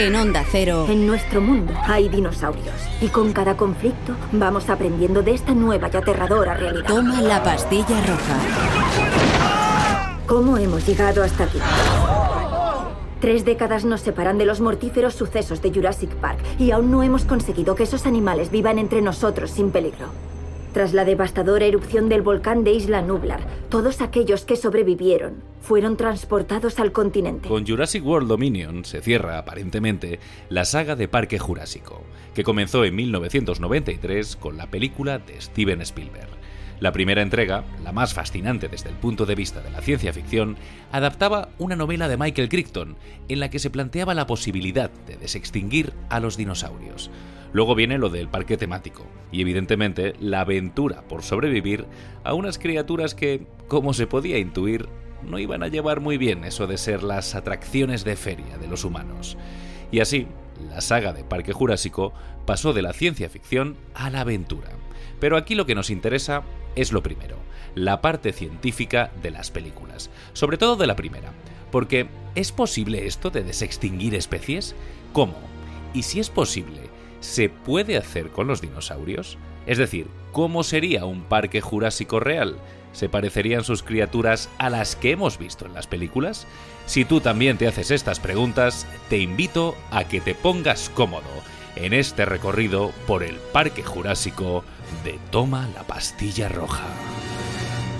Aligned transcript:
En 0.00 0.16
Onda 0.16 0.42
Cero. 0.50 0.86
En 0.88 1.06
nuestro 1.06 1.42
mundo 1.42 1.74
hay 1.86 2.08
dinosaurios. 2.08 2.74
Y 3.02 3.08
con 3.08 3.34
cada 3.34 3.58
conflicto 3.58 4.16
vamos 4.32 4.70
aprendiendo 4.70 5.22
de 5.22 5.32
esta 5.32 5.52
nueva 5.52 5.90
y 5.92 5.96
aterradora 5.98 6.54
realidad. 6.54 6.86
Toma 6.86 7.20
la 7.20 7.42
pastilla 7.42 8.00
roja. 8.06 8.38
¿Cómo 10.26 10.56
hemos 10.56 10.86
llegado 10.86 11.22
hasta 11.22 11.44
aquí? 11.44 11.58
Tres 13.20 13.44
décadas 13.44 13.84
nos 13.84 14.00
separan 14.00 14.38
de 14.38 14.46
los 14.46 14.62
mortíferos 14.62 15.14
sucesos 15.14 15.60
de 15.60 15.70
Jurassic 15.70 16.14
Park 16.14 16.38
y 16.58 16.70
aún 16.70 16.90
no 16.90 17.02
hemos 17.02 17.26
conseguido 17.26 17.74
que 17.74 17.82
esos 17.82 18.06
animales 18.06 18.50
vivan 18.50 18.78
entre 18.78 19.02
nosotros 19.02 19.50
sin 19.50 19.70
peligro. 19.70 20.06
Tras 20.72 20.94
la 20.94 21.04
devastadora 21.04 21.66
erupción 21.66 22.08
del 22.08 22.22
volcán 22.22 22.62
de 22.62 22.72
Isla 22.72 23.02
Nublar, 23.02 23.40
todos 23.70 24.00
aquellos 24.00 24.44
que 24.44 24.54
sobrevivieron 24.54 25.42
fueron 25.60 25.96
transportados 25.96 26.78
al 26.78 26.92
continente. 26.92 27.48
Con 27.48 27.66
Jurassic 27.66 28.06
World 28.06 28.28
Dominion 28.28 28.84
se 28.84 29.00
cierra, 29.00 29.38
aparentemente, 29.38 30.20
la 30.48 30.64
saga 30.64 30.94
de 30.94 31.08
Parque 31.08 31.40
Jurásico, 31.40 32.04
que 32.34 32.44
comenzó 32.44 32.84
en 32.84 32.94
1993 32.94 34.36
con 34.36 34.56
la 34.56 34.68
película 34.68 35.18
de 35.18 35.40
Steven 35.40 35.80
Spielberg. 35.80 36.28
La 36.78 36.92
primera 36.92 37.20
entrega, 37.20 37.64
la 37.82 37.92
más 37.92 38.14
fascinante 38.14 38.68
desde 38.68 38.88
el 38.88 38.94
punto 38.94 39.26
de 39.26 39.34
vista 39.34 39.60
de 39.60 39.70
la 39.70 39.82
ciencia 39.82 40.12
ficción, 40.12 40.56
adaptaba 40.92 41.50
una 41.58 41.76
novela 41.76 42.08
de 42.08 42.16
Michael 42.16 42.48
Crichton 42.48 42.96
en 43.28 43.40
la 43.40 43.50
que 43.50 43.58
se 43.58 43.70
planteaba 43.70 44.14
la 44.14 44.26
posibilidad 44.26 44.90
de 45.06 45.16
desextinguir 45.16 45.92
a 46.08 46.20
los 46.20 46.38
dinosaurios. 46.38 47.10
Luego 47.52 47.74
viene 47.74 47.98
lo 47.98 48.08
del 48.08 48.28
parque 48.28 48.56
temático 48.56 49.04
y 49.32 49.40
evidentemente 49.40 50.14
la 50.20 50.42
aventura 50.42 51.02
por 51.02 51.22
sobrevivir 51.22 51.86
a 52.22 52.34
unas 52.34 52.58
criaturas 52.58 53.14
que, 53.14 53.46
como 53.66 53.92
se 53.92 54.06
podía 54.06 54.38
intuir, 54.38 54.88
no 55.22 55.38
iban 55.38 55.62
a 55.62 55.68
llevar 55.68 56.00
muy 56.00 56.16
bien 56.16 56.44
eso 56.44 56.66
de 56.66 56.78
ser 56.78 57.02
las 57.02 57.34
atracciones 57.34 58.04
de 58.04 58.16
feria 58.16 58.56
de 58.58 58.68
los 58.68 58.84
humanos. 58.84 59.36
Y 59.90 60.00
así, 60.00 60.26
la 60.68 60.80
saga 60.80 61.12
de 61.12 61.24
Parque 61.24 61.52
Jurásico 61.52 62.12
pasó 62.46 62.72
de 62.72 62.82
la 62.82 62.92
ciencia 62.92 63.28
ficción 63.28 63.76
a 63.94 64.10
la 64.10 64.20
aventura. 64.20 64.68
Pero 65.18 65.36
aquí 65.36 65.54
lo 65.54 65.66
que 65.66 65.74
nos 65.74 65.90
interesa 65.90 66.42
es 66.76 66.92
lo 66.92 67.02
primero, 67.02 67.36
la 67.74 68.00
parte 68.00 68.32
científica 68.32 69.10
de 69.22 69.30
las 69.30 69.50
películas, 69.50 70.10
sobre 70.32 70.56
todo 70.56 70.76
de 70.76 70.86
la 70.86 70.96
primera, 70.96 71.32
porque 71.70 72.08
¿es 72.34 72.52
posible 72.52 73.06
esto 73.06 73.30
de 73.30 73.42
desextinguir 73.42 74.14
especies? 74.14 74.74
¿Cómo? 75.12 75.34
Y 75.92 76.02
si 76.02 76.20
es 76.20 76.30
posible, 76.30 76.89
¿se 77.20 77.48
puede 77.48 77.96
hacer 77.96 78.30
con 78.30 78.46
los 78.46 78.60
dinosaurios? 78.60 79.38
Es 79.66 79.78
decir, 79.78 80.08
¿cómo 80.32 80.62
sería 80.62 81.04
un 81.04 81.22
parque 81.22 81.60
jurásico 81.60 82.20
real? 82.20 82.56
¿Se 82.92 83.08
parecerían 83.08 83.62
sus 83.62 83.82
criaturas 83.82 84.48
a 84.58 84.68
las 84.68 84.96
que 84.96 85.12
hemos 85.12 85.38
visto 85.38 85.66
en 85.66 85.74
las 85.74 85.86
películas? 85.86 86.46
Si 86.86 87.04
tú 87.04 87.20
también 87.20 87.56
te 87.56 87.68
haces 87.68 87.90
estas 87.90 88.18
preguntas, 88.18 88.86
te 89.08 89.18
invito 89.18 89.76
a 89.90 90.04
que 90.04 90.20
te 90.20 90.34
pongas 90.34 90.90
cómodo 90.90 91.22
en 91.76 91.92
este 91.92 92.24
recorrido 92.24 92.90
por 93.06 93.22
el 93.22 93.36
Parque 93.36 93.82
Jurásico 93.82 94.64
de 95.04 95.18
Toma 95.30 95.68
la 95.74 95.84
Pastilla 95.84 96.48
Roja. 96.48 96.88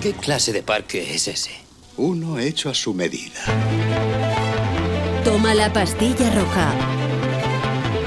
¿Qué 0.01 0.13
clase 0.13 0.51
de 0.51 0.63
parque 0.63 1.13
es 1.13 1.27
ese? 1.27 1.51
Uno 1.95 2.39
hecho 2.39 2.69
a 2.69 2.73
su 2.73 2.93
medida. 2.93 3.39
Toma 5.23 5.53
la 5.53 5.71
pastilla 5.71 6.31
roja. 6.31 6.73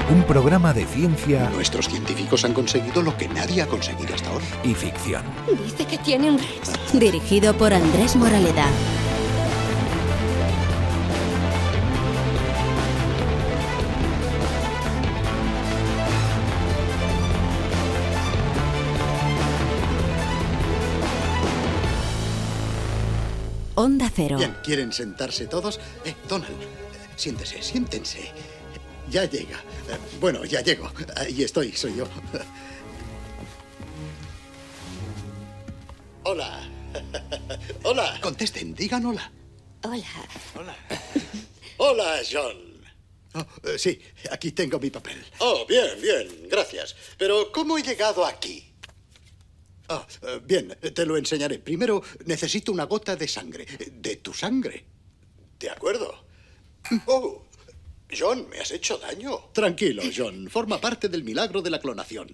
Un 0.09 0.23
programa 0.23 0.71
de 0.73 0.85
ciencia 0.85 1.49
Nuestros 1.49 1.87
científicos 1.87 2.45
han 2.45 2.53
conseguido 2.53 3.01
lo 3.01 3.17
que 3.17 3.27
nadie 3.27 3.61
ha 3.61 3.67
conseguido 3.67 4.13
hasta 4.13 4.29
ahora. 4.29 4.45
y 4.63 4.73
ficción. 4.73 5.23
Dice 5.63 5.85
que 5.85 5.97
tiene 5.97 6.29
un 6.29 6.37
Rex. 6.37 6.93
Dirigido 6.99 7.55
por 7.57 7.73
Andrés 7.73 8.15
Moraleda. 8.15 8.67
Onda 23.75 24.09
Cero. 24.13 24.37
Bien, 24.37 24.55
¿quieren 24.63 24.93
sentarse 24.93 25.47
todos? 25.47 25.79
Eh, 26.05 26.15
Donald, 26.29 26.55
siéntese, 27.17 27.61
siéntense. 27.61 28.31
Ya 29.09 29.25
llega. 29.25 29.57
Eh, 29.89 29.97
bueno, 30.19 30.45
ya 30.45 30.61
llego. 30.61 30.91
Ahí 31.15 31.43
estoy, 31.43 31.71
soy 31.71 31.95
yo. 31.95 32.07
Hola. 36.23 36.69
Hola. 37.83 38.19
Contesten, 38.21 38.73
digan 38.73 39.05
hola. 39.05 39.31
Hola. 39.83 40.05
Hola. 40.55 40.75
Hola, 41.77 42.21
John. 42.29 42.75
Oh, 43.35 43.45
eh, 43.63 43.77
sí, 43.77 43.99
aquí 44.31 44.51
tengo 44.53 44.79
mi 44.79 44.89
papel. 44.89 45.23
Oh, 45.39 45.65
bien, 45.67 46.01
bien, 46.01 46.47
gracias. 46.49 46.95
Pero, 47.17 47.51
¿cómo 47.51 47.77
he 47.77 47.83
llegado 47.83 48.25
aquí? 48.25 48.73
Oh, 49.89 50.05
eh, 50.23 50.39
bien, 50.43 50.69
te 50.93 51.05
lo 51.05 51.17
enseñaré. 51.17 51.59
Primero, 51.59 52.01
necesito 52.25 52.71
una 52.71 52.85
gota 52.85 53.15
de 53.15 53.27
sangre. 53.27 53.65
De 53.91 54.15
tu 54.15 54.33
sangre. 54.33 54.85
De 55.59 55.69
acuerdo. 55.69 56.25
Oh, 57.07 57.44
John, 58.11 58.47
¿me 58.49 58.59
has 58.59 58.71
hecho 58.71 58.97
daño? 58.97 59.31
Tranquilo, 59.51 60.03
John. 60.15 60.47
Forma 60.49 60.79
parte 60.79 61.09
del 61.09 61.23
milagro 61.23 61.61
de 61.61 61.69
la 61.69 61.79
clonación. 61.79 62.27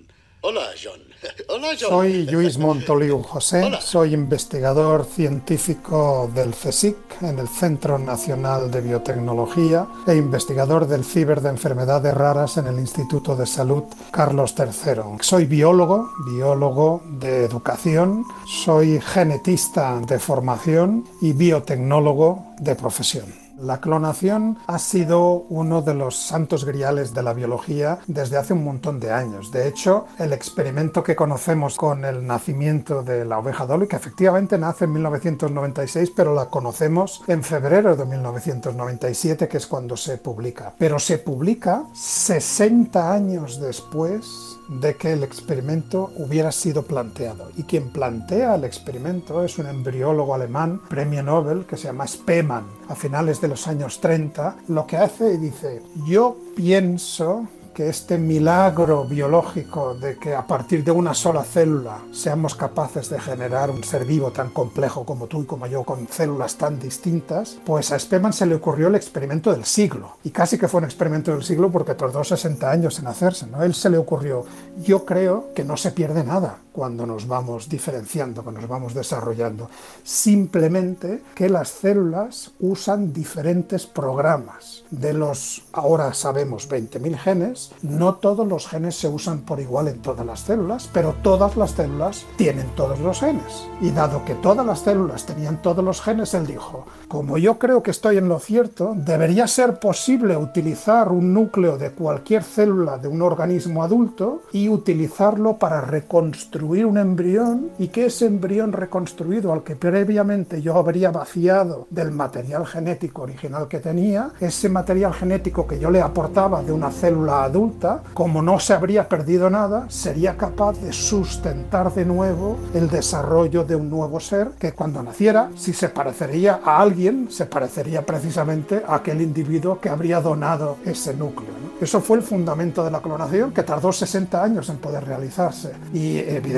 Hola, 0.44 0.70
John. 0.84 1.00
Hola, 1.50 1.68
John. 1.80 1.90
Soy 1.92 2.26
Luis 2.26 2.58
Montoliu 2.58 3.22
José, 3.22 3.62
Hola. 3.62 3.80
soy 3.80 4.16
investigador 4.16 5.06
científico 5.06 6.32
del 6.34 6.52
CSIC 6.56 7.22
en 7.22 7.38
el 7.38 7.48
Centro 7.48 8.00
Nacional 8.00 8.72
de 8.72 8.82
Biotecnología 8.82 9.88
e 10.08 10.16
investigador 10.16 10.88
del 10.88 11.06
ciber 11.06 11.42
de 11.42 11.50
enfermedades 11.50 12.16
raras 12.16 12.58
en 12.58 12.66
el 12.66 12.80
Instituto 12.80 13.36
de 13.36 13.46
Salud 13.46 13.84
Carlos 14.12 14.56
III. 14.58 15.20
Soy 15.22 15.46
biólogo, 15.46 16.10
biólogo 16.26 17.04
de 17.20 17.46
educación, 17.46 18.26
soy 18.66 19.00
genetista 19.00 20.00
de 20.00 20.18
formación 20.18 21.06
y 21.22 21.34
biotecnólogo 21.34 22.56
de 22.60 22.74
profesión. 22.76 23.51
La 23.62 23.80
clonación 23.80 24.58
ha 24.66 24.80
sido 24.80 25.46
uno 25.50 25.84
de 25.84 25.94
los 25.94 26.16
santos 26.16 26.66
griales 26.66 27.14
de 27.14 27.22
la 27.22 27.34
biología 27.34 28.00
desde 28.08 28.38
hace 28.38 28.54
un 28.54 28.64
montón 28.64 29.00
de 29.00 29.12
años. 29.12 29.52
De 29.52 29.68
hecho, 29.68 30.08
el 30.18 30.34
experimento 30.34 31.04
que 31.04 31.16
conocemos 31.16 31.76
con 31.76 32.04
el 32.04 32.26
nacimiento 32.26 33.04
de 33.04 33.24
la 33.24 33.38
oveja 33.38 33.68
Dolly, 33.68 33.88
que 33.88 33.98
efectivamente 33.98 34.58
nace 34.58 34.86
en 34.86 34.94
1996, 34.94 36.12
pero 36.16 36.34
la 36.34 36.48
conocemos 36.48 37.22
en 37.28 37.44
febrero 37.44 37.96
de 37.96 38.06
1997, 38.06 39.48
que 39.48 39.58
es 39.58 39.68
cuando 39.68 39.96
se 39.96 40.18
publica. 40.18 40.74
Pero 40.80 40.98
se 40.98 41.20
publica 41.20 41.84
60 41.94 43.14
años 43.14 43.62
después 43.62 44.51
de 44.80 44.96
que 44.96 45.12
el 45.12 45.24
experimento 45.24 46.12
hubiera 46.16 46.52
sido 46.52 46.84
planteado. 46.84 47.52
Y 47.58 47.64
quien 47.64 47.90
plantea 47.90 48.56
el 48.56 48.64
experimento 48.64 49.44
es 49.44 49.58
un 49.60 49.68
embriólogo 49.68 50.34
alemán, 50.34 50.82
premio 50.88 51.22
Nobel, 51.22 51.66
que 51.66 51.76
se 51.76 51.88
llama 51.88 52.08
Spemann, 52.08 52.66
a 52.88 52.96
finales 52.96 53.42
de 53.42 53.50
los 53.50 53.68
años 53.68 54.00
30. 54.00 54.56
Lo 54.70 54.88
que 54.88 54.98
hace 54.98 55.34
y 55.34 55.38
dice, 55.38 55.82
yo 56.08 56.38
pienso 56.56 57.48
que 57.74 57.90
este 57.90 58.18
milagro 58.18 59.06
biológico 59.06 59.94
de 59.94 60.18
que 60.18 60.36
a 60.36 60.46
partir 60.46 60.84
de 60.84 60.92
una 60.92 61.14
sola 61.14 61.44
célula 61.44 62.00
seamos 62.12 62.56
capaces 62.56 63.10
de 63.10 63.20
generar 63.20 63.70
un 63.70 63.84
ser 63.84 64.06
vivo 64.06 64.32
tan 64.32 64.50
complejo 64.50 65.06
como 65.06 65.28
tú 65.28 65.44
y 65.44 65.46
como 65.46 65.68
yo, 65.68 65.84
con 65.84 66.08
células 66.08 66.56
tan 66.56 66.80
distintas, 66.80 67.58
pues 67.66 67.92
a 67.92 68.00
Spemann 68.00 68.34
se 68.34 68.46
le 68.46 68.56
ocurrió 68.56 68.88
el 68.88 68.96
experimento 68.96 69.52
del 69.52 69.66
siglo. 69.66 70.18
Y 70.24 70.32
casi 70.32 70.58
que 70.58 70.68
fue 70.68 70.80
un 70.80 70.86
experimento 70.86 71.32
del 71.32 71.44
siglo 71.44 71.72
porque 71.72 71.96
tardó 71.96 72.24
60 72.24 72.70
años 72.70 73.00
en 73.00 73.08
hacerse. 73.08 73.48
¿no? 73.48 73.64
Él 73.64 73.74
se 73.74 73.90
le 73.90 73.98
ocurrió, 73.98 74.46
yo 74.84 75.06
creo 75.06 75.50
que 75.56 75.64
no 75.64 75.78
se 75.78 75.92
pierde 75.92 76.24
nada 76.24 76.60
cuando 76.72 77.06
nos 77.06 77.28
vamos 77.28 77.68
diferenciando, 77.68 78.44
cuando 78.44 78.62
nos 78.62 78.70
vamos 78.70 78.94
desarrollando. 78.94 79.70
Simplemente 80.04 81.22
que 81.36 81.50
las 81.50 81.70
células 81.70 82.52
usan 82.60 83.12
diferentes 83.12 83.86
programas. 83.86 84.84
De 84.90 85.14
los, 85.14 85.64
ahora 85.74 86.14
sabemos, 86.14 86.70
20.000 86.70 87.18
genes, 87.18 87.72
no 87.82 88.16
todos 88.16 88.48
los 88.48 88.68
genes 88.68 88.96
se 88.96 89.10
usan 89.10 89.42
por 89.42 89.60
igual 89.60 89.88
en 89.88 90.02
todas 90.02 90.26
las 90.26 90.42
células, 90.42 90.90
pero 90.94 91.16
todas 91.22 91.58
las 91.58 91.72
células 91.72 92.26
tienen 92.38 92.68
todos 92.76 93.00
los 93.00 93.20
genes. 93.20 93.68
Y 93.82 93.92
dado 93.92 94.24
que 94.26 94.36
todas 94.36 94.66
las 94.66 94.80
células 94.80 95.26
tenían 95.26 95.62
todos 95.62 95.84
los 95.84 96.02
genes, 96.02 96.34
él 96.34 96.48
dijo, 96.48 96.86
como 97.08 97.38
yo 97.38 97.60
creo 97.60 97.84
que 97.84 97.92
estoy 97.92 98.18
en 98.18 98.30
lo 98.30 98.40
cierto, 98.40 98.94
debería 98.96 99.48
ser 99.48 99.80
posible 99.80 100.38
utilizar 100.38 101.10
un 101.10 101.34
núcleo 101.34 101.78
de 101.78 101.92
cualquier 101.92 102.44
célula 102.44 102.98
de 102.98 103.08
un 103.08 103.22
organismo 103.22 103.84
adulto 103.84 104.44
y 104.52 104.70
utilizarlo 104.70 105.58
para 105.58 105.82
reconstruir 105.82 106.61
un 106.62 106.98
embrión 106.98 107.70
y 107.80 107.88
que 107.88 108.06
ese 108.06 108.26
embrión 108.26 108.72
reconstruido 108.72 109.52
al 109.52 109.64
que 109.64 109.76
previamente 109.76 110.62
yo 110.62 110.78
habría 110.78 111.12
vaciado 111.12 111.88
del 111.90 112.12
material 112.12 112.66
genético 112.66 113.24
original 113.24 113.68
que 113.68 113.80
tenía, 113.80 114.32
ese 114.40 114.70
material 114.70 115.14
genético 115.14 115.66
que 115.66 115.80
yo 115.80 115.90
le 115.90 116.02
aportaba 116.02 116.62
de 116.62 116.72
una 116.72 116.92
célula 116.92 117.44
adulta, 117.44 118.04
como 118.14 118.42
no 118.42 118.60
se 118.60 118.74
habría 118.74 119.10
perdido 119.10 119.50
nada, 119.50 119.86
sería 119.90 120.38
capaz 120.38 120.80
de 120.80 120.94
sustentar 120.94 121.94
de 121.94 122.06
nuevo 122.06 122.58
el 122.74 122.90
desarrollo 122.90 123.64
de 123.64 123.76
un 123.76 123.90
nuevo 123.90 124.20
ser 124.20 124.52
que 124.60 124.74
cuando 124.74 125.02
naciera, 125.02 125.50
si 125.56 125.74
se 125.74 125.90
parecería 125.90 126.62
a 126.64 126.80
alguien, 126.80 127.28
se 127.30 127.46
parecería 127.46 128.06
precisamente 128.06 128.84
a 128.88 128.96
aquel 128.96 129.22
individuo 129.22 129.80
que 129.80 129.90
habría 129.90 130.22
donado 130.22 130.78
ese 130.86 131.14
núcleo. 131.14 131.62
Eso 131.82 132.00
fue 132.00 132.18
el 132.18 132.24
fundamento 132.24 132.84
de 132.84 132.92
la 132.92 133.02
clonación 133.02 133.52
que 133.52 133.64
tardó 133.64 133.92
60 133.92 134.44
años 134.44 134.70
en 134.70 134.78
poder 134.78 135.04
realizarse. 135.04 135.72
Y 135.92 136.20
evidentemente 136.20 136.51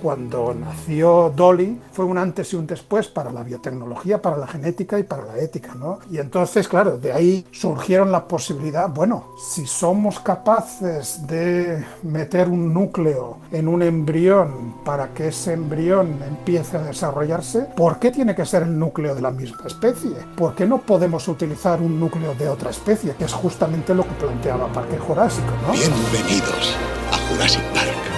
cuando 0.00 0.54
nació 0.54 1.32
Dolly 1.34 1.80
fue 1.92 2.04
un 2.04 2.18
antes 2.18 2.52
y 2.52 2.56
un 2.56 2.66
después 2.66 3.08
para 3.08 3.32
la 3.32 3.42
biotecnología, 3.42 4.20
para 4.20 4.36
la 4.36 4.46
genética 4.46 4.98
y 4.98 5.02
para 5.02 5.24
la 5.24 5.38
ética. 5.38 5.74
¿no? 5.74 5.98
Y 6.10 6.18
entonces, 6.18 6.68
claro, 6.68 6.98
de 6.98 7.12
ahí 7.12 7.46
surgieron 7.50 8.12
la 8.12 8.26
posibilidad, 8.26 8.88
bueno, 8.88 9.34
si 9.38 9.66
somos 9.66 10.20
capaces 10.20 11.26
de 11.26 11.84
meter 12.02 12.48
un 12.48 12.72
núcleo 12.72 13.38
en 13.50 13.68
un 13.68 13.82
embrión 13.82 14.76
para 14.84 15.08
que 15.14 15.28
ese 15.28 15.52
embrión 15.52 16.18
empiece 16.26 16.76
a 16.76 16.82
desarrollarse, 16.82 17.66
¿por 17.76 17.98
qué 17.98 18.10
tiene 18.10 18.34
que 18.34 18.44
ser 18.44 18.62
el 18.62 18.78
núcleo 18.78 19.14
de 19.14 19.22
la 19.22 19.30
misma 19.30 19.66
especie? 19.66 20.12
¿Por 20.36 20.54
qué 20.54 20.66
no 20.66 20.78
podemos 20.78 21.26
utilizar 21.28 21.80
un 21.80 21.98
núcleo 21.98 22.34
de 22.34 22.48
otra 22.48 22.70
especie? 22.70 23.14
Que 23.16 23.24
es 23.24 23.32
justamente 23.32 23.94
lo 23.94 24.04
que 24.04 24.14
planteaba 24.14 24.72
Parque 24.72 24.98
Jurásico, 24.98 25.50
¿no? 25.66 25.72
Bienvenidos 25.72 26.76
a 27.12 27.16
Jurassic 27.28 27.62
Park. 27.72 28.13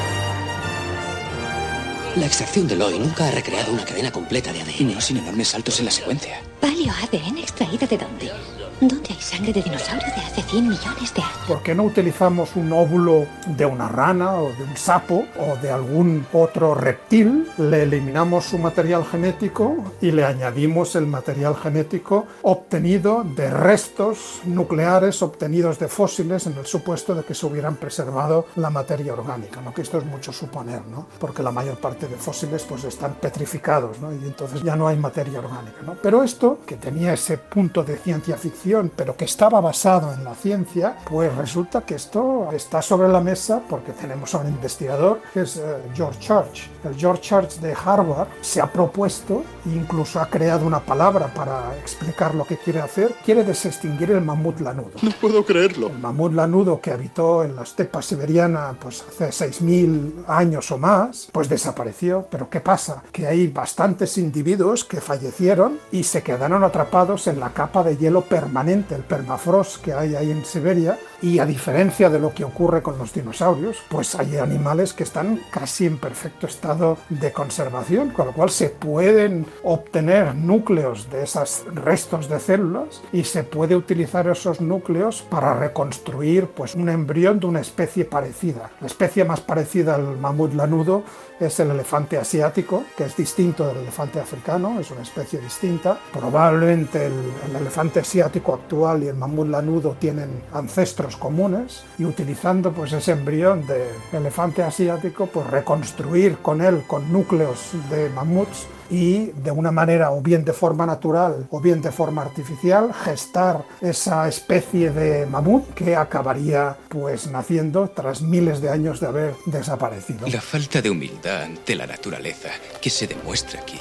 La 2.17 2.25
extracción 2.25 2.67
de 2.67 2.77
Loy 2.77 2.99
nunca 2.99 3.29
ha 3.29 3.31
recreado 3.31 3.73
una 3.73 3.85
cadena 3.85 4.11
completa 4.11 4.51
de 4.51 4.63
ADN. 4.63 5.03
Sin 5.03 5.19
enormes 5.19 5.49
saltos 5.49 5.79
en 5.81 5.85
la 5.85 5.91
secuencia. 5.91 6.41
¿Paleo 6.67 6.93
ADN 6.93 7.39
extraído 7.39 7.87
de 7.87 7.97
dónde? 7.97 8.33
¿Dónde 8.81 9.09
hay 9.09 9.21
sangre 9.21 9.55
de 9.55 9.63
dinosaurio 9.63 10.07
de 10.09 10.21
hace 10.21 10.43
100 10.43 10.69
millones 10.69 11.15
de 11.15 11.23
años? 11.23 11.39
¿Por 11.49 11.63
qué 11.63 11.75
no 11.75 11.85
utilizamos 11.85 12.57
un 12.57 12.71
óvulo 12.75 13.27
de 13.47 13.65
una 13.65 13.89
rana 13.89 14.35
o 14.35 14.53
de 14.53 14.65
un 14.65 14.77
sapo 14.77 15.25
o 15.39 15.57
de 15.63 15.71
algún 15.71 16.27
otro 16.35 16.75
reptil? 16.75 17.49
Le 17.57 17.85
eliminamos 17.85 18.45
su 18.45 18.59
material 18.59 19.07
genético 19.07 19.77
y 20.03 20.11
le 20.11 20.27
añadimos 20.27 20.95
el 20.95 21.07
material 21.07 21.57
genético 21.57 22.27
obtenido 22.43 23.25
de 23.25 23.49
restos 23.49 24.43
nucleares 24.45 25.23
obtenidos 25.23 25.79
de 25.79 25.89
fósiles 25.89 26.47
en 26.47 26.59
el 26.59 26.67
supuesto 26.67 27.15
de 27.15 27.25
que 27.25 27.33
se 27.33 27.47
hubieran 27.47 27.77
preservado 27.77 28.47
la 28.57 28.69
materia 28.69 29.15
orgánica, 29.15 29.63
¿no? 29.63 29.73
que 29.73 29.81
esto 29.81 29.97
es 29.97 30.05
mucho 30.05 30.35
suponer, 30.35 30.83
¿no? 30.87 31.07
porque 31.19 31.43
la 31.43 31.51
mayor 31.51 31.79
parte 31.79 32.09
de 32.09 32.17
fósiles 32.17 32.65
pues, 32.65 32.85
están 32.85 33.15
petrificados 33.15 34.01
¿no? 34.01 34.13
y 34.13 34.17
entonces 34.17 34.63
ya 34.63 34.77
no 34.77 34.87
hay 34.87 34.99
materia 34.99 35.39
orgánica. 35.39 35.79
¿no? 35.87 35.95
Pero 36.03 36.23
esto, 36.23 36.56
que 36.65 36.77
tenía 36.77 37.13
ese 37.13 37.39
punto 37.39 37.83
de 37.85 37.97
ciencia 37.97 38.37
ficción, 38.37 38.91
pero 38.95 39.17
que 39.17 39.25
estaba 39.25 39.61
basado 39.61 40.13
en 40.13 40.25
la 40.25 40.35
ciencia, 40.35 40.97
pues 41.09 41.35
resulta 41.37 41.83
que 41.83 41.95
esto 41.95 42.51
está 42.53 42.83
sobre 42.83 43.09
la 43.09 43.21
mesa 43.21 43.63
porque 43.69 43.93
tenemos 43.93 44.35
a 44.35 44.39
un 44.39 44.49
investigador 44.49 45.21
que 45.33 45.43
es 45.43 45.57
eh, 45.57 45.63
George 45.95 46.19
Church. 46.21 46.71
El 46.85 46.97
George 46.97 47.23
Church 47.23 47.61
de 47.61 47.75
Harvard 47.75 48.29
se 48.41 48.61
ha 48.61 48.71
propuesto, 48.73 49.43
incluso 49.67 50.21
ha 50.21 50.27
creado 50.27 50.67
una 50.67 50.81
palabra 50.81 51.33
para 51.35 51.77
explicar 51.79 52.35
lo 52.35 52.45
que 52.45 52.57
quiere 52.57 52.81
hacer, 52.81 53.15
quiere 53.25 53.45
desextinguir 53.45 54.13
el 54.13 54.21
mamut 54.21 54.61
lanudo. 54.61 54.93
No 55.03 55.11
puedo 55.21 55.45
creerlo. 55.45 55.89
El 55.89 55.99
mamut 55.99 56.33
lanudo 56.33 56.81
que 56.81 56.93
habitó 56.93 57.45
en 57.45 57.57
la 57.57 57.63
estepa 57.63 58.03
siberiana 58.03 58.77
pues 58.81 59.05
hace 59.09 59.29
6.000 59.29 60.25
años 60.29 60.71
o 60.71 60.79
más, 60.79 61.29
pues 61.33 61.49
desapareció. 61.49 62.27
Pero 62.31 62.49
¿qué 62.49 62.61
pasa? 62.61 63.03
Que 63.13 63.27
hay 63.27 63.49
bastantes 63.49 64.19
individuos 64.19 64.85
que 64.85 65.01
fallecieron 65.01 65.79
y 65.93 66.05
se 66.05 66.23
quedaron 66.23 66.46
atrapados 66.53 67.27
en 67.27 67.41
la 67.41 67.51
capa 67.51 67.83
de 67.83 67.97
hielo 67.97 68.23
permanente 68.23 68.95
el 68.95 69.03
permafrost 69.03 69.83
que 69.83 69.93
hay 69.93 70.15
ahí 70.15 70.31
en 70.31 70.45
Siberia, 70.45 70.99
y 71.23 71.39
a 71.39 71.47
diferencia 71.47 72.11
de 72.11 72.19
lo 72.19 72.33
que 72.35 72.45
ocurre 72.45 72.83
con 72.83 72.99
los 72.99 73.13
dinosaurios, 73.13 73.79
pues 73.89 74.15
hay 74.15 74.37
animales 74.37 74.93
que 74.93 75.05
están 75.05 75.41
casi 75.51 75.87
en 75.87 75.99
perfecto 75.99 76.47
estado 76.47 76.99
de 77.09 77.33
conservación, 77.33 78.11
con 78.11 78.27
lo 78.27 78.33
cual 78.33 78.51
se 78.51 78.71
pueden 78.71 79.47
obtener 79.65 80.35
núcleos 80.35 81.11
de 81.11 81.25
esos 81.25 81.65
restos 81.73 82.29
de 82.29 82.41
células 82.41 83.03
y 83.13 83.25
se 83.25 83.45
puede 83.45 83.77
utilizar 83.77 84.29
esos 84.29 84.61
núcleos 84.61 85.23
para 85.23 85.55
reconstruir 85.55 86.49
pues 86.49 86.75
un 86.75 86.89
embrión 86.89 87.41
de 87.41 87.47
una 87.47 87.61
especie 87.61 88.05
parecida. 88.05 88.71
La 88.81 88.87
especie 88.87 89.25
más 89.25 89.41
parecida 89.41 89.95
al 89.95 90.17
mamut 90.19 90.55
lanudo 90.55 91.03
es 91.41 91.61
el 91.61 91.71
elefante 91.71 92.17
asiático, 92.17 92.85
que 92.97 93.05
es 93.05 93.17
distinto 93.17 93.67
del 93.67 93.79
elefante 93.79 94.21
africano, 94.21 94.81
es 94.81 94.91
una 94.91 95.03
especie 95.03 95.39
distinta. 95.39 95.99
Probablemente 96.13 97.07
el, 97.07 97.13
el 97.49 97.57
elefante 97.57 98.01
asiático 98.01 98.55
actual 98.55 99.03
y 99.03 99.09
el 99.09 99.17
mamut 99.17 99.49
lanudo 99.49 99.97
tienen 99.99 100.43
ancestros 100.53 101.06
comunes 101.15 101.85
y 101.99 102.05
utilizando 102.05 102.73
pues 102.73 102.93
ese 102.93 103.13
embrión 103.13 103.65
de 103.69 103.87
elefante 104.13 104.65
asiático, 104.65 105.27
pues 105.27 105.47
reconstruir 105.47 106.39
con 106.39 106.61
él, 106.61 106.83
con 106.89 107.13
núcleos 107.13 107.71
de 107.91 108.09
mamuts, 108.11 108.67
y 108.91 109.27
de 109.27 109.51
una 109.51 109.73
manera 109.73 110.13
o 110.13 110.21
bien 110.21 110.45
de 110.45 110.53
forma 110.53 110.87
natural 110.87 111.47
o 111.51 111.61
bien 111.61 111.81
de 111.83 111.93
forma 111.93 112.23
artificial 112.23 112.93
gestar 112.93 113.65
esa 113.81 114.29
especie 114.29 114.91
de 114.91 115.27
mamut 115.27 115.75
que 115.75 115.97
acabaría 115.97 116.77
pues 116.89 117.27
naciendo 117.29 117.89
tras 117.89 118.23
miles 118.23 118.61
de 118.61 118.71
años 118.71 119.01
de 119.01 119.07
haber 119.07 119.35
desaparecido. 119.47 120.27
La 120.29 120.41
falta 120.41 120.81
de 120.81 120.91
humildad 120.91 121.43
ante 121.43 121.75
la 121.75 121.87
naturaleza 121.87 122.51
que 122.81 122.91
se 122.91 123.07
demuestra 123.07 123.61
aquí 123.61 123.81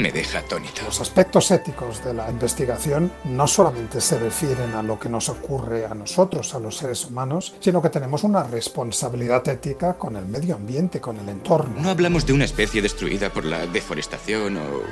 me 0.00 0.12
deja 0.12 0.40
atónito. 0.40 0.82
Los 0.84 1.00
aspectos 1.00 1.50
éticos 1.50 2.02
de 2.04 2.14
la 2.14 2.30
investigación 2.30 3.12
no 3.24 3.46
solamente 3.46 4.00
se 4.00 4.18
refieren 4.18 4.74
a 4.74 4.82
lo 4.82 4.98
que 4.98 5.08
nos 5.08 5.28
ocurre 5.28 5.86
a 5.86 5.94
nosotros, 5.94 6.54
a 6.54 6.58
los 6.58 6.76
seres 6.76 7.04
humanos, 7.06 7.54
sino 7.60 7.82
que 7.82 7.90
tenemos 7.90 8.24
una 8.24 8.42
responsabilidad 8.42 9.46
ética 9.48 9.94
con 9.94 10.16
el 10.16 10.26
medio 10.26 10.56
ambiente, 10.56 11.00
con 11.00 11.18
el 11.18 11.28
entorno. 11.28 11.80
No 11.80 11.90
hablamos 11.90 12.26
de 12.26 12.32
una 12.32 12.44
especie 12.44 12.82
destruida 12.82 13.30
por 13.30 13.44
la 13.44 13.66
deforestación 13.66 14.56
o 14.56 14.82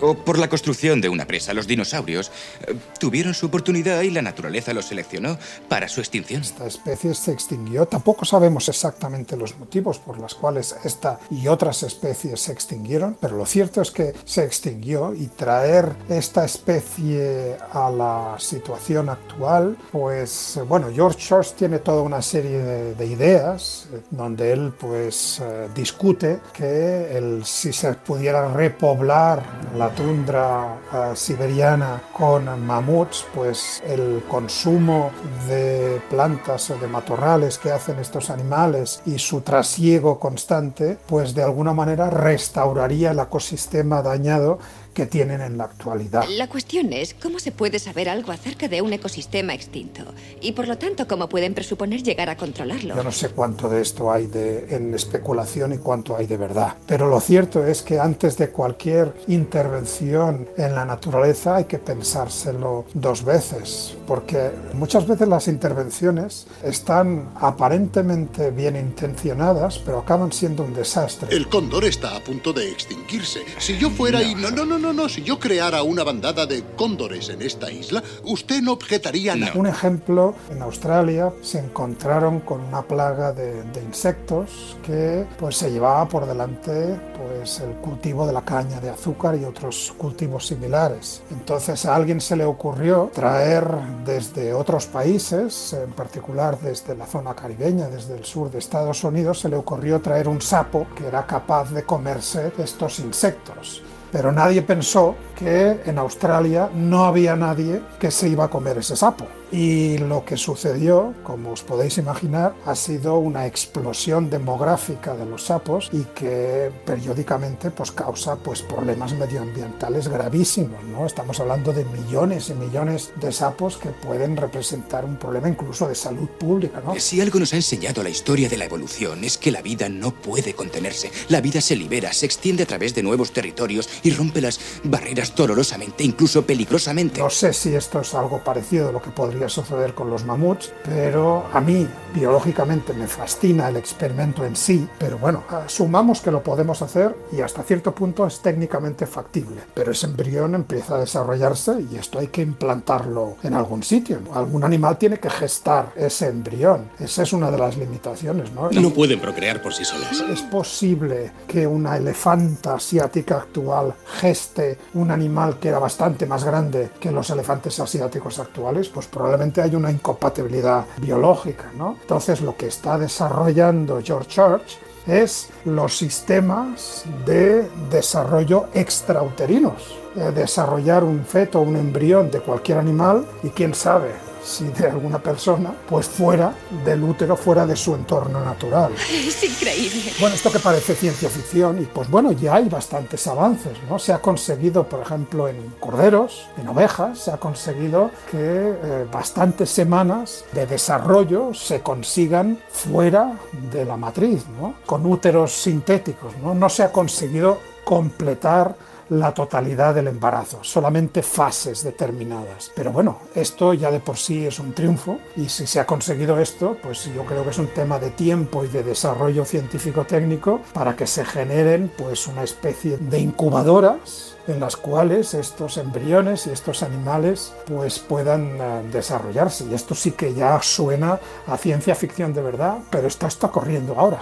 o 0.00 0.14
por 0.14 0.38
la 0.38 0.48
construcción 0.48 1.00
de 1.00 1.08
una 1.08 1.26
presa. 1.26 1.54
Los 1.54 1.66
dinosaurios 1.66 2.30
eh, 2.66 2.74
tuvieron 2.98 3.34
su 3.34 3.46
oportunidad 3.46 4.02
y 4.02 4.10
la 4.10 4.22
naturaleza 4.22 4.72
los 4.72 4.86
seleccionó 4.86 5.38
para 5.68 5.88
su 5.88 6.00
extinción. 6.00 6.42
Esta 6.42 6.66
especie 6.66 7.14
se 7.14 7.32
extinguió. 7.32 7.86
Tampoco 7.86 8.24
sabemos 8.24 8.68
exactamente 8.68 9.36
los 9.36 9.58
motivos 9.58 9.98
por 9.98 10.18
los 10.18 10.34
cuales 10.34 10.76
esta 10.84 11.18
y 11.30 11.48
otras 11.48 11.82
especies 11.82 12.40
se 12.40 12.52
extinguieron, 12.52 13.16
pero 13.20 13.36
lo 13.36 13.46
cierto 13.46 13.80
es 13.82 13.90
que 13.90 14.14
se 14.24 14.44
extinguió 14.44 15.14
y 15.14 15.26
traer 15.26 15.94
esta 16.08 16.44
especie 16.44 17.56
a 17.72 17.90
la 17.90 18.36
situación 18.38 19.08
actual, 19.08 19.76
pues 19.92 20.58
bueno, 20.68 20.88
George 20.92 21.18
Shorts 21.20 21.54
tiene 21.54 21.78
toda 21.78 22.02
una 22.02 22.22
serie 22.22 22.58
de, 22.58 22.94
de 22.94 23.06
ideas 23.06 23.88
eh, 23.92 24.00
donde 24.10 24.52
él 24.52 24.72
pues 24.78 25.40
eh, 25.40 25.68
discute 25.74 26.40
que 26.52 27.16
el, 27.16 27.44
si 27.44 27.72
se 27.72 27.94
pudiera 27.94 28.48
repoblar 28.48 29.42
la 29.76 29.85
tundra 29.90 30.78
uh, 30.92 31.16
siberiana 31.16 32.02
con 32.12 32.44
mamuts, 32.64 33.26
pues 33.34 33.82
el 33.86 34.22
consumo 34.28 35.10
de 35.48 36.00
plantas 36.10 36.70
o 36.70 36.78
de 36.78 36.86
matorrales 36.86 37.58
que 37.58 37.72
hacen 37.72 37.98
estos 37.98 38.30
animales 38.30 39.02
y 39.06 39.18
su 39.18 39.40
trasiego 39.40 40.18
constante, 40.18 40.98
pues 41.06 41.34
de 41.34 41.42
alguna 41.42 41.72
manera 41.72 42.10
restauraría 42.10 43.10
el 43.10 43.18
ecosistema 43.18 44.02
dañado 44.02 44.58
que 44.96 45.04
tienen 45.04 45.42
en 45.42 45.58
la 45.58 45.64
actualidad. 45.64 46.24
La 46.26 46.48
cuestión 46.48 46.90
es 46.94 47.12
cómo 47.12 47.38
se 47.38 47.52
puede 47.52 47.78
saber 47.78 48.08
algo 48.08 48.32
acerca 48.32 48.66
de 48.66 48.80
un 48.80 48.94
ecosistema 48.94 49.52
extinto 49.52 50.02
y 50.40 50.52
por 50.52 50.66
lo 50.66 50.78
tanto 50.78 51.06
cómo 51.06 51.28
pueden 51.28 51.52
presuponer 51.52 52.02
llegar 52.02 52.30
a 52.30 52.36
controlarlo. 52.38 52.96
Yo 52.96 53.04
no 53.04 53.12
sé 53.12 53.28
cuánto 53.28 53.68
de 53.68 53.82
esto 53.82 54.10
hay 54.10 54.26
de, 54.26 54.74
en 54.74 54.94
especulación 54.94 55.74
y 55.74 55.78
cuánto 55.78 56.16
hay 56.16 56.26
de 56.26 56.38
verdad, 56.38 56.76
pero 56.86 57.08
lo 57.08 57.20
cierto 57.20 57.66
es 57.66 57.82
que 57.82 58.00
antes 58.00 58.38
de 58.38 58.48
cualquier 58.48 59.12
intervención 59.28 60.48
en 60.56 60.74
la 60.74 60.86
naturaleza 60.86 61.56
hay 61.56 61.64
que 61.64 61.78
pensárselo 61.78 62.86
dos 62.94 63.22
veces, 63.22 63.98
porque 64.06 64.50
muchas 64.72 65.06
veces 65.06 65.28
las 65.28 65.46
intervenciones 65.46 66.46
están 66.64 67.32
aparentemente 67.34 68.50
bien 68.50 68.76
intencionadas, 68.76 69.78
pero 69.78 69.98
acaban 69.98 70.32
siendo 70.32 70.62
un 70.62 70.72
desastre. 70.72 71.36
El 71.36 71.50
cóndor 71.50 71.84
está 71.84 72.16
a 72.16 72.20
punto 72.20 72.54
de 72.54 72.70
extinguirse. 72.70 73.40
Si 73.58 73.76
yo 73.76 73.90
fuera 73.90 74.22
y... 74.22 74.34
No, 74.34 74.50
no, 74.50 74.64
no, 74.64 74.78
no, 74.78 74.85
no. 74.92 75.08
Si 75.08 75.22
yo 75.22 75.38
creara 75.38 75.82
una 75.82 76.04
bandada 76.04 76.46
de 76.46 76.62
cóndores 76.76 77.28
en 77.28 77.42
esta 77.42 77.70
isla, 77.70 78.02
usted 78.24 78.62
no 78.62 78.72
objetaría 78.72 79.36
nada. 79.36 79.52
Un 79.54 79.66
ejemplo, 79.66 80.34
en 80.50 80.62
Australia 80.62 81.32
se 81.42 81.58
encontraron 81.58 82.40
con 82.40 82.60
una 82.60 82.82
plaga 82.82 83.32
de, 83.32 83.62
de 83.62 83.82
insectos 83.82 84.76
que 84.84 85.26
pues 85.38 85.56
se 85.56 85.70
llevaba 85.70 86.08
por 86.08 86.26
delante 86.26 86.98
pues 87.16 87.60
el 87.60 87.72
cultivo 87.76 88.26
de 88.26 88.32
la 88.32 88.42
caña 88.42 88.80
de 88.80 88.90
azúcar 88.90 89.36
y 89.36 89.44
otros 89.44 89.94
cultivos 89.96 90.46
similares. 90.46 91.22
Entonces 91.30 91.84
a 91.86 91.94
alguien 91.94 92.20
se 92.20 92.36
le 92.36 92.44
ocurrió 92.44 93.10
traer 93.14 93.66
desde 94.04 94.52
otros 94.52 94.86
países, 94.86 95.72
en 95.72 95.92
particular 95.92 96.58
desde 96.60 96.94
la 96.94 97.06
zona 97.06 97.34
caribeña, 97.34 97.88
desde 97.88 98.16
el 98.16 98.24
sur 98.24 98.50
de 98.50 98.58
Estados 98.58 99.04
Unidos, 99.04 99.40
se 99.40 99.48
le 99.48 99.56
ocurrió 99.56 100.00
traer 100.00 100.28
un 100.28 100.40
sapo 100.40 100.86
que 100.94 101.06
era 101.06 101.26
capaz 101.26 101.70
de 101.70 101.84
comerse 101.84 102.52
estos 102.58 102.98
insectos. 102.98 103.82
Pero 104.12 104.32
nadie 104.32 104.62
pensó 104.62 105.16
que 105.36 105.80
en 105.84 105.98
Australia 105.98 106.70
no 106.74 107.04
había 107.04 107.36
nadie 107.36 107.82
que 107.98 108.10
se 108.10 108.28
iba 108.28 108.44
a 108.44 108.48
comer 108.48 108.78
ese 108.78 108.96
sapo. 108.96 109.26
Y 109.52 109.98
lo 109.98 110.24
que 110.24 110.36
sucedió, 110.36 111.14
como 111.22 111.52
os 111.52 111.62
podéis 111.62 111.98
imaginar, 111.98 112.54
ha 112.64 112.74
sido 112.74 113.18
una 113.18 113.46
explosión 113.46 114.28
demográfica 114.28 115.14
de 115.14 115.24
los 115.24 115.44
sapos 115.44 115.88
y 115.92 116.02
que 116.14 116.72
periódicamente 116.84 117.70
pues, 117.70 117.92
causa 117.92 118.36
pues, 118.36 118.62
problemas 118.62 119.12
medioambientales 119.12 120.08
gravísimos. 120.08 120.82
¿no? 120.84 121.06
Estamos 121.06 121.38
hablando 121.38 121.72
de 121.72 121.84
millones 121.84 122.50
y 122.50 122.54
millones 122.54 123.12
de 123.20 123.30
sapos 123.30 123.76
que 123.76 123.90
pueden 123.90 124.36
representar 124.36 125.04
un 125.04 125.16
problema 125.16 125.48
incluso 125.48 125.86
de 125.86 125.94
salud 125.94 126.28
pública. 126.28 126.82
¿no? 126.84 126.98
Si 126.98 127.20
algo 127.20 127.38
nos 127.38 127.52
ha 127.52 127.56
enseñado 127.56 128.02
la 128.02 128.10
historia 128.10 128.48
de 128.48 128.56
la 128.56 128.64
evolución 128.64 129.22
es 129.22 129.38
que 129.38 129.52
la 129.52 129.62
vida 129.62 129.88
no 129.88 130.10
puede 130.10 130.54
contenerse. 130.54 131.12
La 131.28 131.40
vida 131.40 131.60
se 131.60 131.76
libera, 131.76 132.12
se 132.12 132.26
extiende 132.26 132.64
a 132.64 132.66
través 132.66 132.94
de 132.96 133.04
nuevos 133.04 133.30
territorios 133.30 133.88
y 134.02 134.10
rompe 134.10 134.40
las 134.40 134.58
barreras 134.82 135.34
dolorosamente, 135.36 136.02
incluso 136.02 136.44
peligrosamente. 136.44 137.20
No 137.20 137.30
sé 137.30 137.52
si 137.52 137.74
esto 137.74 138.00
es 138.00 138.12
algo 138.14 138.42
parecido 138.42 138.88
a 138.88 138.92
lo 138.92 139.00
que 139.00 139.10
podría 139.10 139.45
suceder 139.48 139.94
con 139.94 140.10
los 140.10 140.24
mamuts, 140.24 140.72
pero 140.84 141.44
a 141.52 141.60
mí 141.60 141.86
biológicamente 142.14 142.92
me 142.92 143.06
fascina 143.06 143.68
el 143.68 143.76
experimento 143.76 144.44
en 144.44 144.56
sí, 144.56 144.88
pero 144.98 145.18
bueno, 145.18 145.44
asumamos 145.48 146.20
que 146.20 146.30
lo 146.30 146.42
podemos 146.42 146.82
hacer 146.82 147.14
y 147.32 147.40
hasta 147.40 147.62
cierto 147.62 147.94
punto 147.94 148.26
es 148.26 148.40
técnicamente 148.40 149.06
factible, 149.06 149.60
pero 149.74 149.92
ese 149.92 150.06
embrión 150.06 150.54
empieza 150.54 150.96
a 150.96 151.00
desarrollarse 151.00 151.84
y 151.90 151.96
esto 151.96 152.18
hay 152.18 152.28
que 152.28 152.42
implantarlo 152.42 153.36
en 153.42 153.54
algún 153.54 153.82
sitio. 153.82 154.20
Algún 154.32 154.64
animal 154.64 154.98
tiene 154.98 155.18
que 155.18 155.30
gestar 155.30 155.92
ese 155.96 156.28
embrión. 156.28 156.90
Esa 156.98 157.22
es 157.22 157.32
una 157.32 157.50
de 157.50 157.58
las 157.58 157.76
limitaciones, 157.76 158.52
¿no? 158.52 158.70
No 158.70 158.90
pueden 158.90 159.20
procrear 159.20 159.62
por 159.62 159.74
sí 159.74 159.84
solas. 159.84 160.20
¿Es 160.30 160.42
posible 160.42 161.32
que 161.46 161.66
una 161.66 161.96
elefanta 161.96 162.74
asiática 162.74 163.36
actual 163.36 163.94
geste 164.20 164.78
un 164.94 165.10
animal 165.10 165.58
que 165.58 165.68
era 165.68 165.78
bastante 165.78 166.26
más 166.26 166.44
grande 166.44 166.90
que 167.00 167.10
los 167.10 167.28
elefantes 167.30 167.78
asiáticos 167.80 168.38
actuales? 168.38 168.88
Pues 168.88 169.06
probablemente 169.06 169.25
hay 169.62 169.74
una 169.74 169.90
incompatibilidad 169.90 170.84
biológica, 170.98 171.70
¿no? 171.76 171.96
Entonces 172.00 172.40
lo 172.40 172.56
que 172.56 172.66
está 172.66 172.98
desarrollando 172.98 174.00
George 174.02 174.28
Church 174.28 174.78
es 175.06 175.50
los 175.64 175.96
sistemas 175.96 177.04
de 177.24 177.68
desarrollo 177.90 178.66
extrauterinos. 178.74 179.96
Desarrollar 180.34 181.04
un 181.04 181.24
feto, 181.24 181.60
un 181.60 181.76
embrión 181.76 182.30
de 182.30 182.40
cualquier 182.40 182.78
animal 182.78 183.26
y 183.42 183.50
quién 183.50 183.74
sabe, 183.74 184.12
si 184.46 184.64
de 184.68 184.86
alguna 184.86 185.18
persona, 185.18 185.74
pues 185.88 186.06
fuera 186.06 186.54
del 186.84 187.02
útero, 187.02 187.36
fuera 187.36 187.66
de 187.66 187.74
su 187.74 187.94
entorno 187.94 188.44
natural. 188.44 188.92
Es 189.26 189.42
increíble. 189.42 190.12
Bueno, 190.20 190.36
esto 190.36 190.52
que 190.52 190.60
parece 190.60 190.94
ciencia 190.94 191.28
ficción, 191.28 191.82
y 191.82 191.86
pues 191.86 192.08
bueno, 192.08 192.30
ya 192.32 192.54
hay 192.54 192.68
bastantes 192.68 193.26
avances, 193.26 193.72
¿no? 193.88 193.98
Se 193.98 194.12
ha 194.12 194.18
conseguido, 194.18 194.88
por 194.88 195.00
ejemplo, 195.00 195.48
en 195.48 195.74
corderos, 195.80 196.46
en 196.58 196.68
ovejas, 196.68 197.18
se 197.18 197.32
ha 197.32 197.38
conseguido 197.38 198.10
que 198.30 198.38
eh, 198.38 199.06
bastantes 199.10 199.70
semanas 199.70 200.44
de 200.52 200.66
desarrollo 200.66 201.52
se 201.52 201.80
consigan 201.80 202.60
fuera 202.70 203.32
de 203.72 203.84
la 203.84 203.96
matriz, 203.96 204.44
¿no? 204.60 204.76
Con 204.86 205.04
úteros 205.06 205.52
sintéticos, 205.52 206.36
¿no? 206.42 206.54
No 206.54 206.68
se 206.68 206.84
ha 206.84 206.92
conseguido 206.92 207.58
completar 207.84 208.76
la 209.10 209.32
totalidad 209.32 209.94
del 209.94 210.08
embarazo, 210.08 210.62
solamente 210.62 211.22
fases 211.22 211.82
determinadas. 211.82 212.70
Pero 212.74 212.92
bueno, 212.92 213.18
esto 213.34 213.74
ya 213.74 213.90
de 213.90 214.00
por 214.00 214.16
sí 214.16 214.46
es 214.46 214.58
un 214.58 214.72
triunfo 214.72 215.18
y 215.36 215.48
si 215.48 215.66
se 215.66 215.80
ha 215.80 215.86
conseguido 215.86 216.38
esto, 216.40 216.76
pues 216.82 217.04
yo 217.14 217.24
creo 217.24 217.44
que 217.44 217.50
es 217.50 217.58
un 217.58 217.68
tema 217.68 217.98
de 217.98 218.10
tiempo 218.10 218.64
y 218.64 218.68
de 218.68 218.82
desarrollo 218.82 219.44
científico-técnico 219.44 220.60
para 220.72 220.96
que 220.96 221.06
se 221.06 221.24
generen 221.24 221.90
pues 221.96 222.26
una 222.26 222.42
especie 222.42 222.98
de 222.98 223.20
incubadoras 223.20 224.36
en 224.46 224.60
las 224.60 224.76
cuales 224.76 225.34
estos 225.34 225.76
embriones 225.76 226.46
y 226.46 226.50
estos 226.50 226.82
animales 226.82 227.52
pues 227.66 227.98
puedan 227.98 228.60
uh, 228.60 228.90
desarrollarse. 228.92 229.64
Y 229.64 229.74
esto 229.74 229.94
sí 229.94 230.12
que 230.12 230.34
ya 230.34 230.60
suena 230.62 231.18
a 231.46 231.56
ciencia 231.56 231.94
ficción 231.94 232.32
de 232.32 232.42
verdad, 232.42 232.78
pero 232.90 233.08
esto 233.08 233.26
está 233.26 233.48
corriendo 233.48 233.98
ahora. 233.98 234.20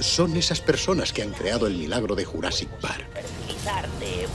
Son 0.00 0.36
esas 0.36 0.60
personas 0.60 1.12
que 1.12 1.22
han 1.22 1.32
creado 1.32 1.66
el 1.66 1.74
milagro 1.76 2.14
de 2.14 2.24
Jurassic 2.24 2.68
Park. 2.80 3.06
de 3.98 4.26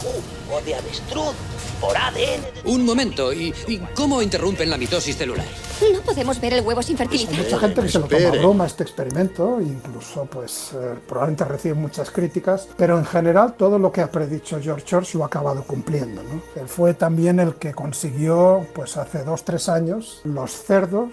o 0.51 0.61
de 0.61 0.75
avestruz 0.75 1.33
por 1.81 1.97
ADN. 1.97 2.43
Un 2.65 2.85
momento, 2.85 3.33
¿y, 3.33 3.53
¿y, 3.67 3.79
cómo 3.95 4.21
interrumpen 4.21 4.69
la 4.69 4.77
mitosis 4.77 5.17
celular? 5.17 5.45
No 5.93 6.01
podemos 6.01 6.39
ver 6.39 6.53
el 6.53 6.61
huevo 6.61 6.81
sin 6.81 6.97
fertilizar. 6.97 7.33
Hay 7.33 7.43
mucha 7.43 7.59
gente 7.59 7.81
que 7.81 7.89
se 7.89 7.99
lo 7.99 8.07
toma 8.07 8.27
a 8.27 8.31
broma 8.31 8.65
este 8.65 8.83
experimento, 8.83 9.59
incluso 9.59 10.25
pues 10.25 10.71
eh, 10.73 10.95
probablemente 11.07 11.43
recibe 11.45 11.73
muchas 11.75 12.11
críticas, 12.11 12.67
pero 12.77 12.97
en 12.97 13.05
general 13.05 13.55
todo 13.57 13.77
lo 13.77 13.91
que 13.91 14.01
ha 14.01 14.09
predicho 14.09 14.59
George 14.61 14.85
Church 14.85 15.15
lo 15.15 15.23
ha 15.23 15.27
acabado 15.27 15.63
cumpliendo. 15.63 16.23
¿no? 16.23 16.41
Él 16.61 16.67
fue 16.67 16.93
también 16.93 17.39
el 17.39 17.55
que 17.55 17.73
consiguió, 17.73 18.65
pues 18.73 18.95
hace 18.97 19.23
dos, 19.23 19.43
tres 19.43 19.67
años, 19.67 20.21
los 20.23 20.51
cerdos 20.51 21.09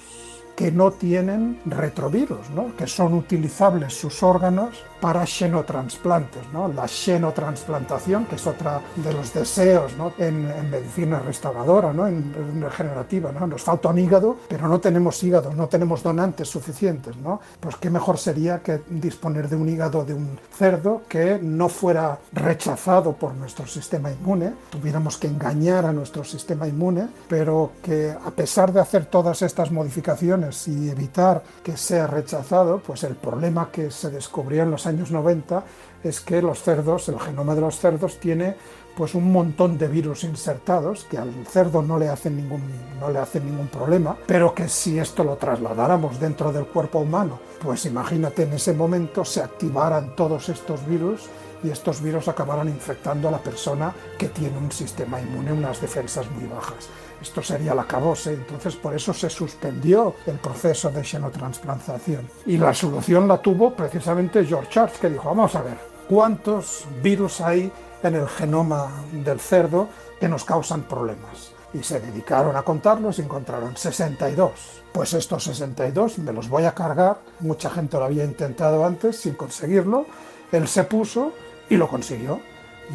que 0.63 0.71
no 0.71 0.93
tienen 0.93 1.59
retrovirus, 1.67 2.49
¿no? 2.55 2.77
que 2.77 2.87
son 2.87 3.15
utilizables 3.15 3.95
sus 3.95 4.23
órganos 4.23 4.85
para 5.01 5.27
xenotransplantes, 5.27 6.45
¿no? 6.53 6.69
la 6.69 6.87
xenotransplantación, 6.87 8.27
que 8.27 8.37
es 8.37 8.47
otra 8.47 8.81
de 8.95 9.13
los 9.13 9.35
deseos 9.35 9.97
¿no? 9.97 10.13
en, 10.19 10.49
en, 10.49 10.71
medicina 10.71 11.19
restauradora, 11.19 11.93
¿no? 11.93 12.07
en, 12.07 12.33
en 12.39 12.63
regenerativa. 12.63 13.33
¿no? 13.33 13.49
Nos 13.49 13.63
falta 13.63 13.89
un 13.89 13.99
hígado, 13.99 14.37
pero 14.49 14.69
no 14.69 14.79
tenemos 14.79 15.21
hígado, 15.25 15.53
no 15.53 15.67
tenemos 15.67 16.05
donantes 16.05 16.47
suficientes. 16.47 17.17
¿no? 17.17 17.41
Pues 17.59 17.75
qué 17.75 17.91
mejor 17.91 18.17
sería 18.17 18.61
que 18.61 18.83
disponer 18.89 19.49
de 19.49 19.57
un 19.57 19.69
hígado 19.69 20.05
de 20.05 20.15
un 20.15 20.39
cerdo 20.57 21.03
que 21.09 21.41
no 21.43 21.69
fuera 21.69 22.21
rechazado 22.33 23.15
por 23.15 23.35
nuestro 23.35 23.67
sistema 23.67 24.13
inmune, 24.13 24.53
tuviéramos 24.71 25.19
que 25.19 25.27
engañar 25.27 25.87
a 25.87 25.93
nuestro 25.93 26.23
sistema 26.23 26.69
inmune, 26.69 27.09
pero 27.27 27.73
que 27.83 28.13
a 28.13 28.31
pesar 28.31 28.73
de 28.73 28.79
hacer 28.79 29.07
todas 29.07 29.43
estas 29.43 29.73
modificaciones 29.73 30.52
y 30.69 30.91
evitar 30.91 31.43
que 31.63 31.77
sea 31.77 32.07
rechazado, 32.07 32.81
pues 32.81 33.05
el 33.05 33.17
problema 33.17 33.71
que 33.71 33.91
se 33.91 34.11
descubrió 34.11 34.63
en 34.63 34.71
los 34.71 34.87
años 34.87 35.11
90 35.11 35.65
es 36.05 36.21
que 36.21 36.43
los 36.43 36.63
cerdos, 36.63 37.09
el 37.09 37.19
genoma 37.19 37.55
de 37.55 37.61
los 37.61 37.79
cerdos 37.79 38.19
tiene 38.19 38.57
pues 38.97 39.15
un 39.15 39.33
montón 39.33 39.79
de 39.79 39.89
virus 39.89 40.25
insertados 40.25 41.05
que 41.05 41.17
al 41.17 41.33
cerdo 41.47 41.83
no 41.83 41.99
le 41.99 42.09
hacen 42.09 42.37
ningún 42.37 42.63
no 43.01 43.11
le 43.11 43.19
hacen 43.19 43.47
ningún 43.47 43.69
problema, 43.69 44.17
pero 44.27 44.55
que 44.55 44.69
si 44.69 44.99
esto 44.99 45.25
lo 45.25 45.37
trasladáramos 45.37 46.21
dentro 46.21 46.53
del 46.53 46.67
cuerpo 46.67 47.01
humano, 47.01 47.41
pues 47.63 47.87
imagínate 47.87 48.43
en 48.43 48.53
ese 48.53 48.75
momento 48.75 49.25
se 49.25 49.41
activaran 49.41 50.15
todos 50.15 50.49
estos 50.49 50.87
virus 50.87 51.29
y 51.65 51.71
estos 51.71 52.03
virus 52.03 52.29
acabaran 52.29 52.69
infectando 52.69 53.29
a 53.29 53.31
la 53.31 53.39
persona 53.39 53.95
que 54.19 54.29
tiene 54.29 54.59
un 54.59 54.71
sistema 54.71 55.21
inmune, 55.21 55.53
unas 55.53 55.81
defensas 55.81 56.31
muy 56.31 56.47
bajas. 56.47 56.89
Esto 57.23 57.41
sería 57.41 57.73
la 57.73 57.85
cabose, 57.85 58.35
entonces 58.35 58.75
por 58.75 58.95
eso 58.95 59.15
se 59.15 59.31
suspendió 59.31 60.17
el 60.27 60.41
proceso 60.41 60.91
de 60.91 61.05
xenotransplantación. 61.05 62.29
Y 62.47 62.59
la 62.59 62.75
solución 62.75 63.29
la 63.29 63.39
tuvo 63.39 63.77
precisamente 63.77 64.45
George 64.45 64.71
Church, 64.71 64.95
que 64.95 65.09
dijo, 65.09 65.29
vamos 65.29 65.55
a 65.55 65.63
ver, 65.63 65.79
¿cuántos 66.09 66.85
virus 67.01 67.41
hay 67.41 67.71
en 68.03 68.17
el 68.17 68.29
genoma 68.29 68.91
del 69.13 69.39
cerdo 69.39 69.89
que 70.19 70.29
nos 70.29 70.45
causan 70.45 70.83
problemas? 70.83 71.53
Y 71.73 71.85
se 71.85 72.01
dedicaron 72.01 72.57
a 72.57 72.63
contarlos 72.63 73.21
y 73.21 73.23
encontraron 73.23 73.77
62. 73.77 74.83
Pues 74.93 75.15
estos 75.15 75.45
62 75.45 76.19
me 76.19 76.33
los 76.33 76.49
voy 76.49 76.65
a 76.65 76.75
cargar, 76.75 77.21
mucha 77.39 77.71
gente 77.71 77.99
lo 77.99 78.05
había 78.05 78.25
intentado 78.25 78.85
antes 78.85 79.17
sin 79.17 79.35
conseguirlo, 79.35 80.07
él 80.51 80.67
se 80.67 80.83
puso 80.83 81.33
y 81.71 81.77
lo 81.77 81.87
consiguió. 81.87 82.41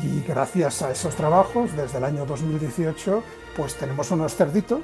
Y 0.03 0.21
gracias 0.27 0.81
a 0.81 0.91
esos 0.91 1.15
trabajos, 1.15 1.75
desde 1.75 1.97
el 1.97 2.03
año 2.03 2.25
2018, 2.25 3.23
pues 3.57 3.75
tenemos 3.75 4.11
unos 4.11 4.35
cerditos 4.35 4.81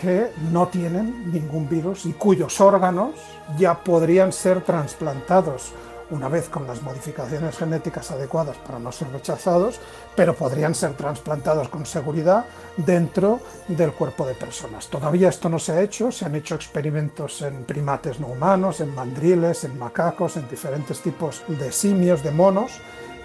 que 0.00 0.30
no 0.52 0.68
tienen 0.68 1.32
ningún 1.32 1.68
virus 1.68 2.06
y 2.06 2.12
cuyos 2.12 2.60
órganos 2.60 3.16
ya 3.58 3.82
podrían 3.82 4.32
ser 4.32 4.62
trasplantados 4.62 5.72
una 6.10 6.28
vez 6.28 6.48
con 6.48 6.66
las 6.66 6.82
modificaciones 6.82 7.56
genéticas 7.56 8.10
adecuadas 8.10 8.56
para 8.58 8.78
no 8.78 8.92
ser 8.92 9.08
rechazados, 9.10 9.80
pero 10.14 10.34
podrían 10.34 10.74
ser 10.74 10.92
trasplantados 10.94 11.68
con 11.68 11.86
seguridad 11.86 12.44
dentro 12.76 13.40
del 13.68 13.92
cuerpo 13.92 14.26
de 14.26 14.34
personas. 14.34 14.86
Todavía 14.88 15.30
esto 15.30 15.48
no 15.48 15.58
se 15.58 15.72
ha 15.72 15.82
hecho, 15.82 16.12
se 16.12 16.26
han 16.26 16.34
hecho 16.34 16.54
experimentos 16.54 17.42
en 17.42 17.64
primates 17.64 18.20
no 18.20 18.28
humanos, 18.28 18.80
en 18.80 18.94
mandriles, 18.94 19.64
en 19.64 19.78
macacos, 19.78 20.36
en 20.36 20.48
diferentes 20.48 21.00
tipos 21.00 21.42
de 21.48 21.72
simios, 21.72 22.22
de 22.22 22.30
monos, 22.30 22.72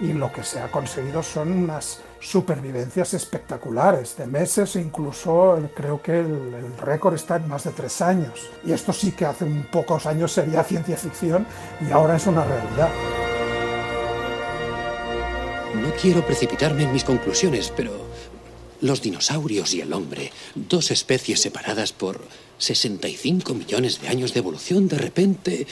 y 0.00 0.14
lo 0.14 0.32
que 0.32 0.42
se 0.42 0.60
ha 0.60 0.70
conseguido 0.70 1.22
son 1.22 1.52
unas 1.52 2.00
supervivencias 2.20 3.14
espectaculares 3.14 4.16
de 4.16 4.26
meses 4.26 4.76
e 4.76 4.80
incluso 4.80 5.58
creo 5.74 6.02
que 6.02 6.20
el, 6.20 6.54
el 6.54 6.76
récord 6.78 7.14
está 7.14 7.36
en 7.36 7.48
más 7.48 7.64
de 7.64 7.70
tres 7.70 8.00
años. 8.02 8.50
Y 8.64 8.72
esto 8.72 8.92
sí 8.92 9.12
que 9.12 9.26
hace 9.26 9.44
un 9.44 9.64
pocos 9.64 10.06
años 10.06 10.32
sería 10.32 10.62
ciencia 10.70 10.96
ficción 10.96 11.46
y 11.80 11.90
ahora 11.90 12.16
es 12.16 12.26
una 12.26 12.44
realidad. 12.44 12.90
No 15.74 15.92
quiero 16.00 16.24
precipitarme 16.26 16.82
en 16.84 16.92
mis 16.92 17.04
conclusiones, 17.04 17.72
pero 17.74 17.92
los 18.80 19.02
dinosaurios 19.02 19.74
y 19.74 19.80
el 19.80 19.92
hombre, 19.92 20.32
dos 20.54 20.90
especies 20.90 21.40
separadas 21.40 21.92
por 21.92 22.20
65 22.58 23.54
millones 23.54 24.00
de 24.00 24.08
años 24.08 24.34
de 24.34 24.40
evolución, 24.40 24.88
de 24.88 24.98
repente 24.98 25.66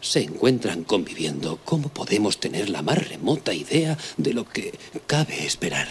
se 0.00 0.22
encuentran 0.22 0.84
conviviendo, 0.84 1.58
¿cómo 1.64 1.88
podemos 1.88 2.40
tener 2.40 2.70
la 2.70 2.82
más 2.82 3.08
remota 3.08 3.52
idea 3.54 3.96
de 4.16 4.34
lo 4.34 4.44
que 4.44 4.72
cabe 5.06 5.44
esperar? 5.44 5.88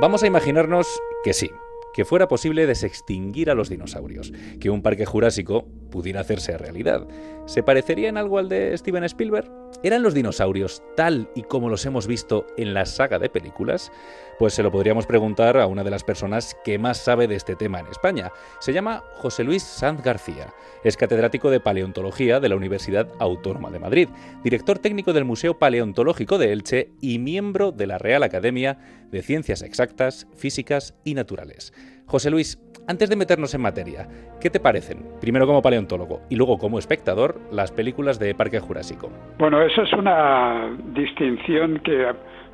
Vamos 0.00 0.22
a 0.22 0.26
imaginarnos 0.26 0.86
que 1.22 1.34
sí, 1.34 1.50
que 1.92 2.04
fuera 2.04 2.28
posible 2.28 2.66
desextinguir 2.66 3.50
a 3.50 3.54
los 3.54 3.68
dinosaurios, 3.68 4.32
que 4.58 4.70
un 4.70 4.82
parque 4.82 5.04
jurásico 5.04 5.66
pudiera 5.90 6.20
hacerse 6.20 6.56
realidad. 6.56 7.06
¿Se 7.46 7.62
parecería 7.62 8.08
en 8.08 8.16
algo 8.16 8.38
al 8.38 8.48
de 8.48 8.76
Steven 8.78 9.04
Spielberg? 9.04 9.50
¿Eran 9.82 10.02
los 10.02 10.14
dinosaurios 10.14 10.82
tal 10.96 11.28
y 11.34 11.42
como 11.42 11.68
los 11.68 11.84
hemos 11.86 12.06
visto 12.06 12.46
en 12.56 12.74
la 12.74 12.86
saga 12.86 13.18
de 13.18 13.28
películas? 13.28 13.90
Pues 14.38 14.54
se 14.54 14.62
lo 14.62 14.70
podríamos 14.70 15.06
preguntar 15.06 15.58
a 15.58 15.66
una 15.66 15.84
de 15.84 15.90
las 15.90 16.04
personas 16.04 16.56
que 16.64 16.78
más 16.78 16.98
sabe 16.98 17.28
de 17.28 17.34
este 17.34 17.56
tema 17.56 17.80
en 17.80 17.88
España. 17.88 18.32
Se 18.60 18.72
llama 18.72 19.02
José 19.14 19.44
Luis 19.44 19.62
Sanz 19.62 20.02
García. 20.02 20.54
Es 20.84 20.96
catedrático 20.96 21.50
de 21.50 21.60
paleontología 21.60 22.40
de 22.40 22.48
la 22.48 22.56
Universidad 22.56 23.08
Autónoma 23.18 23.70
de 23.70 23.80
Madrid, 23.80 24.08
director 24.42 24.78
técnico 24.78 25.12
del 25.12 25.24
Museo 25.24 25.58
Paleontológico 25.58 26.38
de 26.38 26.52
Elche 26.52 26.92
y 27.00 27.18
miembro 27.18 27.72
de 27.72 27.86
la 27.86 27.98
Real 27.98 28.22
Academia 28.22 28.78
de 29.10 29.22
Ciencias 29.22 29.62
Exactas, 29.62 30.26
Físicas 30.36 30.94
y 31.04 31.14
Naturales. 31.14 31.72
José 32.06 32.30
Luis, 32.30 32.58
antes 32.86 33.08
de 33.08 33.16
meternos 33.16 33.54
en 33.54 33.60
materia, 33.60 34.08
¿qué 34.40 34.50
te 34.50 34.60
parecen, 34.60 35.04
primero 35.20 35.46
como 35.46 35.62
paleontólogo 35.62 36.20
y 36.28 36.36
luego 36.36 36.58
como 36.58 36.78
espectador, 36.78 37.36
las 37.52 37.70
películas 37.70 38.18
de 38.18 38.34
Parque 38.34 38.60
Jurásico? 38.60 39.10
Bueno, 39.38 39.62
eso 39.62 39.82
es 39.82 39.92
una 39.92 40.70
distinción 40.94 41.78
que 41.80 42.06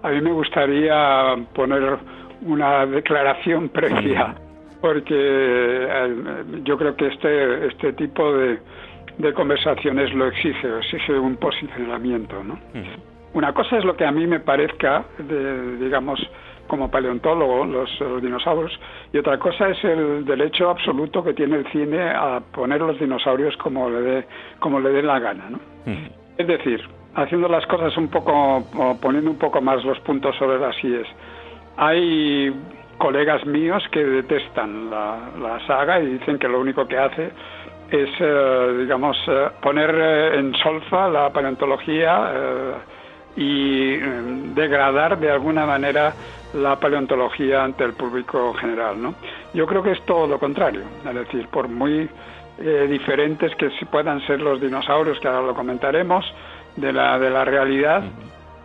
a 0.02 0.10
mí 0.10 0.20
me 0.20 0.32
gustaría 0.32 1.36
poner 1.54 1.98
una 2.42 2.86
declaración 2.86 3.68
previa, 3.70 4.34
porque 4.80 5.14
eh, 5.14 6.44
yo 6.64 6.76
creo 6.76 6.96
que 6.96 7.06
este, 7.08 7.66
este 7.68 7.92
tipo 7.94 8.32
de, 8.32 8.58
conversaciones 9.34 10.12
lo 10.12 10.28
exige, 10.28 10.78
exige 10.78 11.18
un 11.18 11.36
posicionamiento. 11.36 12.44
¿no? 12.44 12.58
Una 13.32 13.52
cosa 13.52 13.78
es 13.78 13.84
lo 13.84 13.96
que 13.96 14.04
a 14.04 14.12
mí 14.12 14.26
me 14.26 14.40
parezca, 14.40 15.04
de, 15.18 15.78
digamos, 15.78 16.20
como 16.66 16.90
paleontólogo 16.90 17.64
los, 17.64 18.22
dinosaurios. 18.22 18.78
Y 19.12 19.18
otra 19.18 19.38
cosa 19.38 19.68
es 19.68 19.82
el 19.84 20.24
derecho 20.24 20.70
absoluto 20.70 21.22
que 21.22 21.34
tiene 21.34 21.56
el 21.56 21.66
cine 21.72 22.10
a 22.10 22.40
poner 22.40 22.80
los 22.80 22.98
dinosaurios 22.98 23.56
como 23.56 23.88
le 23.90 24.00
dé 24.00 24.26
como 24.58 24.80
le 24.80 24.90
dé 24.90 25.02
la 25.02 25.18
gana 25.18 25.50
¿no? 25.50 25.60
es 26.36 26.46
decir 26.46 26.80
haciendo 27.14 27.48
las 27.48 27.66
cosas 27.66 27.96
un 27.96 28.08
poco 28.08 28.64
poniendo 29.00 29.30
un 29.30 29.38
poco 29.38 29.60
más 29.60 29.84
los 29.84 29.98
puntos 30.00 30.36
sobre 30.36 30.58
las 30.58 30.82
IES 30.82 31.06
hay 31.76 32.52
colegas 32.98 33.44
míos 33.46 33.82
que 33.90 34.04
detestan 34.04 34.90
la, 34.90 35.60
saga 35.66 36.00
y 36.00 36.06
dicen 36.18 36.38
que 36.38 36.48
lo 36.48 36.60
único 36.60 36.86
que 36.86 36.98
hace 36.98 37.30
es 37.90 38.08
eh, 38.18 38.76
digamos 38.80 39.16
eh, 39.28 39.48
poner 39.62 39.94
eh, 39.94 40.38
en 40.38 40.54
solfa 40.54 41.08
la 41.08 41.30
paleontología 41.32 42.32
y 43.36 43.96
degradar 44.54 45.18
de 45.18 45.30
alguna 45.30 45.66
manera 45.66 46.14
la 46.54 46.76
paleontología 46.76 47.62
ante 47.62 47.84
el 47.84 47.92
público 47.92 48.54
general. 48.54 49.00
¿no? 49.00 49.14
Yo 49.52 49.66
creo 49.66 49.82
que 49.82 49.92
es 49.92 50.02
todo 50.04 50.26
lo 50.26 50.38
contrario, 50.38 50.82
es 51.06 51.14
decir, 51.14 51.48
por 51.48 51.68
muy 51.68 52.08
eh, 52.58 52.86
diferentes 52.88 53.54
que 53.56 53.70
puedan 53.90 54.26
ser 54.26 54.40
los 54.40 54.60
dinosaurios, 54.60 55.20
que 55.20 55.28
ahora 55.28 55.46
lo 55.46 55.54
comentaremos, 55.54 56.24
de 56.76 56.92
la, 56.92 57.18
de 57.18 57.30
la 57.30 57.44
realidad, 57.44 58.02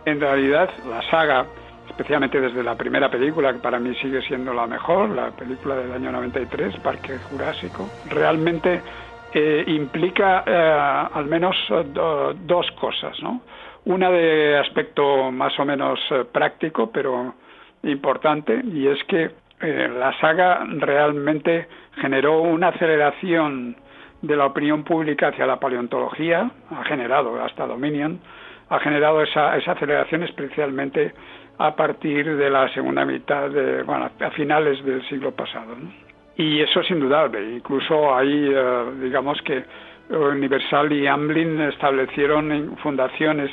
en 0.04 0.20
realidad 0.20 0.70
la 0.88 1.02
saga, 1.10 1.46
especialmente 1.88 2.40
desde 2.40 2.62
la 2.62 2.74
primera 2.74 3.10
película, 3.10 3.52
que 3.52 3.58
para 3.58 3.78
mí 3.78 3.94
sigue 3.96 4.22
siendo 4.22 4.52
la 4.52 4.66
mejor, 4.66 5.10
la 5.10 5.30
película 5.30 5.76
del 5.76 5.92
año 5.92 6.12
93, 6.12 6.76
Parque 6.80 7.18
Jurásico, 7.30 7.88
realmente 8.08 8.80
eh, 9.32 9.64
implica 9.66 10.44
eh, 10.46 11.08
al 11.14 11.26
menos 11.26 11.56
dos 12.44 12.70
cosas, 12.72 13.18
¿no? 13.22 13.40
Una 13.84 14.10
de 14.10 14.58
aspecto 14.58 15.32
más 15.32 15.58
o 15.58 15.64
menos 15.64 15.98
práctico, 16.32 16.90
pero 16.92 17.34
importante 17.82 18.62
y 18.64 18.86
es 18.86 19.02
que 19.04 19.30
eh, 19.60 19.88
la 19.96 20.18
saga 20.20 20.64
realmente 20.78 21.68
generó 22.00 22.42
una 22.42 22.68
aceleración 22.68 23.76
de 24.20 24.36
la 24.36 24.46
opinión 24.46 24.84
pública 24.84 25.28
hacia 25.28 25.46
la 25.46 25.58
paleontología, 25.58 26.50
ha 26.70 26.84
generado 26.84 27.42
hasta 27.42 27.66
Dominion, 27.66 28.20
ha 28.68 28.78
generado 28.80 29.22
esa, 29.22 29.56
esa 29.56 29.72
aceleración 29.72 30.22
especialmente 30.22 31.12
a 31.58 31.74
partir 31.76 32.36
de 32.36 32.50
la 32.50 32.68
segunda 32.72 33.04
mitad, 33.04 33.50
de, 33.50 33.82
bueno, 33.82 34.10
a 34.20 34.30
finales 34.30 34.84
del 34.84 35.06
siglo 35.08 35.32
pasado. 35.32 35.76
Y 36.36 36.60
eso 36.60 36.80
es 36.80 36.90
indudable. 36.90 37.56
Incluso 37.56 38.14
hay, 38.14 38.50
eh, 38.52 38.84
digamos 39.00 39.40
que 39.42 39.64
Universal 40.08 40.92
y 40.92 41.06
Amblin 41.06 41.60
establecieron 41.60 42.76
fundaciones 42.78 43.50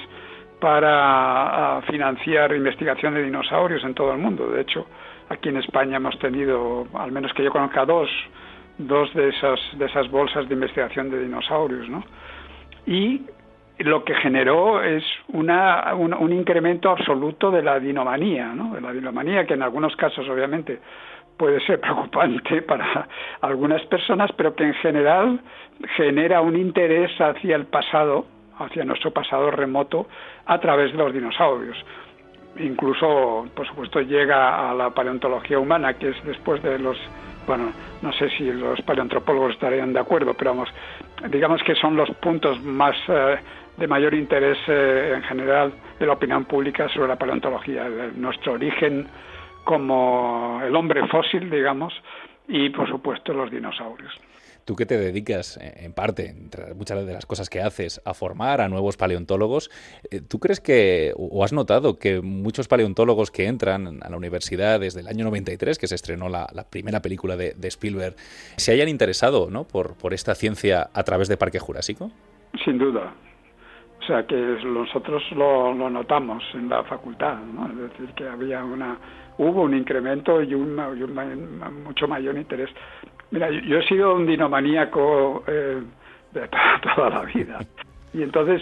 para 0.59 1.81
financiar 1.89 2.55
investigación 2.55 3.13
de 3.13 3.23
dinosaurios 3.23 3.83
en 3.83 3.93
todo 3.93 4.11
el 4.11 4.17
mundo. 4.17 4.49
De 4.49 4.61
hecho, 4.61 4.85
aquí 5.29 5.49
en 5.49 5.57
España 5.57 5.97
hemos 5.97 6.17
tenido, 6.19 6.87
al 6.93 7.11
menos 7.11 7.33
que 7.33 7.43
yo 7.43 7.51
conozca, 7.51 7.85
dos, 7.85 8.09
dos 8.77 9.13
de 9.13 9.29
esas, 9.29 9.59
de 9.77 9.85
esas 9.85 10.09
bolsas 10.09 10.47
de 10.47 10.55
investigación 10.55 11.09
de 11.09 11.23
dinosaurios, 11.23 11.87
¿no? 11.89 12.03
Y 12.85 13.21
lo 13.79 14.03
que 14.03 14.13
generó 14.15 14.83
es 14.83 15.03
una, 15.29 15.93
un, 15.95 16.33
incremento 16.33 16.89
absoluto 16.89 17.49
de 17.49 17.61
la 17.61 17.79
dinomanía, 17.79 18.47
¿no? 18.47 18.73
De 18.73 18.81
la 18.81 18.91
dinomanía, 18.91 19.45
que 19.45 19.53
en 19.53 19.61
algunos 19.61 19.95
casos, 19.95 20.27
obviamente, 20.27 20.79
puede 21.37 21.59
ser 21.65 21.79
preocupante 21.81 22.61
para 22.63 23.07
algunas 23.41 23.81
personas, 23.85 24.31
pero 24.35 24.55
que 24.55 24.65
en 24.65 24.73
general 24.75 25.39
genera 25.95 26.41
un 26.41 26.57
interés 26.57 27.11
hacia 27.19 27.55
el 27.55 27.65
pasado, 27.65 28.25
hacia 28.59 28.85
nuestro 28.85 29.11
pasado 29.11 29.51
remoto 29.51 30.07
a 30.45 30.59
través 30.59 30.91
de 30.91 30.97
los 30.97 31.13
dinosaurios. 31.13 31.77
Incluso, 32.57 33.47
por 33.55 33.67
supuesto, 33.67 34.01
llega 34.01 34.69
a 34.69 34.73
la 34.73 34.89
paleontología 34.89 35.59
humana, 35.59 35.93
que 35.93 36.09
es 36.09 36.23
después 36.25 36.61
de 36.61 36.77
los, 36.79 36.97
bueno, 37.47 37.71
no 38.01 38.11
sé 38.13 38.29
si 38.31 38.51
los 38.51 38.81
paleontropólogos 38.81 39.53
estarían 39.53 39.93
de 39.93 39.99
acuerdo, 39.99 40.33
pero 40.33 40.51
vamos, 40.51 40.69
digamos 41.29 41.61
que 41.63 41.75
son 41.75 41.95
los 41.95 42.09
puntos 42.15 42.61
más 42.61 42.95
eh, 43.07 43.37
de 43.77 43.87
mayor 43.87 44.13
interés 44.13 44.57
eh, 44.67 45.13
en 45.15 45.23
general 45.23 45.73
de 45.99 46.05
la 46.05 46.13
opinión 46.13 46.45
pública 46.45 46.89
sobre 46.89 47.07
la 47.07 47.15
paleontología, 47.17 47.87
nuestro 48.15 48.53
origen 48.53 49.07
como 49.63 50.61
el 50.65 50.75
hombre 50.75 51.05
fósil, 51.07 51.49
digamos, 51.49 51.93
y 52.47 52.69
por 52.69 52.89
supuesto 52.89 53.33
los 53.33 53.51
dinosaurios. 53.51 54.11
Tú 54.69 54.75
que 54.75 54.85
te 54.85 54.99
dedicas, 54.99 55.57
eh, 55.57 55.83
en 55.83 55.93
parte, 55.93 56.29
entre 56.29 56.75
muchas 56.75 57.03
de 57.03 57.11
las 57.11 57.25
cosas 57.25 57.49
que 57.49 57.59
haces, 57.59 57.99
a 58.05 58.13
formar 58.13 58.61
a 58.61 58.69
nuevos 58.69 58.97
paleontólogos, 58.97 59.71
eh, 60.11 60.21
¿tú 60.21 60.37
crees 60.37 60.59
que, 60.61 61.11
o 61.17 61.43
has 61.43 61.53
notado 61.53 61.97
que 61.97 62.21
muchos 62.21 62.67
paleontólogos 62.67 63.31
que 63.31 63.47
entran 63.47 64.03
a 64.03 64.09
la 64.11 64.15
universidad 64.15 64.79
desde 64.79 64.99
el 64.99 65.07
año 65.07 65.25
93, 65.25 65.79
que 65.79 65.87
se 65.87 65.95
estrenó 65.95 66.29
la, 66.29 66.45
primera 66.69 67.01
película 67.01 67.35
de, 67.35 67.55
Spielberg, 67.63 68.13
se 68.57 68.71
hayan 68.71 68.89
interesado 68.89 69.49
¿no? 69.49 69.63
por, 69.63 69.97
por 69.97 70.13
esta 70.13 70.35
ciencia 70.35 70.91
a 70.93 71.01
través 71.01 71.29
de 71.29 71.37
Parque 71.37 71.57
Jurásico? 71.57 72.11
Sin 72.63 72.77
duda. 72.77 73.11
O 74.03 74.05
sea, 74.05 74.27
que 74.27 74.35
nosotros 74.35 75.23
lo, 75.31 75.73
notamos 75.73 76.43
en 76.53 76.69
la 76.69 76.83
facultad, 76.83 77.39
¿no? 77.39 77.71
Es 77.71 77.91
decir, 77.91 78.13
que 78.13 78.27
había 78.27 78.63
una, 78.63 78.99
hubo 79.39 79.63
un 79.63 79.73
incremento 79.73 80.43
y 80.43 80.53
un 80.53 80.75
mucho 81.85 82.07
mayor 82.07 82.37
interés 82.37 82.69
Mira, 83.31 83.49
yo, 83.49 83.77
he 83.79 83.87
sido 83.87 84.15
un 84.15 84.25
dinomaníaco 84.25 85.43
eh, 85.47 85.81
de 86.33 86.49
toda, 86.95 87.09
la 87.09 87.21
vida. 87.21 87.59
Y 88.13 88.23
entonces, 88.23 88.61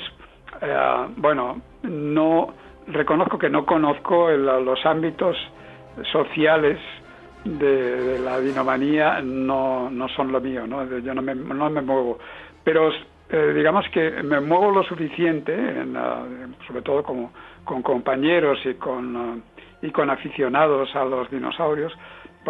eh, 0.62 1.08
bueno, 1.18 1.62
no 1.84 2.54
reconozco 2.88 3.38
que 3.38 3.50
no 3.50 3.66
conozco 3.66 4.30
los 4.30 4.86
ámbitos 4.86 5.38
sociales 6.12 6.80
de, 7.44 8.20
la 8.20 8.40
dinomanía, 8.40 9.22
no, 9.22 9.90
no 9.90 10.08
son 10.10 10.32
lo 10.32 10.42
mío, 10.42 10.68
¿no? 10.68 10.86
Yo 11.00 11.14
no 11.14 11.22
me, 11.22 11.34
no 11.34 11.70
me 11.70 11.82
muevo. 11.82 12.20
Pero 12.64 12.92
eh, 13.30 13.54
digamos 13.56 13.86
que 13.90 14.12
me 14.24 14.40
muevo 14.40 14.72
lo 14.72 14.84
suficiente, 14.84 15.56
sobre 16.66 16.82
todo 16.82 17.04
como, 17.04 17.32
con 17.64 17.82
compañeros 17.82 18.60
y 18.66 18.76
con, 18.76 19.44
y 19.82 19.92
con 19.92 20.10
aficionados 20.10 20.96
a 20.96 21.04
los 21.04 21.30
dinosaurios, 21.30 21.94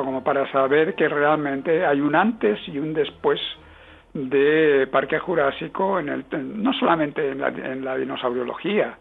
como 0.03 0.23
para 0.23 0.49
saber 0.51 0.95
que 0.95 1.07
realmente 1.07 1.85
hay 1.85 2.01
un 2.01 2.15
antes 2.15 2.59
y 2.67 2.77
un 2.77 2.93
después 2.93 3.39
de 4.13 4.87
Parque 4.91 5.19
Jurásico, 5.19 5.99
en 5.99 6.09
el, 6.09 6.25
no 6.31 6.73
solamente 6.73 7.31
en 7.31 7.39
la, 7.39 7.47
en 7.49 7.85
la 7.85 7.97
dinosauriología, 7.97 8.97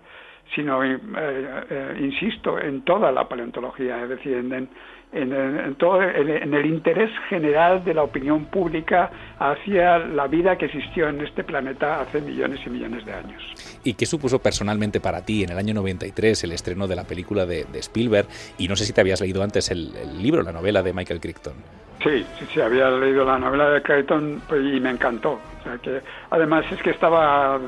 sino, 0.55 0.85
eh, 0.85 0.99
eh, 1.17 1.97
insisto, 2.01 2.59
en 2.59 2.83
toda 2.83 3.11
la 3.11 3.29
paleontología, 3.29 4.03
es 4.03 4.09
decir, 4.11 4.35
en, 4.35 4.69
en, 5.13 5.75
todo, 5.77 6.03
en, 6.03 6.55
el 6.55 6.67
interés 6.67 7.11
general 7.29 7.85
de 7.85 7.95
la 7.95 8.03
opinión 8.03 8.47
pública 8.47 9.11
hacia 9.39 9.99
la 9.99 10.27
vida 10.27 10.57
que 10.57 10.67
existió 10.67 11.09
en 11.09 11.21
este 11.21 11.45
planeta 11.45 12.01
hace 12.01 12.21
millones 12.21 12.61
y 12.67 12.71
millones 12.71 13.05
de 13.05 13.13
años. 13.13 13.76
¿Y 13.87 13.94
qué 13.94 14.05
supuso 14.05 14.40
personalmente 14.40 14.99
para 14.99 15.25
ti 15.25 15.44
en 15.44 15.51
el 15.51 15.59
año 15.59 15.72
93 15.75 16.42
el 16.42 16.51
estreno 16.51 16.88
de 16.88 16.96
la 16.96 17.05
película 17.05 17.46
de, 17.46 17.64
Spielberg? 17.75 18.27
Y 18.59 18.66
no 18.66 18.75
sé 18.75 18.85
si 18.85 18.92
te 18.92 19.01
habías 19.01 19.20
leído 19.20 19.44
antes 19.44 19.70
el, 19.70 19.92
libro, 20.20 20.42
la 20.42 20.51
novela 20.51 20.83
de 20.83 20.92
Michael 20.92 21.20
Crichton. 21.20 21.55
Sí, 22.03 22.27
sí, 22.37 22.46
sí, 22.53 22.61
había 22.61 22.90
leído 22.90 23.25
la 23.25 23.38
novela 23.38 23.70
de 23.70 23.83
Crichton 23.83 24.42
pues, 24.49 24.61
y 24.61 24.81
me 24.81 24.90
encantó. 24.90 25.38
O 25.61 25.62
sea 25.62 25.79
que, 25.79 26.01
además 26.31 26.64
es 26.72 26.83
que 26.83 26.90
estaba, 26.90 27.61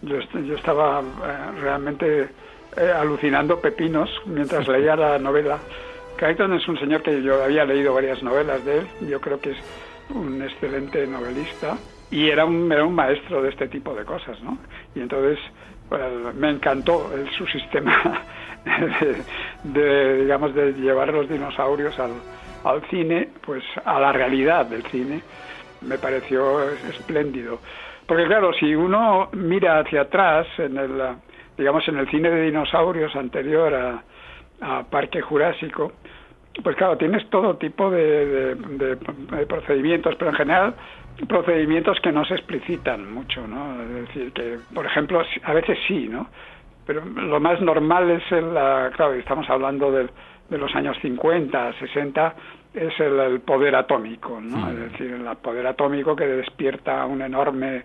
yo, 0.00 0.20
yo 0.40 0.56
estaba 0.56 1.00
eh, 1.00 1.60
realmente 1.60 2.28
eh, 2.78 2.92
alucinando 2.96 3.60
pepinos 3.60 4.08
mientras 4.24 4.66
leía 4.68 4.96
la 4.96 5.18
novela 5.18 5.58
Crichton 6.16 6.54
es 6.54 6.66
un 6.66 6.78
señor 6.78 7.02
que 7.02 7.22
yo 7.22 7.42
había 7.42 7.64
leído 7.64 7.92
varias 7.92 8.22
novelas 8.22 8.64
de 8.64 8.78
él, 8.78 8.86
yo 9.08 9.20
creo 9.20 9.40
que 9.40 9.50
es 9.50 9.58
un 10.14 10.40
excelente 10.40 11.06
novelista 11.06 11.76
y 12.10 12.28
era 12.28 12.44
un, 12.44 12.70
era 12.70 12.84
un 12.84 12.94
maestro 12.94 13.42
de 13.42 13.48
este 13.48 13.68
tipo 13.68 13.94
de 13.94 14.04
cosas, 14.04 14.40
¿no? 14.42 14.58
Y 14.94 15.00
entonces 15.00 15.38
pues, 15.88 16.02
me 16.34 16.50
encantó 16.50 17.10
el, 17.14 17.30
su 17.30 17.46
sistema 17.46 18.22
de, 19.64 20.22
digamos, 20.22 20.54
de 20.54 20.72
llevar 20.72 21.12
los 21.12 21.28
dinosaurios 21.28 21.98
al, 21.98 22.12
al 22.64 22.82
cine, 22.88 23.28
pues 23.44 23.64
a 23.84 24.00
la 24.00 24.12
realidad 24.12 24.66
del 24.66 24.82
cine, 24.84 25.22
me 25.82 25.98
pareció 25.98 26.62
espléndido. 26.70 27.58
Porque 28.06 28.26
claro, 28.26 28.52
si 28.52 28.74
uno 28.74 29.28
mira 29.32 29.78
hacia 29.78 30.02
atrás 30.02 30.46
en 30.58 30.76
el, 30.76 31.00
digamos, 31.56 31.86
en 31.88 31.98
el 31.98 32.08
cine 32.10 32.30
de 32.30 32.42
dinosaurios 32.42 33.14
anterior 33.16 33.74
a, 33.74 34.02
a 34.60 34.84
Parque 34.84 35.20
Jurásico, 35.20 35.92
pues 36.62 36.76
claro, 36.76 36.96
tienes 36.98 37.28
todo 37.30 37.56
tipo 37.56 37.90
de, 37.90 38.56
procedimientos, 39.48 40.14
pero 40.16 40.30
en 40.30 40.36
general 40.36 40.74
procedimientos 41.28 41.98
que 42.00 42.12
no 42.12 42.24
se 42.24 42.34
explicitan 42.34 43.12
mucho, 43.12 43.46
¿no? 43.46 43.82
Es 43.82 44.08
decir, 44.08 44.32
que, 44.32 44.58
por 44.74 44.86
ejemplo, 44.86 45.22
a 45.42 45.52
veces 45.52 45.78
sí, 45.86 46.08
¿no? 46.08 46.28
Pero 46.86 47.04
lo 47.04 47.38
más 47.40 47.60
normal 47.60 48.10
es, 48.10 48.32
el, 48.32 48.54
la, 48.54 48.90
claro, 48.94 49.14
estamos 49.14 49.48
hablando 49.48 49.92
de, 49.92 50.08
de 50.48 50.58
los 50.58 50.74
años 50.74 50.96
50, 51.00 51.78
60, 51.78 52.34
es 52.74 52.92
el, 53.00 53.40
poder 53.40 53.74
atómico, 53.76 54.40
¿no? 54.40 54.70
Es 54.70 54.92
decir, 54.92 55.12
el 55.12 55.36
poder 55.36 55.66
atómico 55.66 56.16
que 56.16 56.26
despierta 56.26 57.04
un 57.06 57.22
enorme 57.22 57.84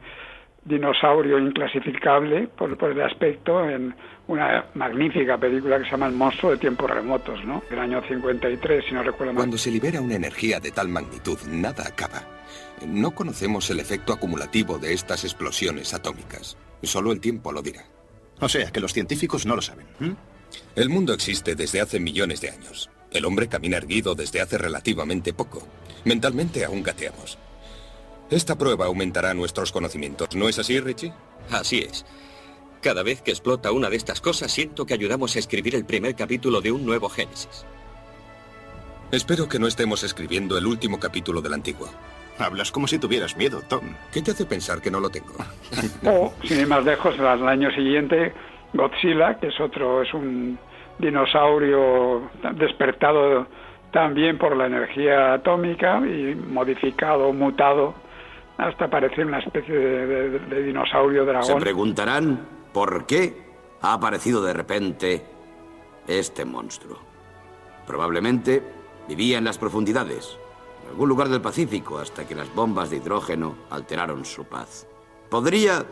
dinosaurio 0.63 1.39
inclasificable 1.39 2.47
por, 2.47 2.77
por, 2.77 2.91
el 2.91 3.01
aspecto 3.01 3.69
en 3.69 3.95
una 4.27 4.65
magnífica 4.73 5.37
película 5.37 5.77
que 5.77 5.85
se 5.85 5.91
llama 5.91 6.07
El 6.07 6.13
monstruo 6.13 6.51
de 6.51 6.57
tiempos 6.57 6.89
remotos, 6.89 7.43
¿no? 7.45 7.63
Del 7.69 7.79
año 7.79 8.01
53, 8.05 8.85
si 8.85 8.93
no 8.93 9.03
recuerdo 9.03 9.33
mal. 9.33 9.41
Cuando 9.41 9.57
se 9.57 9.71
libera 9.71 10.01
una 10.01 10.15
energía 10.15 10.59
de 10.59 10.71
tal 10.71 10.89
magnitud, 10.89 11.37
nada 11.49 11.87
acaba. 11.87 12.21
No 12.85 13.15
conocemos 13.15 13.69
el 13.69 13.79
efecto 13.79 14.13
acumulativo 14.13 14.77
de 14.77 14.93
estas 14.93 15.23
explosiones 15.23 15.93
atómicas. 15.93 16.57
Solo 16.83 17.11
el 17.11 17.19
tiempo 17.19 17.51
lo 17.51 17.61
dirá. 17.61 17.85
O 18.39 18.49
sea, 18.49 18.71
que 18.71 18.79
los 18.79 18.93
científicos 18.93 19.45
no 19.45 19.55
lo 19.55 19.61
saben. 19.61 19.87
El 20.75 20.89
mundo 20.89 21.13
existe 21.13 21.55
desde 21.55 21.81
hace 21.81 21.99
millones 21.99 22.41
de 22.41 22.51
años. 22.51 22.89
El 23.11 23.25
hombre 23.25 23.47
camina 23.47 23.77
erguido 23.77 24.15
desde 24.15 24.41
hace 24.41 24.57
relativamente 24.57 25.33
poco. 25.33 25.67
Mentalmente 26.05 26.63
aún 26.63 26.83
gateamos. 26.83 27.37
Esta 28.29 28.57
prueba 28.57 28.85
aumentará 28.85 29.33
nuestros 29.33 29.71
conocimientos, 29.71 30.35
¿no 30.35 30.49
es 30.49 30.59
así, 30.59 30.79
Richie? 30.79 31.13
Así 31.49 31.79
es. 31.79 32.05
Cada 32.81 33.01
vez 33.01 33.21
que 33.21 33.31
explota 33.31 33.71
una 33.71 33.89
de 33.89 33.95
estas 33.95 34.21
cosas, 34.21 34.51
siento 34.51 34.85
que 34.85 34.93
ayudamos 34.93 35.35
a 35.35 35.39
escribir 35.39 35.75
el 35.75 35.85
primer 35.85 36.15
capítulo 36.15 36.61
de 36.61 36.71
un 36.71 36.85
nuevo 36.85 37.09
Génesis. 37.09 37.65
Espero 39.11 39.47
que 39.47 39.59
no 39.59 39.67
estemos 39.67 40.03
escribiendo 40.03 40.57
el 40.57 40.67
último 40.67 40.99
capítulo 40.99 41.41
del 41.41 41.53
antiguo. 41.53 41.89
Hablas 42.39 42.71
como 42.71 42.87
si 42.87 42.99
tuvieras 42.99 43.35
miedo, 43.35 43.61
Tom. 43.67 43.95
¿Qué 44.11 44.21
te 44.21 44.31
hace 44.31 44.45
pensar 44.45 44.81
que 44.81 44.91
no 44.91 44.99
lo 44.99 45.09
tengo? 45.09 45.33
o, 46.05 46.33
sin 46.43 46.59
ir 46.59 46.67
más 46.67 46.83
lejos, 46.83 47.19
al 47.19 47.47
año 47.47 47.71
siguiente, 47.71 48.33
Godzilla, 48.73 49.39
que 49.39 49.47
es 49.47 49.59
otro, 49.59 50.01
es 50.01 50.13
un 50.13 50.57
dinosaurio 50.99 52.29
despertado 52.53 53.47
también 53.91 54.37
por 54.37 54.55
la 54.55 54.67
energía 54.67 55.33
atómica 55.33 55.99
y 56.05 56.35
modificado, 56.35 57.31
mutado 57.33 57.95
hasta 58.57 58.89
parecer 58.89 59.25
una 59.25 59.39
especie 59.39 59.73
de, 59.73 60.63
dinosaurio 60.63 61.25
dragón. 61.25 61.45
Se 61.45 61.55
preguntarán 61.55 62.39
por 62.73 63.05
qué 63.05 63.33
ha 63.81 63.93
aparecido 63.93 64.43
de 64.43 64.53
repente 64.53 65.23
este 66.07 66.45
monstruo. 66.45 66.97
Probablemente 67.85 68.63
vivía 69.07 69.37
en 69.37 69.45
las 69.45 69.57
profundidades, 69.57 70.37
algún 70.89 71.09
lugar 71.09 71.29
del 71.29 71.41
Pacífico, 71.41 71.99
hasta 71.99 72.27
que 72.27 72.35
las 72.35 72.53
bombas 72.53 72.89
de 72.89 72.97
hidrógeno 72.97 73.55
alteraron 73.69 74.25
su 74.25 74.45
paz. 74.45 74.87
Podría 75.29 75.85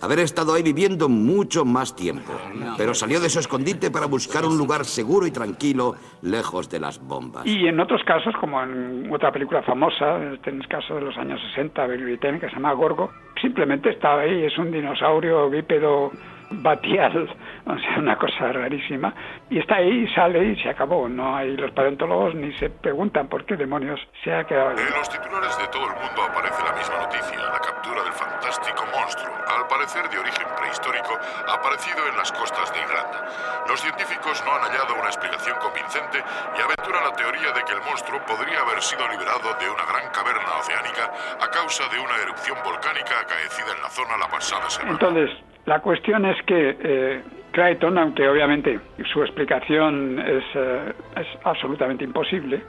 haber 0.00 0.20
estado 0.20 0.54
ahí 0.54 0.62
viviendo 0.62 1.08
mucho 1.08 1.64
más 1.64 1.94
tiempo, 1.96 2.32
pero 2.76 2.94
salió 2.94 3.20
de 3.20 3.28
su 3.28 3.40
escondite 3.40 3.90
para 3.90 4.06
buscar 4.06 4.44
un 4.44 4.56
lugar 4.56 4.84
seguro 4.84 5.26
y 5.26 5.30
tranquilo, 5.30 5.94
lejos 6.22 6.68
de 6.70 6.80
las 6.80 7.04
bombas. 7.04 7.46
Y 7.46 7.66
en 7.66 7.80
otros 7.80 8.02
casos, 8.04 8.34
como 8.40 8.62
en 8.62 9.10
otra 9.12 9.32
película 9.32 9.62
famosa, 9.62 10.16
en 10.22 10.38
el 10.44 10.68
caso 10.68 10.94
de 10.94 11.00
los 11.00 11.16
años 11.16 11.40
60, 11.54 11.86
británica, 11.86 12.46
que 12.46 12.50
se 12.50 12.56
llama 12.56 12.72
Gorgo, 12.74 13.10
simplemente 13.40 13.90
estaba 13.90 14.22
ahí, 14.22 14.44
es 14.44 14.56
un 14.58 14.70
dinosaurio 14.70 15.50
bípedo 15.50 16.12
batial, 16.50 17.28
o 17.66 17.78
sea, 17.78 17.98
una 17.98 18.16
cosa 18.16 18.52
rarísima, 18.52 19.12
y 19.50 19.58
está 19.58 19.76
ahí, 19.76 20.06
sale 20.14 20.44
y 20.44 20.56
se 20.62 20.68
acabó. 20.68 21.08
No 21.08 21.36
hay 21.36 21.56
los 21.56 21.70
paleontólogos 21.72 22.34
ni 22.34 22.52
se 22.54 22.70
preguntan 22.70 23.28
por 23.28 23.44
qué 23.44 23.56
demonios 23.56 24.00
se 24.22 24.32
ha 24.32 24.44
quedado. 24.44 24.70
En 24.70 24.90
los 24.90 25.08
titulares 25.08 25.58
de 25.58 25.66
todo 25.68 25.84
el 25.84 25.94
mundo 25.94 26.22
aparece 26.22 26.62
la 26.64 26.72
misma 26.72 26.98
noticia, 26.98 27.38
la 27.38 27.60
captura 27.60 28.02
del 28.02 28.12
fantástico 28.12 28.84
monstruo, 28.94 29.34
al 29.48 29.66
parecer 29.68 30.08
de 30.08 30.18
origen 30.18 30.46
prehistórico, 30.58 31.12
aparecido 31.48 32.08
en 32.08 32.16
las 32.16 32.32
costas 32.32 32.72
de 32.72 32.80
Irlanda. 32.80 33.64
Los 33.68 33.80
científicos 33.80 34.42
no 34.44 34.54
han 34.54 34.62
hallado 34.62 34.94
una 34.94 35.08
explicación 35.08 35.56
convincente 35.60 36.18
y 36.18 36.60
aventuran 36.60 37.04
la 37.04 37.12
teoría 37.12 37.52
de 37.52 37.62
que 37.64 37.72
el 37.72 37.82
monstruo 37.82 38.20
podría 38.26 38.60
haber 38.60 38.80
sido 38.82 39.06
liberado 39.08 39.54
de 39.60 39.68
una 39.68 39.84
gran 39.84 40.10
caverna 40.12 40.56
oceánica 40.58 41.12
a 41.40 41.48
causa 41.50 41.84
de 41.88 41.98
una 41.98 42.16
erupción 42.22 42.56
volcánica 42.64 43.20
acaecida 43.20 43.72
en 43.76 43.82
la 43.82 43.90
zona 43.90 44.16
la 44.16 44.28
pasada 44.28 44.68
semana. 44.70 44.92
Entonces, 44.92 45.30
la 45.68 45.80
cuestión 45.80 46.24
es 46.24 46.42
que 46.44 46.76
eh, 46.80 47.22
Crichton, 47.52 47.98
aunque 47.98 48.26
obviamente 48.26 48.80
su 49.12 49.22
explicación 49.22 50.18
es, 50.18 50.44
eh, 50.54 50.92
es, 51.14 51.26
absolutamente 51.44 52.04
imposible, 52.04 52.62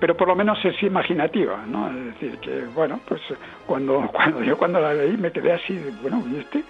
pero 0.00 0.16
por 0.16 0.26
lo 0.26 0.34
menos 0.34 0.58
es 0.64 0.82
imaginativa, 0.82 1.64
¿no? 1.64 1.88
Es 1.88 2.06
decir, 2.06 2.38
que 2.38 2.64
bueno, 2.74 3.00
pues 3.06 3.20
cuando, 3.66 4.08
cuando 4.12 4.42
yo 4.42 4.58
cuando 4.58 4.80
la 4.80 4.92
leí 4.92 5.16
me 5.16 5.30
quedé 5.30 5.52
así, 5.52 5.78
bueno, 6.02 6.24
¿y 6.28 6.38
este? 6.38 6.64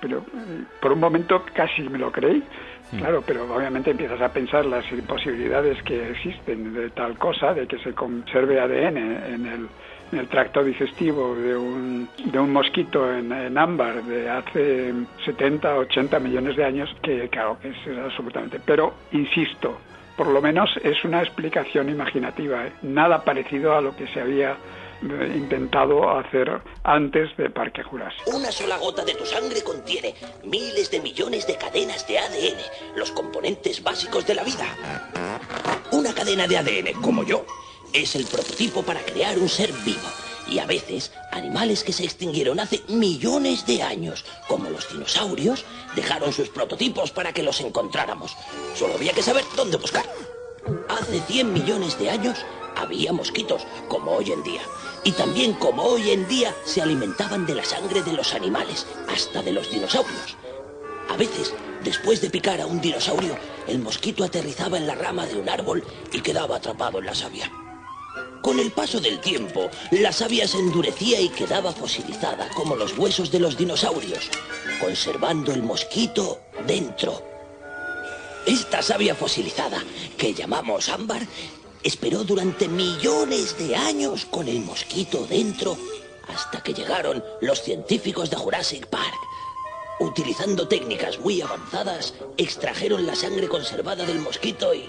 pero 0.00 0.18
eh, 0.18 0.64
por 0.80 0.92
un 0.92 1.00
momento 1.00 1.44
casi 1.52 1.82
me 1.82 1.98
lo 1.98 2.10
creí. 2.10 2.42
Claro, 2.96 3.22
pero 3.26 3.50
obviamente 3.54 3.90
empiezas 3.90 4.20
a 4.20 4.30
pensar 4.30 4.66
las 4.66 4.84
imposibilidades 4.92 5.82
que 5.82 6.10
existen 6.10 6.74
de 6.74 6.90
tal 6.90 7.16
cosa, 7.16 7.54
de 7.54 7.66
que 7.66 7.78
se 7.78 7.94
conserve 7.94 8.60
ADN 8.60 8.98
en 8.98 9.46
el, 9.46 9.68
en 10.12 10.18
el 10.18 10.28
tracto 10.28 10.62
digestivo 10.62 11.34
de 11.34 11.56
un, 11.56 12.08
de 12.24 12.38
un 12.38 12.52
mosquito 12.52 13.10
en, 13.10 13.56
ámbar 13.56 14.04
de 14.04 14.28
hace 14.28 14.92
70, 15.24 15.78
80 15.78 16.18
millones 16.20 16.56
de 16.56 16.64
años, 16.64 16.94
que 17.02 17.28
claro, 17.28 17.58
que 17.60 17.70
es 17.70 17.98
absolutamente. 17.98 18.60
Pero, 18.64 18.94
insisto, 19.12 19.78
por 20.16 20.26
lo 20.26 20.42
menos 20.42 20.70
es 20.82 21.02
una 21.04 21.22
explicación 21.22 21.88
imaginativa, 21.88 22.66
¿eh? 22.66 22.72
nada 22.82 23.24
parecido 23.24 23.74
a 23.74 23.80
lo 23.80 23.96
que 23.96 24.06
se 24.08 24.20
había 24.20 24.56
eh, 25.02 25.32
intentado 25.34 26.10
hacer 26.18 26.60
antes 26.84 27.34
de 27.36 27.48
Parque 27.48 27.82
Jurásico. 27.82 28.30
Una 28.36 28.52
sola 28.52 28.76
gota 28.76 29.04
de 29.04 29.14
tu 29.14 29.24
sangre 29.24 29.62
contiene 29.62 30.14
miles 30.44 30.90
de 30.90 31.00
millones 31.00 31.46
de 31.46 31.56
cadenas 31.56 32.06
de 32.06 32.18
ADN, 32.18 32.96
los 32.96 33.10
componentes 33.12 33.82
básicos 33.82 34.26
de 34.26 34.34
la 34.34 34.44
vida. 34.44 34.66
Una 35.90 36.12
cadena 36.14 36.46
de 36.46 36.58
ADN, 36.58 37.00
como 37.00 37.24
yo, 37.24 37.44
es 37.92 38.14
el 38.14 38.26
prototipo 38.26 38.82
para 38.82 39.04
crear 39.04 39.38
un 39.38 39.48
ser 39.48 39.72
vivo. 39.84 40.00
Y 40.48 40.58
a 40.58 40.66
veces, 40.66 41.12
animales 41.30 41.84
que 41.84 41.92
se 41.92 42.04
extinguieron 42.04 42.60
hace 42.60 42.82
millones 42.88 43.64
de 43.66 43.82
años, 43.82 44.24
como 44.48 44.70
los 44.70 44.90
dinosaurios, 44.92 45.64
dejaron 45.94 46.32
sus 46.32 46.48
prototipos 46.48 47.10
para 47.10 47.32
que 47.32 47.42
los 47.42 47.60
encontráramos. 47.60 48.36
Solo 48.74 48.94
había 48.94 49.12
que 49.12 49.22
saber 49.22 49.44
dónde 49.56 49.76
buscar. 49.76 50.04
Hace 50.88 51.20
100 51.20 51.52
millones 51.52 51.98
de 51.98 52.10
años 52.10 52.38
había 52.76 53.12
mosquitos, 53.12 53.66
como 53.88 54.12
hoy 54.12 54.32
en 54.32 54.42
día. 54.42 54.62
Y 55.04 55.12
también 55.12 55.54
como 55.54 55.82
hoy 55.82 56.10
en 56.10 56.26
día 56.28 56.54
se 56.64 56.82
alimentaban 56.82 57.46
de 57.46 57.54
la 57.54 57.64
sangre 57.64 58.02
de 58.02 58.12
los 58.12 58.34
animales, 58.34 58.86
hasta 59.08 59.42
de 59.42 59.52
los 59.52 59.70
dinosaurios. 59.70 60.36
A 61.08 61.16
veces, 61.16 61.54
después 61.84 62.20
de 62.20 62.30
picar 62.30 62.60
a 62.60 62.66
un 62.66 62.80
dinosaurio, 62.80 63.36
el 63.66 63.78
mosquito 63.78 64.24
aterrizaba 64.24 64.76
en 64.76 64.86
la 64.86 64.94
rama 64.94 65.26
de 65.26 65.36
un 65.36 65.48
árbol 65.48 65.84
y 66.12 66.20
quedaba 66.20 66.56
atrapado 66.56 66.98
en 66.98 67.06
la 67.06 67.14
savia. 67.14 67.50
Con 68.42 68.58
el 68.58 68.72
paso 68.72 69.00
del 69.00 69.20
tiempo, 69.20 69.70
la 69.92 70.12
savia 70.12 70.48
se 70.48 70.58
endurecía 70.58 71.20
y 71.20 71.28
quedaba 71.28 71.72
fosilizada 71.72 72.48
como 72.50 72.74
los 72.74 72.98
huesos 72.98 73.30
de 73.30 73.38
los 73.38 73.56
dinosaurios, 73.56 74.28
conservando 74.80 75.52
el 75.52 75.62
mosquito 75.62 76.40
dentro. 76.66 77.22
Esta 78.44 78.82
savia 78.82 79.14
fosilizada, 79.14 79.84
que 80.18 80.34
llamamos 80.34 80.88
ámbar, 80.88 81.22
esperó 81.84 82.24
durante 82.24 82.66
millones 82.66 83.56
de 83.58 83.76
años 83.76 84.26
con 84.26 84.48
el 84.48 84.60
mosquito 84.60 85.24
dentro 85.26 85.78
hasta 86.26 86.62
que 86.62 86.74
llegaron 86.74 87.22
los 87.40 87.62
científicos 87.62 88.28
de 88.28 88.36
Jurassic 88.36 88.86
Park. 88.88 89.14
Utilizando 90.00 90.66
técnicas 90.66 91.20
muy 91.20 91.40
avanzadas, 91.40 92.14
extrajeron 92.36 93.06
la 93.06 93.14
sangre 93.14 93.46
conservada 93.46 94.04
del 94.04 94.18
mosquito 94.18 94.74
y... 94.74 94.88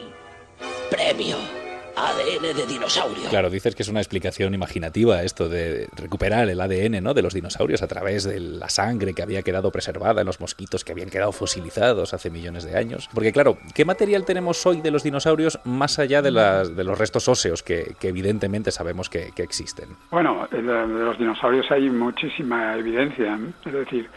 ¡Premio! 0.89 1.62
ADN 1.95 2.55
de 2.55 2.65
dinosaurio. 2.65 3.29
Claro, 3.29 3.49
dices 3.49 3.75
que 3.75 3.83
es 3.83 3.89
una 3.89 3.99
explicación 3.99 4.53
imaginativa 4.53 5.23
esto 5.23 5.49
de 5.49 5.87
recuperar 5.95 6.49
el 6.49 6.59
ADN 6.59 7.03
¿no? 7.03 7.13
de 7.13 7.21
los 7.21 7.33
dinosaurios 7.33 7.81
a 7.81 7.87
través 7.87 8.23
de 8.23 8.39
la 8.39 8.69
sangre 8.69 9.13
que 9.13 9.21
había 9.21 9.41
quedado 9.43 9.71
preservada 9.71 10.21
en 10.21 10.27
los 10.27 10.39
mosquitos 10.39 10.83
que 10.83 10.91
habían 10.91 11.09
quedado 11.09 11.31
fosilizados 11.31 12.13
hace 12.13 12.29
millones 12.29 12.63
de 12.63 12.77
años. 12.77 13.09
Porque 13.13 13.31
claro, 13.31 13.57
¿qué 13.73 13.85
material 13.85 14.25
tenemos 14.25 14.65
hoy 14.65 14.81
de 14.81 14.91
los 14.91 15.03
dinosaurios 15.03 15.59
más 15.65 15.99
allá 15.99 16.21
de, 16.21 16.31
las, 16.31 16.75
de 16.75 16.83
los 16.83 16.97
restos 16.97 17.27
óseos 17.27 17.63
que, 17.63 17.95
que 17.99 18.09
evidentemente 18.09 18.71
sabemos 18.71 19.09
que, 19.09 19.31
que, 19.35 19.43
existen? 19.43 19.89
Bueno, 20.09 20.47
de 20.51 20.61
los 20.61 21.17
dinosaurios 21.17 21.69
hay 21.71 21.89
muchísima 21.89 22.75
evidencia. 22.75 23.35
¿eh? 23.35 23.53
Es 23.65 23.73
decir, 23.73 24.09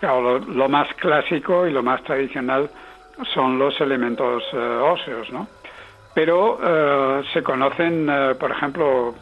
claro, 0.00 0.38
lo, 0.38 0.38
lo, 0.38 0.68
más 0.68 0.92
clásico 0.94 1.66
y 1.66 1.72
lo 1.72 1.82
más 1.82 2.02
tradicional 2.04 2.70
son 3.34 3.58
los 3.58 3.80
elementos 3.80 4.42
uh, 4.52 4.84
óseos, 4.84 5.30
¿no? 5.32 5.48
Pero 6.18 6.58
eh, 6.60 7.22
se 7.32 7.44
conocen, 7.44 8.08
eh, 8.10 8.34
por 8.40 8.50
ejemplo, 8.50 9.14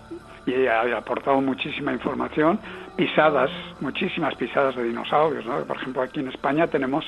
y 0.46 0.66
ha 0.66 0.96
aportado 0.96 1.42
muchísima 1.42 1.92
información, 1.92 2.58
pisadas, 2.96 3.50
muchísimas 3.82 4.34
pisadas 4.36 4.76
de 4.76 4.84
dinosaurios. 4.84 5.44
¿no? 5.44 5.62
Por 5.64 5.76
ejemplo, 5.76 6.00
aquí 6.00 6.20
en 6.20 6.28
España 6.28 6.68
tenemos 6.68 7.04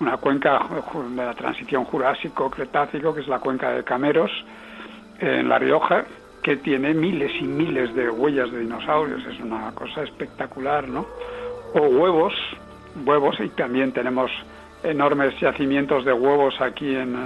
una 0.00 0.18
cuenca 0.18 0.60
de 1.16 1.24
la 1.24 1.32
transición 1.32 1.86
Jurásico-Cretácico, 1.86 3.14
que 3.14 3.22
es 3.22 3.26
la 3.26 3.38
cuenca 3.38 3.70
de 3.70 3.82
Cameros, 3.84 4.30
en 5.18 5.48
La 5.48 5.58
Rioja, 5.58 6.04
que 6.42 6.56
tiene 6.58 6.92
miles 6.92 7.32
y 7.40 7.44
miles 7.44 7.94
de 7.94 8.10
huellas 8.10 8.52
de 8.52 8.58
dinosaurios. 8.58 9.24
Es 9.24 9.40
una 9.40 9.72
cosa 9.74 10.02
espectacular, 10.02 10.86
¿no? 10.86 11.06
O 11.72 11.80
huevos, 11.80 12.34
huevos, 13.06 13.40
y 13.40 13.48
también 13.48 13.92
tenemos 13.92 14.30
enormes 14.82 15.40
yacimientos 15.40 16.04
de 16.04 16.12
huevos 16.12 16.60
aquí 16.60 16.94
en 16.94 17.16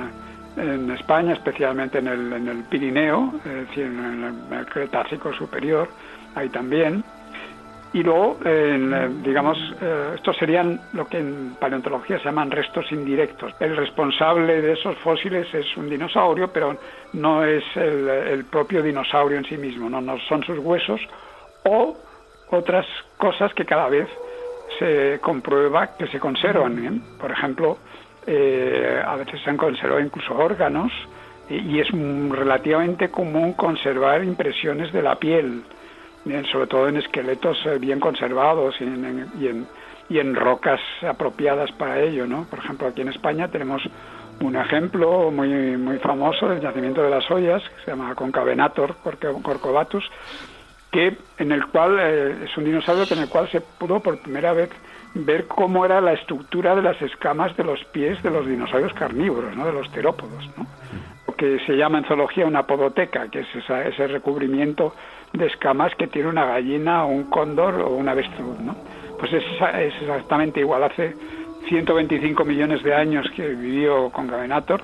en 0.56 0.90
España, 0.90 1.34
especialmente 1.34 1.98
en 1.98 2.08
el, 2.08 2.32
en 2.32 2.48
el 2.48 2.64
Pirineo, 2.64 3.32
es 3.44 3.68
decir, 3.68 3.84
en 3.84 4.46
el, 4.52 4.66
Cretácico 4.66 5.32
superior, 5.32 5.88
ahí 6.34 6.48
también. 6.48 7.04
Y 7.92 8.02
luego, 8.02 8.38
en, 8.44 9.22
digamos, 9.22 9.56
eh, 9.80 10.12
estos 10.16 10.36
serían 10.36 10.80
lo 10.92 11.06
que 11.06 11.18
en 11.18 11.56
paleontología 11.58 12.18
se 12.18 12.24
llaman 12.24 12.50
restos 12.50 12.90
indirectos. 12.92 13.54
El 13.60 13.76
responsable 13.76 14.60
de 14.60 14.72
esos 14.72 14.96
fósiles 14.98 15.46
es 15.54 15.76
un 15.76 15.88
dinosaurio, 15.88 16.52
pero 16.52 16.76
no 17.14 17.44
es 17.44 17.64
el, 17.76 18.08
el 18.08 18.44
propio 18.44 18.82
dinosaurio 18.82 19.38
en 19.38 19.44
sí 19.44 19.56
mismo, 19.56 19.88
no, 19.88 20.00
no 20.00 20.18
son 20.28 20.42
sus 20.42 20.58
huesos 20.58 21.00
o 21.64 21.96
otras 22.50 22.86
cosas 23.16 23.52
que 23.54 23.64
cada 23.64 23.88
vez 23.88 24.08
se 24.78 25.18
comprueba 25.20 25.96
que 25.96 26.06
se 26.08 26.18
conservan. 26.18 26.84
¿eh? 26.84 27.00
Por 27.18 27.30
ejemplo, 27.30 27.78
eh, 28.26 29.02
a 29.04 29.16
veces 29.16 29.40
se 29.42 29.50
han 29.50 29.56
conservado 29.56 30.00
incluso 30.00 30.34
órganos 30.34 30.92
y, 31.48 31.54
y, 31.56 31.80
es 31.80 31.88
relativamente 31.90 33.08
común 33.08 33.52
conservar 33.52 34.24
impresiones 34.24 34.92
de 34.92 35.02
la 35.02 35.16
piel, 35.16 35.62
sobre 36.50 36.66
todo 36.66 36.88
en 36.88 36.96
esqueletos 36.96 37.56
eh, 37.66 37.78
bien 37.78 38.00
conservados 38.00 38.74
y 38.80 38.84
en, 38.84 39.04
en, 39.04 39.30
y, 39.38 39.46
en, 39.46 39.66
y 40.08 40.18
en, 40.18 40.34
rocas 40.34 40.80
apropiadas 41.08 41.70
para 41.72 42.00
ello. 42.00 42.26
¿no? 42.26 42.46
Por 42.50 42.58
ejemplo, 42.58 42.88
aquí 42.88 43.02
en 43.02 43.08
España 43.08 43.48
tenemos 43.48 43.82
un 44.40 44.56
ejemplo 44.56 45.30
muy, 45.30 45.76
muy 45.76 45.98
famoso 45.98 46.48
del 46.48 46.60
yacimiento 46.60 47.02
de 47.02 47.10
las 47.10 47.30
ollas, 47.30 47.62
que 47.62 47.84
se 47.84 47.90
llama 47.92 48.14
Concavenator 48.14 48.96
Corcovatus, 49.42 50.04
que, 50.96 51.14
en 51.36 51.52
el 51.52 51.66
cual 51.66 51.98
eh, 52.00 52.44
es 52.44 52.56
un 52.56 52.64
dinosaurio 52.64 53.04
en 53.10 53.18
el 53.18 53.28
cual 53.28 53.46
se 53.50 53.60
pudo 53.60 54.00
por 54.00 54.16
primera 54.16 54.54
vez 54.54 54.70
ver 55.12 55.46
cómo 55.46 55.84
era 55.84 56.00
la 56.00 56.14
estructura 56.14 56.74
de 56.74 56.80
las 56.80 57.00
escamas 57.02 57.54
de 57.54 57.64
los 57.64 57.84
pies 57.92 58.22
de 58.22 58.30
los 58.30 58.46
dinosaurios 58.46 58.94
carnívoros, 58.94 59.54
¿no? 59.54 59.66
de 59.66 59.74
los 59.74 59.92
terópodos, 59.92 60.48
¿no? 60.56 60.66
lo 61.26 61.34
que 61.34 61.58
se 61.66 61.76
llama 61.76 61.98
en 61.98 62.04
zoología 62.04 62.46
una 62.46 62.62
podoteca, 62.62 63.28
que 63.28 63.40
es 63.40 63.46
ese 63.54 64.06
recubrimiento 64.06 64.94
de 65.34 65.44
escamas 65.48 65.94
que 65.96 66.06
tiene 66.06 66.30
una 66.30 66.46
gallina 66.46 67.04
o 67.04 67.08
un 67.08 67.24
cóndor 67.24 67.74
o 67.74 67.90
un 67.90 68.08
avestruz. 68.08 68.58
¿no? 68.60 68.74
Pues 69.18 69.34
es, 69.34 69.44
es 69.74 70.00
exactamente 70.00 70.60
igual, 70.60 70.82
hace 70.82 71.14
125 71.68 72.42
millones 72.46 72.82
de 72.82 72.94
años 72.94 73.26
que 73.36 73.48
vivió 73.48 74.08
con 74.08 74.28
Gavenator 74.28 74.82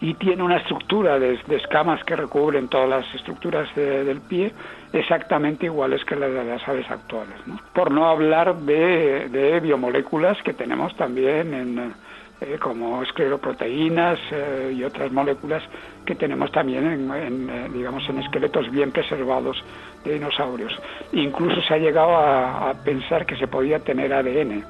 y 0.00 0.14
tiene 0.14 0.42
una 0.42 0.58
estructura 0.58 1.18
de, 1.18 1.38
escamas 1.50 2.02
que 2.04 2.14
recubren 2.14 2.68
todas 2.68 2.88
las 2.88 3.14
estructuras 3.14 3.68
de, 3.74 4.04
del 4.04 4.20
pie 4.20 4.52
exactamente 4.92 5.66
iguales 5.66 6.04
que 6.04 6.14
las 6.14 6.32
de 6.32 6.44
las 6.44 6.66
aves 6.68 6.88
actuales. 6.90 7.36
Por 7.74 7.90
no 7.90 8.08
hablar 8.08 8.56
de, 8.56 9.28
de, 9.28 9.60
biomoléculas 9.60 10.40
que 10.42 10.54
tenemos 10.54 10.96
también 10.96 11.52
en, 11.52 11.94
eh, 12.40 12.58
como 12.60 13.02
escleroproteínas 13.02 14.20
eh, 14.30 14.72
y 14.76 14.84
otras 14.84 15.10
moléculas 15.10 15.64
que 16.06 16.14
tenemos 16.14 16.52
también 16.52 16.86
en, 16.86 17.50
eh, 17.50 17.68
digamos 17.72 18.08
en 18.08 18.20
esqueletos 18.20 18.70
bien 18.70 18.92
preservados 18.92 19.62
de 20.04 20.14
dinosaurios. 20.14 20.78
Incluso 21.12 21.60
se 21.62 21.74
ha 21.74 21.78
llegado 21.78 22.16
a 22.16 22.72
pensar 22.84 23.26
que 23.26 23.36
se 23.36 23.48
podía 23.48 23.80
tener 23.80 24.14
ADN 24.14 24.64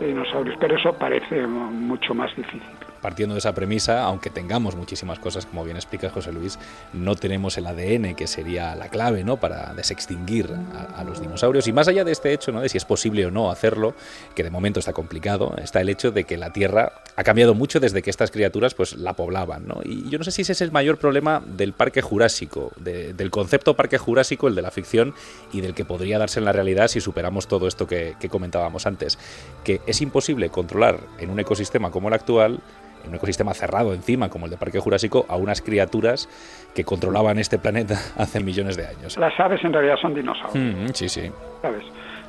de 0.00 0.06
dinosaurios, 0.06 0.56
pero 0.58 0.76
eso 0.76 0.94
parece 0.94 1.46
mucho 1.46 2.14
más 2.14 2.34
difícil 2.34 2.79
partiendo 3.00 3.34
de 3.34 3.38
esa 3.38 3.54
premisa, 3.54 4.02
aunque 4.02 4.30
tengamos 4.30 4.76
muchísimas 4.76 5.18
cosas, 5.18 5.46
como 5.46 5.64
bien 5.64 5.76
explica 5.76 6.10
José 6.10 6.32
Luis, 6.32 6.58
no 6.92 7.16
tenemos 7.16 7.56
el 7.58 7.66
ADN, 7.66 8.14
que 8.14 8.26
sería 8.26 8.74
la 8.74 8.88
clave 8.88 9.24
¿no? 9.24 9.38
para 9.38 9.72
desextinguir 9.74 10.50
a, 10.96 11.02
los 11.04 11.20
dinosaurios. 11.20 11.66
Y 11.66 11.72
más 11.72 11.88
allá 11.88 12.04
de 12.04 12.12
este 12.12 12.32
hecho, 12.32 12.52
¿no? 12.52 12.60
de 12.60 12.68
si 12.68 12.76
es 12.76 12.84
posible 12.84 13.26
o 13.26 13.30
no 13.30 13.50
hacerlo, 13.50 13.94
que 14.34 14.42
de 14.42 14.50
momento 14.50 14.80
está 14.80 14.92
complicado, 14.92 15.54
está 15.62 15.80
el 15.80 15.88
hecho 15.88 16.10
de 16.10 16.24
que 16.24 16.36
la 16.36 16.52
Tierra 16.52 16.92
ha 17.16 17.24
cambiado 17.24 17.54
mucho 17.54 17.80
desde 17.80 18.02
que 18.02 18.10
estas 18.10 18.30
criaturas 18.30 18.74
pues, 18.74 18.94
la 18.94 19.14
poblaban. 19.14 19.66
¿no? 19.66 19.80
Y 19.84 20.08
yo 20.08 20.18
no 20.18 20.24
sé 20.24 20.30
si 20.30 20.42
ese 20.42 20.52
es 20.52 20.60
el 20.60 20.72
mayor 20.72 20.98
problema 20.98 21.42
del 21.44 21.72
parque 21.72 22.02
jurásico, 22.02 22.72
de, 22.76 23.12
del 23.14 23.30
concepto 23.30 23.74
parque 23.74 23.98
jurásico, 23.98 24.48
el 24.48 24.54
de 24.54 24.62
la 24.62 24.70
ficción, 24.70 25.14
y 25.52 25.60
del 25.60 25.74
que 25.74 25.84
podría 25.84 26.18
darse 26.18 26.38
en 26.38 26.44
la 26.44 26.52
realidad 26.52 26.88
si 26.88 27.00
superamos 27.00 27.48
todo 27.48 27.66
esto 27.66 27.86
que 27.86 28.16
comentábamos 28.30 28.86
antes, 28.86 29.18
que 29.64 29.80
es 29.86 30.00
imposible 30.00 30.50
controlar 30.50 31.00
en 31.18 31.30
un 31.30 31.40
ecosistema 31.40 31.90
como 31.90 32.08
el 32.08 32.14
actual 32.14 32.60
en 33.02 33.10
un 33.10 33.16
ecosistema 33.16 33.54
cerrado 33.54 33.92
encima, 33.94 34.28
como 34.28 34.46
el 34.46 34.50
de 34.50 34.56
Parque 34.56 34.78
Jurásico, 34.78 35.26
a 35.28 35.36
unas 35.36 35.62
criaturas 35.62 36.28
que 36.74 36.84
controlaban 36.84 37.38
este 37.38 37.58
planeta 37.58 37.94
hace 38.16 38.40
millones 38.40 38.76
de 38.76 38.86
años. 38.86 39.16
Las 39.16 39.38
aves 39.38 39.62
en 39.64 39.72
realidad 39.72 39.96
son 40.00 40.14
dinosaurios. 40.14 40.76
Mm, 40.76 40.94
sí, 40.94 41.08
sí. 41.08 41.30
¿Sabes? 41.62 41.84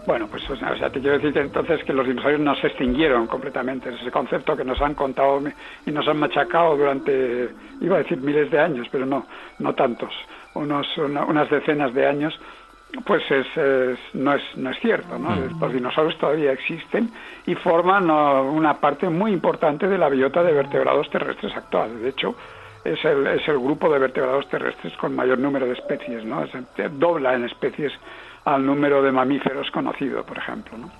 Bueno, 0.05 0.27
pues 0.27 0.49
o 0.49 0.55
sea, 0.55 0.89
te 0.89 0.99
quiero 0.99 1.19
decir 1.19 1.37
entonces 1.37 1.83
que 1.83 1.93
los 1.93 2.07
dinosaurios 2.07 2.41
no 2.41 2.55
se 2.55 2.67
extinguieron 2.67 3.27
completamente. 3.27 3.89
Es 3.89 4.01
ese 4.01 4.09
concepto 4.09 4.57
que 4.57 4.63
nos 4.63 4.81
han 4.81 4.95
contado 4.95 5.41
y 5.85 5.91
nos 5.91 6.07
han 6.07 6.17
machacado 6.17 6.75
durante, 6.75 7.49
iba 7.79 7.97
a 7.97 7.99
decir 7.99 8.17
miles 8.17 8.49
de 8.49 8.59
años, 8.59 8.87
pero 8.91 9.05
no, 9.05 9.27
no 9.59 9.75
tantos, 9.75 10.11
unos, 10.55 10.87
una, 10.97 11.23
unas 11.25 11.49
decenas 11.51 11.93
de 11.93 12.07
años 12.07 12.33
pues 13.05 13.23
es, 13.31 13.47
es, 13.57 13.99
no, 14.13 14.33
es, 14.33 14.43
no 14.55 14.69
es 14.69 14.79
cierto. 14.79 15.17
¿no? 15.17 15.29
Mm. 15.29 15.59
Los 15.59 15.73
dinosaurios 15.73 16.17
todavía 16.19 16.51
existen 16.51 17.09
y 17.45 17.55
forman 17.55 18.09
una 18.09 18.79
parte 18.79 19.09
muy 19.09 19.31
importante 19.31 19.87
de 19.87 19.97
la 19.97 20.09
biota 20.09 20.43
de 20.43 20.53
vertebrados 20.53 21.09
terrestres 21.09 21.55
actual. 21.55 22.01
De 22.01 22.09
hecho, 22.09 22.35
es 22.83 23.03
el, 23.05 23.27
es 23.27 23.47
el 23.47 23.59
grupo 23.59 23.91
de 23.91 23.99
vertebrados 23.99 24.47
terrestres 24.49 24.93
con 24.97 25.15
mayor 25.15 25.39
número 25.39 25.65
de 25.65 25.73
especies. 25.73 26.25
¿no? 26.25 26.43
Es, 26.43 26.51
dobla 26.97 27.33
en 27.33 27.45
especies 27.45 27.93
al 28.45 28.65
número 28.65 29.01
de 29.01 29.11
mamíferos 29.11 29.69
conocido, 29.71 30.23
por 30.23 30.37
ejemplo. 30.37 30.77
¿no? 30.77 30.91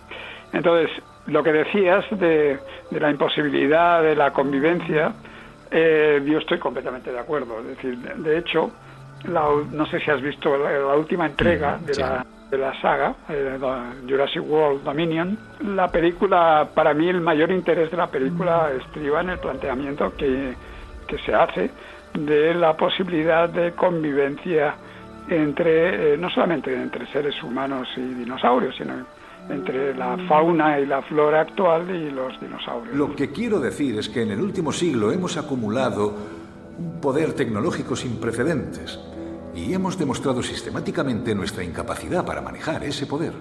Entonces, 0.54 0.90
lo 1.28 1.44
que 1.44 1.52
decías 1.52 2.06
de, 2.12 2.60
de 2.90 3.00
la 3.00 3.10
imposibilidad 3.10 4.02
de 4.04 4.16
la 4.16 4.32
convivencia, 4.32 5.14
eh, 5.70 6.22
yo 6.26 6.40
estoy 6.40 6.60
completamente 6.60 7.12
de 7.12 7.20
acuerdo. 7.20 7.60
Es 7.60 7.68
decir, 7.68 7.98
de, 7.98 8.30
de 8.30 8.38
hecho, 8.38 8.72
la, 9.26 9.48
no 9.72 9.86
sé 9.86 10.00
si 10.00 10.12
has 10.12 10.22
visto 10.22 10.58
la, 10.58 10.72
la 10.72 10.96
última 10.96 11.26
entrega 11.26 11.78
de, 11.78 11.94
sí. 11.94 12.02
la, 12.02 12.26
de 12.50 12.58
la 12.58 12.80
saga, 12.82 13.16
eh, 13.30 13.58
Jurassic 14.08 14.44
World 14.48 14.84
Dominion. 14.84 15.38
La 15.66 15.88
película, 15.88 16.70
para 16.74 16.94
mí 16.94 17.08
el 17.08 17.22
mayor 17.22 17.52
interés 17.52 17.92
de 17.92 17.98
la 17.98 18.08
película 18.08 18.72
estriba 18.78 19.22
en 19.22 19.30
el 19.32 19.40
planteamiento 19.40 20.14
que, 20.16 20.54
que 21.08 21.18
se 21.20 21.34
hace 21.34 21.70
de 22.14 22.54
la 22.54 22.76
posibilidad 22.76 23.50
de 23.50 23.72
convivencia 23.72 24.76
entre, 25.30 26.14
eh, 26.14 26.18
no 26.18 26.30
solamente 26.30 26.74
entre 26.74 27.08
seres 27.08 27.42
humanos 27.42 27.88
y 27.96 28.02
dinosaurios, 28.02 28.76
sino 28.76 28.94
entre 29.50 29.96
la 29.96 30.18
fauna 30.28 30.80
y 30.80 30.86
la 30.86 31.02
flora 31.02 31.42
actual 31.42 31.90
y 31.90 32.12
los 32.12 32.40
dinosaurios. 32.40 32.96
Lo 32.96 33.16
que 33.16 33.32
quiero 33.32 33.60
decir 33.60 33.98
es 33.98 34.10
que 34.10 34.22
en 34.22 34.32
el 34.32 34.42
último 34.42 34.72
siglo 34.72 35.12
hemos 35.12 35.38
acumulado 35.38 36.41
un 36.82 37.00
poder 37.00 37.34
tecnológico 37.34 37.96
sin 37.96 38.16
precedentes 38.16 39.00
y 39.54 39.74
hemos 39.74 40.00
demostrado 40.00 40.42
sistemáticamente 40.42 41.36
nuestra 41.36 41.64
incapacidad 41.64 42.26
para 42.26 42.42
manejar 42.42 42.84
ese 42.84 43.06
poder. 43.06 43.34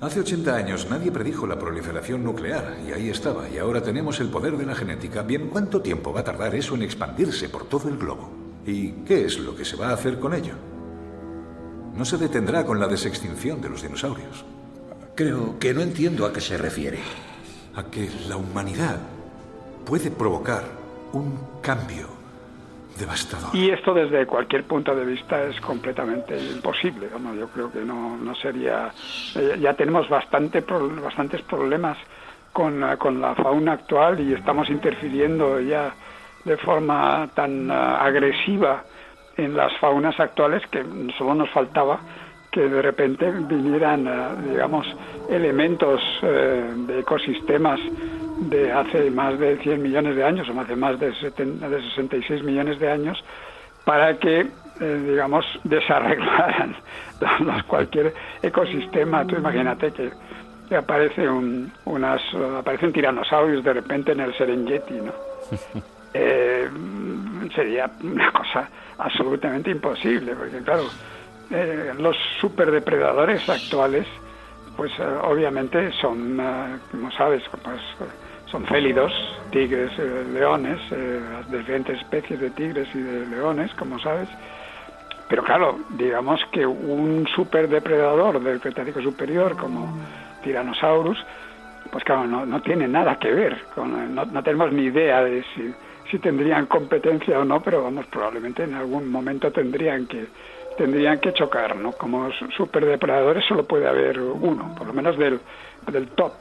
Hace 0.00 0.20
80 0.20 0.54
años 0.54 0.86
nadie 0.88 1.10
predijo 1.10 1.46
la 1.46 1.58
proliferación 1.58 2.22
nuclear 2.22 2.76
y 2.86 2.92
ahí 2.92 3.08
estaba, 3.08 3.48
y 3.48 3.58
ahora 3.58 3.82
tenemos 3.82 4.20
el 4.20 4.28
poder 4.28 4.56
de 4.56 4.66
la 4.66 4.74
genética. 4.74 5.22
Bien, 5.22 5.48
¿cuánto 5.48 5.80
tiempo 5.80 6.12
va 6.12 6.20
a 6.20 6.24
tardar 6.24 6.54
eso 6.54 6.74
en 6.74 6.82
expandirse 6.82 7.48
por 7.48 7.64
todo 7.64 7.88
el 7.88 7.96
globo? 7.96 8.30
¿Y 8.64 8.92
qué 9.04 9.24
es 9.24 9.38
lo 9.40 9.56
que 9.56 9.64
se 9.64 9.76
va 9.76 9.88
a 9.88 9.94
hacer 9.94 10.20
con 10.20 10.34
ello? 10.34 10.54
No 11.96 12.04
se 12.04 12.18
detendrá 12.18 12.64
con 12.64 12.78
la 12.78 12.86
desextinción 12.86 13.60
de 13.60 13.70
los 13.70 13.82
dinosaurios. 13.82 14.44
Creo 15.14 15.58
que 15.58 15.72
no 15.72 15.80
entiendo 15.80 16.26
a 16.26 16.32
qué 16.32 16.42
se 16.42 16.58
refiere. 16.58 16.98
A 17.74 17.84
que 17.84 18.10
la 18.28 18.36
humanidad 18.36 18.98
puede 19.86 20.10
provocar 20.10 20.64
un 21.12 21.38
cambio 21.62 22.15
Y 23.52 23.70
esto 23.70 23.92
desde 23.94 24.26
cualquier 24.26 24.64
punto 24.64 24.94
de 24.94 25.04
vista 25.04 25.44
es 25.44 25.60
completamente 25.60 26.36
imposible. 26.38 27.08
Vamos, 27.12 27.36
yo 27.36 27.48
creo 27.48 27.70
que 27.70 27.80
no, 27.80 28.16
no 28.16 28.34
sería... 28.34 28.90
eh, 29.36 29.56
ya 29.60 29.74
tenemos 29.74 30.08
bastante, 30.08 30.60
bastantes 30.60 31.42
problemas 31.42 31.96
con, 32.52 32.80
la- 32.80 32.96
con 32.96 33.20
la 33.20 33.34
fauna 33.34 33.72
actual 33.72 34.20
y 34.20 34.32
estamos 34.32 34.70
interfiriendo 34.70 35.60
ya 35.60 35.92
de 36.44 36.56
forma 36.56 37.28
tan 37.34 37.70
ah, 37.70 38.02
agresiva 38.04 38.84
en 39.36 39.54
las 39.56 39.76
faunas 39.78 40.18
actuales 40.18 40.62
que 40.70 40.82
solo 41.18 41.34
nos 41.34 41.50
faltaba 41.50 42.00
que 42.50 42.68
de 42.70 42.80
repente 42.80 43.30
vinieran, 43.30 44.08
digamos, 44.48 44.86
elementos 45.28 46.00
eh, 46.22 46.72
de 46.86 47.00
ecosistemas 47.00 47.78
de 48.36 48.72
hace 48.72 49.10
más 49.10 49.38
de 49.38 49.56
100 49.58 49.82
millones 49.82 50.14
de 50.16 50.24
años, 50.24 50.48
o 50.48 50.60
hace 50.60 50.76
más 50.76 50.98
de, 50.98 51.14
70 51.14 51.68
de 51.68 51.80
66 51.82 52.42
millones 52.42 52.78
de 52.78 52.90
años, 52.90 53.22
para 53.84 54.18
que, 54.18 54.40
eh, 54.80 55.04
digamos, 55.08 55.44
desarreglaran 55.64 56.76
los- 57.40 57.62
cualquier 57.64 58.14
ecosistema. 58.42 59.26
Tú 59.26 59.36
imagínate 59.36 59.92
que, 59.92 60.12
que 60.68 60.76
aparece 60.76 61.28
un, 61.28 61.72
unas, 61.84 62.20
aparecen 62.58 62.92
tiranosaurios 62.92 63.64
de 63.64 63.72
repente 63.72 64.12
en 64.12 64.20
el 64.20 64.34
Serengeti, 64.36 64.94
¿no? 64.94 65.12
Eh, 66.18 66.70
sería 67.54 67.90
una 68.02 68.32
cosa 68.32 68.70
absolutamente 68.96 69.70
imposible, 69.70 70.34
porque 70.34 70.62
claro, 70.62 70.88
eh, 71.50 71.92
los 71.98 72.16
superdepredadores 72.40 73.46
actuales, 73.50 74.06
pues 74.78 74.90
eh, 74.98 75.02
obviamente 75.24 75.92
son, 76.00 76.40
eh, 76.40 76.78
como 76.90 77.10
sabes, 77.10 77.42
pues, 77.62 77.80
eh, 78.64 78.66
son 78.66 78.66
félidos, 78.66 79.12
tigres, 79.50 79.92
eh, 79.98 80.24
leones, 80.32 80.80
eh, 80.90 81.20
las 81.32 81.50
diferentes 81.50 81.98
especies 81.98 82.40
de 82.40 82.50
tigres 82.50 82.88
y 82.94 82.98
de 82.98 83.26
leones, 83.26 83.72
como 83.74 83.98
sabes. 83.98 84.28
Pero 85.28 85.42
claro, 85.42 85.80
digamos 85.90 86.40
que 86.52 86.64
un 86.66 87.26
superdepredador 87.34 88.40
del 88.42 88.60
Cretácico 88.60 89.00
superior 89.02 89.56
como 89.56 89.92
Tyrannosaurus, 90.42 91.18
pues 91.90 92.04
claro, 92.04 92.26
no, 92.26 92.46
no 92.46 92.60
tiene 92.62 92.86
nada 92.88 93.18
que 93.18 93.32
ver, 93.32 93.66
con, 93.74 94.14
no, 94.14 94.24
no 94.24 94.42
tenemos 94.42 94.72
ni 94.72 94.84
idea 94.84 95.22
de 95.24 95.42
si, 95.54 95.74
si 96.10 96.18
tendrían 96.18 96.66
competencia 96.66 97.38
o 97.40 97.44
no, 97.44 97.60
pero 97.62 97.82
vamos, 97.82 98.06
probablemente 98.06 98.62
en 98.64 98.74
algún 98.74 99.08
momento 99.10 99.50
tendrían 99.52 100.06
que 100.06 100.26
tendrían 100.76 101.18
que 101.20 101.32
chocar, 101.32 101.74
¿no? 101.74 101.92
Como 101.92 102.30
su- 102.32 102.50
superdepredadores 102.50 103.44
solo 103.46 103.64
puede 103.66 103.88
haber 103.88 104.20
uno, 104.20 104.74
por 104.76 104.86
lo 104.86 104.92
menos 104.92 105.16
del, 105.18 105.40
del 105.90 106.08
top 106.08 106.34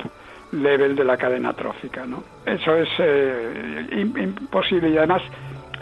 level 0.61 0.95
de 0.95 1.03
la 1.03 1.17
cadena 1.17 1.53
trófica, 1.53 2.05
¿no? 2.05 2.23
Eso 2.45 2.75
es 2.75 2.89
eh, 2.99 3.87
im- 3.91 4.17
imposible 4.21 4.89
y 4.89 4.97
además 4.97 5.21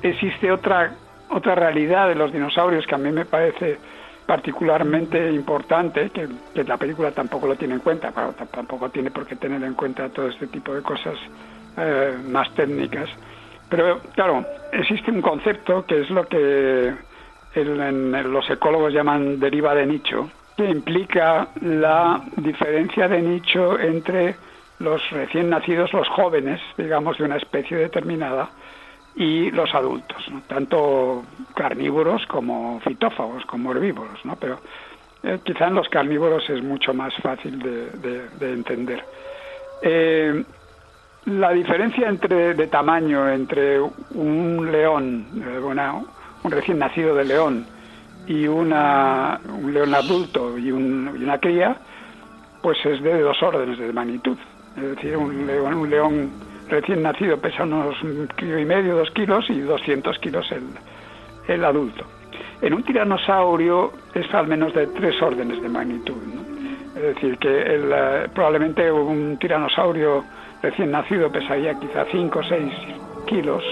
existe 0.01 0.51
otra 0.51 0.91
otra 1.29 1.55
realidad 1.55 2.09
de 2.09 2.15
los 2.15 2.31
dinosaurios 2.31 2.85
que 2.85 2.93
a 2.95 2.97
mí 2.99 3.11
me 3.11 3.25
parece 3.25 3.77
particularmente 4.27 5.31
importante, 5.31 6.09
que, 6.11 6.27
que 6.53 6.63
la 6.63 6.77
película 6.77 7.11
tampoco 7.11 7.47
lo 7.47 7.55
tiene 7.55 7.75
en 7.75 7.79
cuenta, 7.81 8.11
claro, 8.11 8.33
tampoco 8.51 8.89
tiene 8.89 9.11
por 9.11 9.25
qué 9.25 9.35
tener 9.35 9.63
en 9.63 9.73
cuenta 9.73 10.09
todo 10.09 10.27
este 10.29 10.47
tipo 10.47 10.73
de 10.73 10.81
cosas 10.81 11.15
eh, 11.77 12.17
más 12.29 12.53
técnicas. 12.55 13.09
Pero 13.69 14.01
claro, 14.15 14.45
existe 14.71 15.11
un 15.11 15.21
concepto 15.21 15.85
que 15.85 16.01
es 16.01 16.09
lo 16.09 16.27
que 16.27 16.93
el- 17.55 17.81
en- 17.81 18.31
los 18.31 18.49
ecólogos 18.49 18.93
llaman 18.93 19.39
deriva 19.39 19.73
de 19.75 19.85
nicho, 19.85 20.29
que 20.55 20.69
implica 20.69 21.47
la 21.61 22.21
diferencia 22.37 23.07
de 23.07 23.21
nicho 23.21 23.79
entre 23.79 24.35
los 24.79 25.01
recién 25.11 25.49
nacidos, 25.49 25.93
los 25.93 26.07
jóvenes, 26.09 26.59
digamos, 26.77 27.17
de 27.17 27.23
una 27.25 27.37
especie 27.37 27.77
determinada, 27.77 28.49
y 29.15 29.51
los 29.51 29.73
adultos, 29.75 30.25
tanto 30.47 31.23
carnívoros 31.55 32.25
como 32.27 32.79
fitófagos, 32.79 33.45
como 33.45 33.71
herbívoros, 33.71 34.25
¿no? 34.25 34.35
pero 34.37 34.59
eh, 35.21 35.39
quizá 35.43 35.67
en 35.67 35.75
los 35.75 35.87
carnívoros 35.89 36.49
es 36.49 36.63
mucho 36.63 36.93
más 36.95 37.13
fácil 37.21 37.59
de, 37.59 37.91
de- 37.91 38.29
de 38.29 38.53
entender. 38.53 39.03
Eh, 39.83 40.43
la 41.25 41.51
diferencia 41.51 42.09
entre 42.09 42.55
de 42.55 42.67
tamaño 42.67 43.29
entre 43.29 43.79
un 43.79 44.69
león, 44.71 45.27
eh, 45.45 45.59
un 45.59 46.51
recién 46.51 46.79
nacido 46.79 47.13
de 47.15 47.23
león 47.25 47.65
y 48.27 48.47
una, 48.47 49.39
un 49.47 49.73
león 49.73 49.93
adulto 49.93 50.57
y, 50.57 50.71
un- 50.71 51.15
y 51.19 51.23
una 51.23 51.37
cría, 51.37 51.77
pues 52.61 52.77
es 52.85 53.01
de 53.03 53.21
dos 53.21 53.41
órdenes 53.43 53.77
de 53.77 53.93
magnitud. 53.93 54.37
Es 54.75 54.95
decir, 54.95 55.17
un 55.17 55.45
león, 55.45 55.73
un 55.73 55.89
león 55.89 56.31
recién 56.69 57.03
nacido 57.03 57.37
pesa 57.37 57.63
unos 57.63 58.01
un 58.03 58.27
kilo 58.35 58.59
y 58.59 58.65
medio, 58.65 58.95
dos 58.95 59.11
kilos 59.11 59.49
y 59.49 59.59
200 59.59 60.17
kilos 60.19 60.51
el, 60.51 60.63
el 61.47 61.63
adulto. 61.63 62.05
En 62.61 62.73
un 62.73 62.83
tiranosaurio 62.83 63.91
es 64.13 64.33
al 64.33 64.47
menos 64.47 64.73
de 64.73 64.87
tres 64.87 65.21
órdenes 65.21 65.61
de 65.61 65.69
magnitud. 65.69 66.15
Es 66.95 67.01
decir, 67.01 67.37
que 67.37 67.49
eh, 67.49 68.27
probablemente 68.33 68.91
un 68.91 69.37
tiranosaurio 69.37 70.23
recién 70.61 70.91
nacido 70.91 71.31
pesaría 71.31 71.77
quizá 71.79 72.05
5 72.09 72.39
o 72.39 72.43
6 72.43 72.73
kilos 73.27 73.63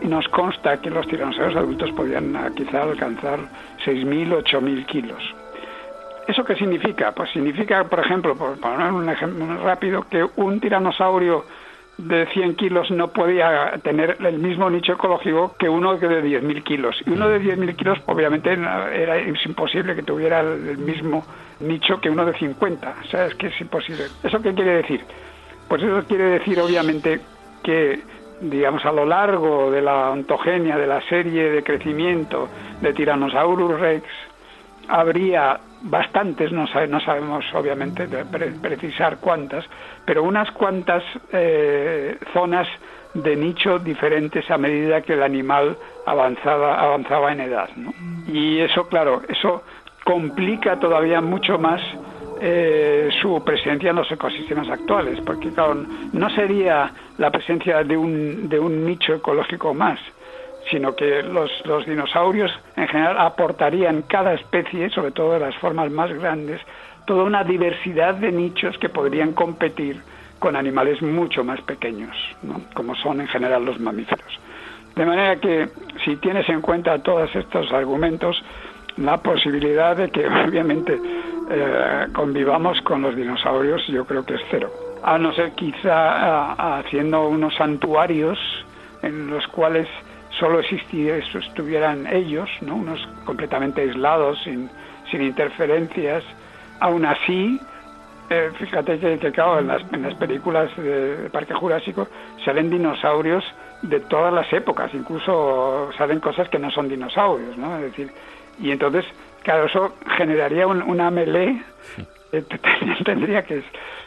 y 0.00 0.06
nos 0.06 0.26
consta 0.28 0.80
que 0.80 0.90
los 0.90 1.06
tiranosaurios 1.06 1.56
adultos 1.56 1.92
podían 1.92 2.34
ah, 2.36 2.50
quizá 2.54 2.82
alcanzar 2.82 3.40
6.000 3.84 4.32
o 4.32 4.42
8.000 4.42 4.86
kilos. 4.86 5.34
¿Eso 6.26 6.44
qué 6.44 6.54
significa? 6.56 7.12
Pues 7.12 7.30
significa, 7.30 7.84
por 7.84 8.00
ejemplo, 8.00 8.34
por 8.34 8.58
poner 8.58 8.92
un 8.92 9.08
ejemplo 9.08 9.62
rápido, 9.62 10.06
que 10.08 10.26
un 10.36 10.60
tiranosaurio 10.60 11.44
de 11.98 12.26
100 12.26 12.56
kilos 12.56 12.90
no 12.90 13.08
podía 13.08 13.72
tener 13.82 14.16
el 14.20 14.38
mismo 14.38 14.68
nicho 14.68 14.94
ecológico 14.94 15.54
que 15.58 15.68
uno 15.68 15.96
de 15.96 16.24
10.000 16.24 16.62
kilos. 16.64 16.96
Y 17.06 17.10
uno 17.10 17.28
de 17.28 17.40
10.000 17.40 17.76
kilos, 17.76 17.98
obviamente, 18.06 18.52
era 18.52 19.20
imposible 19.20 19.94
que 19.94 20.02
tuviera 20.02 20.40
el 20.40 20.78
mismo 20.78 21.24
nicho 21.60 22.00
que 22.00 22.10
uno 22.10 22.24
de 22.24 22.34
50. 22.34 22.94
O 23.04 23.06
sea, 23.08 23.26
es 23.26 23.34
que 23.34 23.48
es 23.48 23.60
imposible. 23.60 24.04
¿Eso 24.22 24.40
qué 24.42 24.54
quiere 24.54 24.76
decir? 24.76 25.04
Pues 25.68 25.82
eso 25.82 26.04
quiere 26.06 26.24
decir, 26.24 26.58
obviamente, 26.58 27.20
que, 27.62 28.00
digamos, 28.40 28.84
a 28.84 28.92
lo 28.92 29.04
largo 29.04 29.70
de 29.70 29.82
la 29.82 30.10
ontogenia, 30.10 30.76
de 30.76 30.86
la 30.86 31.00
serie 31.02 31.50
de 31.50 31.62
crecimiento 31.62 32.48
de 32.80 32.92
Tyrannosaurus 32.92 33.78
rex, 33.78 34.04
habría 34.88 35.60
bastantes, 35.80 36.50
no, 36.52 36.66
sabe- 36.66 36.88
no 36.88 37.00
sabemos 37.00 37.44
obviamente 37.54 38.08
pre- 38.08 38.52
precisar 38.52 39.18
cuántas, 39.18 39.64
pero 40.04 40.22
unas 40.22 40.50
cuantas 40.52 41.02
eh, 41.32 42.18
zonas 42.32 42.66
de 43.12 43.36
nicho 43.36 43.78
diferentes 43.78 44.50
a 44.50 44.58
medida 44.58 45.02
que 45.02 45.12
el 45.12 45.22
animal 45.22 45.76
avanzaba, 46.06 46.80
avanzaba 46.80 47.32
en 47.32 47.40
edad. 47.40 47.68
Y 48.26 48.58
eso, 48.60 48.88
claro, 48.88 49.22
eso 49.28 49.62
complica 50.04 50.78
todavía 50.78 51.20
mucho 51.20 51.58
más 51.58 51.80
eh, 52.40 53.10
su 53.22 53.42
presencia 53.44 53.90
en 53.90 53.96
los 53.96 54.10
ecosistemas 54.10 54.68
actuales, 54.68 55.20
porque 55.24 55.50
claro, 55.52 55.86
no 56.12 56.30
sería 56.30 56.92
la 57.18 57.30
presencia 57.30 57.84
de 57.84 57.96
un, 57.96 58.48
de 58.48 58.58
un 58.58 58.84
nicho 58.84 59.14
ecológico 59.14 59.72
más, 59.72 60.00
sino 60.70 60.94
que 60.96 61.22
los, 61.22 61.50
los 61.66 61.86
dinosaurios 61.86 62.50
en 62.76 62.88
general 62.88 63.16
aportarían 63.18 64.02
cada 64.02 64.34
especie, 64.34 64.90
sobre 64.90 65.12
todo 65.12 65.38
las 65.38 65.54
formas 65.56 65.90
más 65.90 66.12
grandes, 66.12 66.60
toda 67.06 67.24
una 67.24 67.44
diversidad 67.44 68.14
de 68.14 68.32
nichos 68.32 68.76
que 68.78 68.88
podrían 68.88 69.32
competir 69.32 70.00
con 70.38 70.56
animales 70.56 71.00
mucho 71.02 71.44
más 71.44 71.60
pequeños, 71.62 72.16
¿no? 72.42 72.60
como 72.74 72.94
son 72.96 73.20
en 73.20 73.28
general 73.28 73.64
los 73.64 73.78
mamíferos. 73.80 74.38
De 74.96 75.04
manera 75.04 75.36
que 75.36 75.68
si 76.04 76.16
tienes 76.16 76.48
en 76.48 76.60
cuenta 76.60 76.98
todos 77.02 77.34
estos 77.34 77.70
argumentos, 77.72 78.42
la 78.96 79.16
posibilidad 79.18 79.96
de 79.96 80.10
que 80.10 80.26
obviamente 80.46 80.98
eh, 81.50 82.06
convivamos 82.14 82.80
con 82.82 83.02
los 83.02 83.14
dinosaurios 83.16 83.86
yo 83.88 84.04
creo 84.06 84.24
que 84.24 84.34
es 84.34 84.40
cero. 84.50 84.70
A 85.02 85.18
no 85.18 85.32
ser 85.34 85.52
quizá 85.52 86.52
a- 86.54 86.78
haciendo 86.78 87.28
unos 87.28 87.54
santuarios 87.56 88.38
en 89.02 89.28
los 89.28 89.46
cuales 89.48 89.86
solo 90.38 90.60
existiera, 90.60 91.16
estuvieran 91.18 92.06
ellos, 92.06 92.48
¿no? 92.60 92.76
unos 92.76 93.00
completamente 93.24 93.82
aislados, 93.82 94.38
sin, 94.44 94.68
sin 95.10 95.22
interferencias. 95.22 96.24
Aún 96.80 97.04
así, 97.06 97.60
eh, 98.30 98.50
fíjate 98.58 98.98
que, 98.98 99.18
que, 99.18 99.32
claro, 99.32 99.60
en 99.60 99.68
las, 99.68 99.82
en 99.92 100.02
las 100.02 100.14
películas 100.14 100.70
de, 100.76 101.28
Parque 101.30 101.54
Jurásico 101.54 102.08
salen 102.44 102.70
dinosaurios 102.70 103.44
de 103.82 104.00
todas 104.00 104.32
las 104.32 104.50
épocas, 104.52 104.92
incluso 104.94 105.90
salen 105.96 106.20
cosas 106.20 106.48
que 106.48 106.58
no 106.58 106.70
son 106.70 106.88
dinosaurios, 106.88 107.56
¿no? 107.58 107.76
Es 107.76 107.82
decir, 107.82 108.10
y 108.58 108.70
entonces, 108.70 109.04
claro, 109.42 109.66
eso 109.66 109.94
generaría 110.16 110.66
un- 110.66 110.82
una 110.82 111.10
melee 111.10 111.62
que 112.30 112.42
te- 112.42 112.58
te- 112.58 113.04
tendría 113.04 113.42
que, 113.44 113.62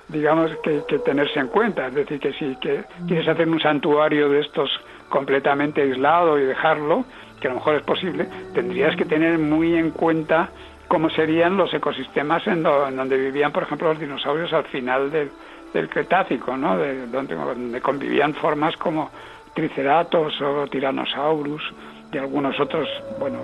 digamos, 0.10 0.52
que, 0.64 0.82
que 0.88 1.00
tenerse 1.00 1.40
en 1.40 1.48
cuenta. 1.48 1.88
Es 1.88 1.94
decir, 1.96 2.20
que 2.20 2.34
si 2.34 2.56
que 2.58 2.84
quieres 3.08 3.28
hacer 3.28 3.48
un 3.48 3.60
santuario 3.62 4.30
de 4.30 4.40
estos 4.42 4.70
completamente 5.10 5.82
aislado 5.82 6.38
y 6.40 6.44
dejarlo, 6.44 7.06
que 7.40 7.48
a 7.48 7.52
lo 7.52 7.58
mejor 7.58 7.76
es 7.76 7.84
posible, 7.84 8.28
tendrías 8.54 8.96
que 8.96 9.06
tener 9.06 9.38
muy 9.38 9.76
en 9.76 9.92
cuenta 9.92 10.50
cómo 10.88 11.10
serían 11.10 11.58
los 11.58 11.74
ecosistemas 11.74 12.46
en, 12.48 12.64
do- 12.64 12.88
en 12.88 12.96
donde 12.96 13.18
vivían, 13.18 13.52
por 13.52 13.64
ejemplo, 13.64 13.90
los 13.90 14.00
dinosaurios 14.00 14.52
al 14.54 14.66
final 14.66 15.12
del, 15.12 15.30
del 15.74 15.90
Cretácico, 15.90 16.56
¿no? 16.58 16.78
De, 16.78 17.08
donde, 17.08 17.82
convivían 17.82 18.34
formas 18.36 18.76
como 18.78 19.10
Triceratops 19.54 20.42
o 20.42 20.68
Tyrannosaurus 20.68 21.62
de 22.12 22.20
algunos 22.20 22.58
otros, 22.60 22.88
bueno, 23.20 23.40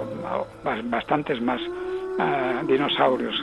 bastantes 0.85 1.41
más 1.41 1.59
eh, 1.61 2.61
dinosaurios. 2.65 3.35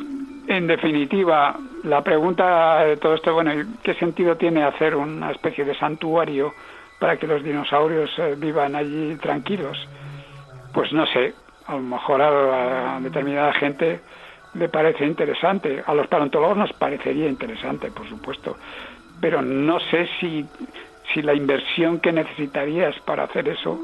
En 0.47 0.67
definitiva, 0.67 1.55
la 1.85 2.03
pregunta 2.03 2.85
de 2.85 2.97
todo 2.97 3.15
esto, 3.15 3.35
bueno, 3.35 3.53
¿qué 3.83 3.95
sentido 3.95 4.37
tiene 4.37 4.65
hacer 4.65 4.97
una 4.97 5.31
especie 5.31 5.65
de 5.65 5.75
santuario 5.75 6.53
para 7.01 7.17
que 7.17 7.27
los 7.27 7.43
dinosaurios 7.43 8.11
eh, 8.19 8.37
vivan 8.37 8.77
allí 8.77 9.17
tranquilos? 9.17 9.77
Pues 10.73 10.93
no 10.93 11.05
sé, 11.07 11.35
a 11.67 11.75
lo 11.75 11.81
mejor 11.81 12.23
a, 12.23 13.01
determinada 13.01 13.53
gente 13.55 14.01
le 14.55 14.69
parece 14.69 15.05
interesante, 15.05 15.83
a 15.85 15.95
los 15.95 16.07
paleontólogos 16.07 16.57
nos 16.57 16.73
parecería 16.75 17.29
interesante, 17.29 17.91
por 17.91 18.09
supuesto, 18.09 18.57
pero 19.21 19.43
no 19.43 19.81
sé 19.81 20.09
si, 20.21 20.45
si 21.13 21.23
la 21.23 21.35
inversión 21.35 21.99
que 21.99 22.13
necesitarías 22.13 22.95
para 23.01 23.25
hacer 23.25 23.49
eso 23.49 23.79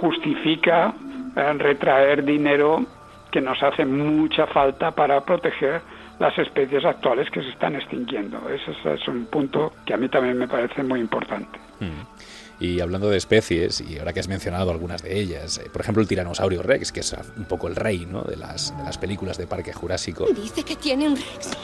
justifica 0.00 0.92
eh, 1.36 1.52
retraer 1.58 2.24
dinero 2.24 2.84
que 3.30 3.40
nos 3.40 3.62
hace 3.62 3.84
mucha 3.84 4.46
falta 4.48 4.90
para 4.90 5.20
proteger 5.20 5.80
las 6.18 6.36
especies 6.38 6.84
actuales 6.84 7.30
que 7.30 7.42
se 7.42 7.48
están 7.48 7.74
extinguiendo. 7.76 8.38
Ese 8.48 8.72
es 8.92 9.08
un 9.08 9.26
punto 9.26 9.72
que 9.86 9.94
a 9.94 9.96
mí 9.96 10.08
también 10.08 10.36
me 10.36 10.48
parece 10.48 10.82
muy 10.82 11.00
importante. 11.00 11.58
Mm. 11.80 12.19
Y 12.60 12.80
hablando 12.80 13.08
de 13.08 13.16
especies, 13.16 13.80
y 13.80 13.98
ahora 13.98 14.12
que 14.12 14.20
has 14.20 14.28
mencionado 14.28 14.70
algunas 14.70 15.02
de 15.02 15.18
ellas, 15.18 15.58
eh, 15.58 15.70
por 15.72 15.80
ejemplo 15.80 16.02
el 16.02 16.08
tiranosaurio 16.08 16.62
rex, 16.62 16.92
que 16.92 17.00
es 17.00 17.16
un 17.36 17.46
poco 17.46 17.68
el 17.68 17.74
rey 17.74 18.06
¿no? 18.06 18.22
de, 18.22 18.36
las, 18.36 18.76
de 18.76 18.84
las 18.84 18.98
películas 18.98 19.38
de 19.38 19.46
Parque 19.46 19.72
Jurásico. 19.72 20.26
Dice 20.26 20.62
que 20.62 20.76
tiene 20.76 21.08
un 21.08 21.16
rex. 21.16 21.56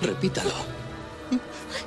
Repítalo. 0.00 0.50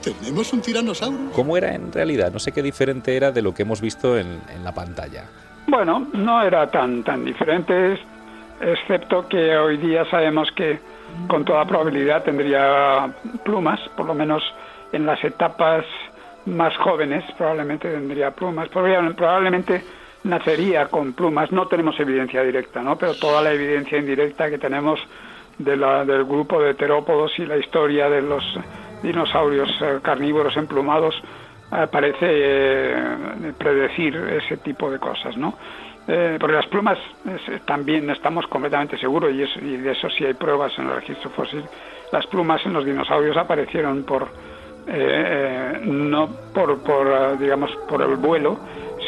Tenemos 0.03 0.51
un 0.51 0.61
tiranosaurio. 0.61 1.31
¿Cómo 1.31 1.55
era 1.55 1.73
en 1.73 1.91
realidad? 1.91 2.31
No 2.31 2.39
sé 2.39 2.51
qué 2.51 2.61
diferente 2.61 3.15
era 3.15 3.31
de 3.31 3.41
lo 3.41 3.53
que 3.53 3.63
hemos 3.63 3.79
visto 3.79 4.17
en, 4.17 4.41
en 4.53 4.63
la 4.63 4.73
pantalla. 4.73 5.25
Bueno, 5.67 6.07
no 6.13 6.41
era 6.41 6.69
tan, 6.69 7.03
tan 7.03 7.25
diferente, 7.25 7.99
excepto 8.61 9.27
que 9.27 9.57
hoy 9.57 9.77
día 9.77 10.09
sabemos 10.09 10.49
que 10.51 10.79
con 11.27 11.43
toda 11.45 11.65
probabilidad 11.65 12.23
tendría 12.23 13.13
plumas, 13.43 13.79
por 13.95 14.05
lo 14.05 14.13
menos 14.13 14.43
en 14.91 15.05
las 15.05 15.21
etapas 15.23 15.85
más 16.47 16.75
jóvenes 16.77 17.23
probablemente 17.37 17.91
tendría 17.91 18.31
plumas, 18.31 18.69
probablemente 18.69 19.83
nacería 20.23 20.87
con 20.87 21.13
plumas, 21.13 21.51
no 21.51 21.67
tenemos 21.67 21.99
evidencia 21.99 22.41
directa, 22.43 22.81
¿no? 22.81 22.97
pero 22.97 23.13
toda 23.15 23.41
la 23.41 23.53
evidencia 23.53 23.97
indirecta 23.97 24.49
que 24.49 24.57
tenemos 24.57 24.99
de 25.57 25.75
la, 25.77 26.05
del 26.05 26.23
grupo 26.23 26.61
de 26.61 26.73
terópodos 26.73 27.37
y 27.37 27.45
la 27.45 27.57
historia 27.57 28.09
de 28.09 28.21
los 28.21 28.43
dinosaurios 29.03 29.69
eh, 29.81 29.99
carnívoros 30.01 30.55
emplumados 30.57 31.15
eh, 31.69 31.87
parece 31.91 32.17
eh, 32.21 33.53
predecir 33.57 34.15
ese 34.15 34.57
tipo 34.57 34.89
de 34.89 34.99
cosas, 34.99 35.35
¿no? 35.35 35.53
Eh, 36.07 36.37
porque 36.39 36.55
las 36.55 36.67
plumas 36.67 36.97
también 37.65 38.09
estamos 38.09 38.47
completamente 38.47 38.97
seguros 38.97 39.33
y, 39.33 39.65
y, 39.65 39.75
de 39.75 39.91
eso 39.91 40.09
sí 40.09 40.23
hay 40.23 40.33
pruebas 40.33 40.71
en 40.79 40.85
el 40.85 40.95
registro 40.95 41.29
fósil. 41.31 41.65
Las 42.13 42.25
plumas 42.27 42.65
en 42.65 42.71
los 42.71 42.85
dinosaurios 42.85 43.35
aparecieron 43.35 44.03
por 44.05 44.29
no 44.87 46.29
por, 46.53 46.79
por 46.79 47.37
digamos 47.37 47.71
por 47.89 48.01
el 48.01 48.15
vuelo, 48.15 48.57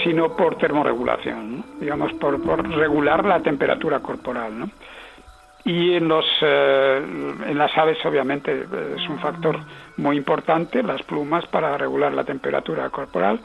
sino 0.04 0.36
por 0.36 0.58
termorregulación, 0.58 1.64
digamos 1.80 2.14
por, 2.14 2.42
por 2.42 2.68
regular 2.68 3.26
la 3.26 3.40
temperatura 3.40 4.00
corporal, 4.00 4.60
¿no? 4.60 4.70
Y 5.66 5.94
en, 5.94 6.08
los, 6.08 6.26
eh, 6.42 6.98
en 7.48 7.58
las 7.58 7.78
aves, 7.78 8.04
obviamente, 8.06 8.66
es 8.96 9.10
un 9.10 9.20
factor 9.20 9.60
muy 9.98 10.18
importante, 10.18 10.82
las 10.82 11.04
plumas, 11.04 11.46
para 11.48 11.78
regular 11.78 12.14
la 12.14 12.24
temperatura 12.24 12.90
corporal. 12.90 13.40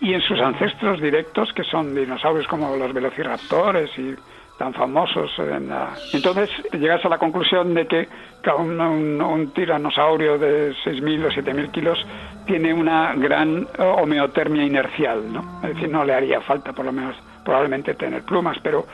Y 0.00 0.12
en 0.12 0.20
sus 0.20 0.40
ancestros 0.40 1.00
directos, 1.00 1.52
que 1.52 1.62
son 1.62 1.94
dinosaurios 1.94 2.48
como 2.48 2.76
los 2.76 2.92
velociraptores 2.92 3.96
y 3.96 4.14
tan 4.62 4.74
famosos. 4.74 5.28
Entonces 6.12 6.48
llegas 6.72 7.04
a 7.04 7.08
la 7.08 7.18
conclusión 7.18 7.74
de 7.74 7.84
que 7.88 8.08
un, 8.56 8.80
un, 8.80 9.52
tiranosaurio 9.52 10.38
de 10.38 10.70
6.000 10.84 11.26
o 11.26 11.30
7.000 11.30 11.70
kilos 11.72 11.98
tiene 12.46 12.72
una 12.72 13.12
gran 13.16 13.66
homeotermia 13.76 14.64
inercial, 14.64 15.32
¿no? 15.32 15.58
Es 15.64 15.74
decir, 15.74 15.88
no 15.90 16.04
le 16.04 16.14
haría 16.14 16.40
falta, 16.42 16.72
por 16.72 16.84
lo 16.84 16.92
menos, 16.92 17.16
probablemente 17.44 17.94
tener 17.94 18.22
plumas, 18.22 18.56
pero 18.62 18.86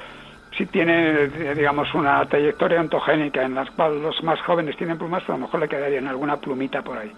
si 0.57 0.65
tiene, 0.65 1.29
digamos, 1.55 1.93
una 1.93 2.25
trayectoria 2.25 2.81
ontogénica 2.81 3.43
en 3.43 3.55
la 3.55 3.67
cual 3.67 4.01
los 4.01 4.23
más 4.23 4.41
jóvenes 4.41 4.75
tienen 4.79 4.97
plumas, 4.97 5.23
a 5.29 5.33
lo 5.33 5.39
mejor 5.39 5.61
le 5.61 5.69
quedaría 5.69 5.99
en 5.99 6.09
alguna 6.09 6.39
plumita 6.39 6.81
por 6.81 6.97
ahí. 6.97 7.13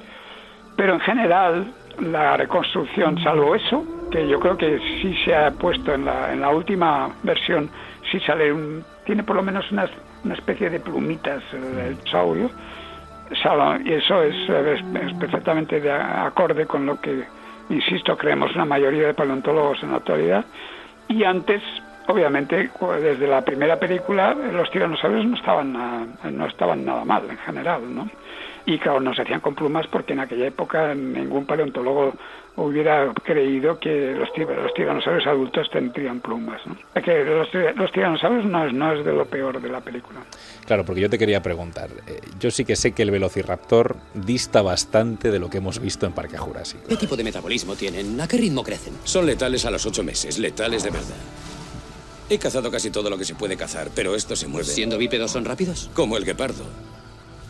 Pero 0.75 0.95
en 0.95 1.01
general, 1.01 1.73
la 2.01 2.37
reconstrucción, 2.37 3.17
salvo 3.23 3.55
eso, 3.55 3.85
que 4.11 4.27
yo 4.27 4.41
creo 4.41 4.57
que 4.57 4.77
sí 5.01 5.15
se 5.25 5.37
ha 5.37 5.53
puesto 5.53 5.95
en 5.95 6.05
la, 6.05 6.33
en 6.33 6.41
la 6.41 6.51
última 6.51 7.11
versión, 7.23 7.71
sí 8.11 8.21
sale 8.21 8.53
un, 8.53 8.85
tiene 9.05 9.23
por 9.23 9.37
lo 9.37 9.43
menos 9.43 9.71
una, 9.73 9.89
una 10.25 10.35
especie 10.35 10.71
de 10.71 10.81
plumitas 10.81 11.43
del 11.53 11.97
saurio, 12.11 12.51
y 13.85 13.93
eso 13.93 14.23
es, 14.23 14.35
es, 14.49 15.13
perfectamente 15.15 15.81
de 15.81 15.93
acorde 15.93 16.67
con 16.67 16.85
lo 16.85 17.01
que, 17.01 17.25
insisto, 17.69 18.17
creemos 18.17 18.55
la 18.57 18.65
mayoría 18.65 19.07
de 19.07 19.15
paleontólogos 19.15 19.83
en 19.85 19.93
la 19.93 19.99
actualidad. 19.99 20.45
Y 21.07 21.23
antes, 21.23 21.63
obviamente 22.09 22.71
desde 23.01 23.27
la 23.29 23.43
primera 23.43 23.79
película 23.79 24.35
los 24.35 24.71
tiranosaurios 24.71 25.25
no 25.27 25.37
estaban 25.37 25.73
no 25.73 26.47
estaban 26.47 26.85
nada 26.85 27.05
mal 27.05 27.23
en 27.31 27.39
general 27.39 27.83
no 27.95 28.09
y 28.67 28.79
claro 28.79 28.99
no 29.01 29.15
se 29.15 29.23
hacían 29.23 29.41
con 29.41 29.55
plumas 29.55 29.87
porque 29.87 30.15
en 30.15 30.21
aquella 30.21 30.47
época 30.47 30.93
ningún 30.95 31.47
paleontólogo 31.47 32.15
hubiera 32.57 33.13
creído 33.25 33.79
que 33.79 34.13
los, 34.13 34.29
los 34.37 34.75
tiranosaurios 34.75 35.27
adultos 35.27 35.69
tendrían 35.71 36.21
plumas 36.21 36.61
¿no? 36.67 36.77
que 37.03 37.25
los, 37.25 37.93
tiranosaurios 37.93 38.45
no 38.45 38.67
es, 38.67 38.73
no 38.73 38.93
es 38.93 39.05
de 39.05 39.13
lo 39.13 39.25
peor 39.25 39.61
de 39.61 39.69
la 39.69 39.81
película 39.81 40.21
claro 40.67 40.85
porque 40.85 41.01
yo 41.01 41.11
te 41.11 41.19
quería 41.19 41.43
preguntar 41.43 41.91
eh, 42.07 42.21
yo 42.39 42.51
sí 42.51 42.65
que 42.65 42.77
sé 42.77 42.93
que 42.93 43.03
el 43.03 43.11
velociraptor 43.11 43.97
dista 44.15 44.63
bastante 44.63 45.31
de 45.31 45.39
lo 45.39 45.49
que 45.49 45.59
hemos 45.59 45.81
visto 45.81 46.07
en 46.07 46.13
Parque 46.13 46.37
Jurásico 46.37 46.85
¿qué 46.89 46.97
tipo 46.97 47.17
de 47.17 47.25
metabolismo 47.25 47.75
tienen? 47.77 48.21
¿a 48.21 48.29
qué 48.29 48.37
ritmo 48.37 48.63
crecen? 48.63 48.95
son 49.05 49.27
letales 49.27 49.65
a 49.65 49.71
los 49.71 49.87
ocho 49.87 50.03
meses 50.03 50.39
letales 50.39 50.85
de 50.85 50.91
verdad 50.91 51.17
He 52.31 52.39
cazado 52.39 52.71
casi 52.71 52.93
todo 52.93 53.11
lo 53.11 53.19
que 53.19 53.25
se 53.25 53.35
puede 53.35 53.57
cazar, 53.57 53.91
pero 53.93 54.15
esto 54.15 54.37
se 54.37 54.47
mueve. 54.47 54.65
¿Siendo 54.69 54.97
bípedos 54.97 55.33
son 55.33 55.45
rápidos? 55.45 55.91
Como 55.95 56.17
el 56.17 56.25
guepardo. 56.25 56.63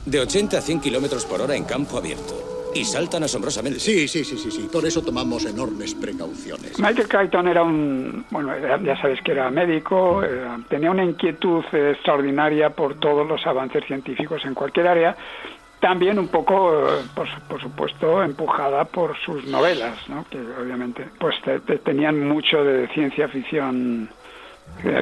De 0.06 0.20
80 0.20 0.56
a 0.56 0.62
100 0.62 0.80
kilómetros 0.80 1.26
por 1.26 1.42
hora 1.42 1.54
en 1.54 1.64
campo 1.64 1.98
abierto. 1.98 2.59
Y 2.74 2.84
saltan 2.84 3.24
asombrosamente. 3.24 3.80
Sí, 3.80 4.06
sí, 4.06 4.24
sí, 4.24 4.38
sí, 4.38 4.50
sí. 4.50 4.68
Por 4.72 4.86
eso 4.86 5.02
tomamos 5.02 5.44
enormes 5.44 5.94
precauciones. 5.94 6.78
Michael 6.78 7.08
Crichton 7.08 7.48
era 7.48 7.62
un... 7.62 8.24
Bueno, 8.30 8.52
ya 8.84 9.00
sabes 9.00 9.20
que 9.22 9.32
era 9.32 9.50
médico, 9.50 10.22
tenía 10.68 10.90
una 10.90 11.04
inquietud 11.04 11.64
extraordinaria 11.72 12.70
por 12.70 12.98
todos 12.98 13.26
los 13.26 13.44
avances 13.46 13.84
científicos 13.86 14.44
en 14.44 14.54
cualquier 14.54 14.86
área. 14.86 15.16
También 15.80 16.18
un 16.18 16.28
poco, 16.28 16.86
por, 17.14 17.26
por 17.48 17.60
supuesto, 17.60 18.22
empujada 18.22 18.84
por 18.84 19.16
sus 19.18 19.44
novelas, 19.46 19.96
¿no? 20.08 20.26
que 20.28 20.38
obviamente 20.38 21.06
pues 21.18 21.36
tenían 21.82 22.28
mucho 22.28 22.62
de 22.62 22.86
ciencia 22.88 23.28
ficción 23.28 24.10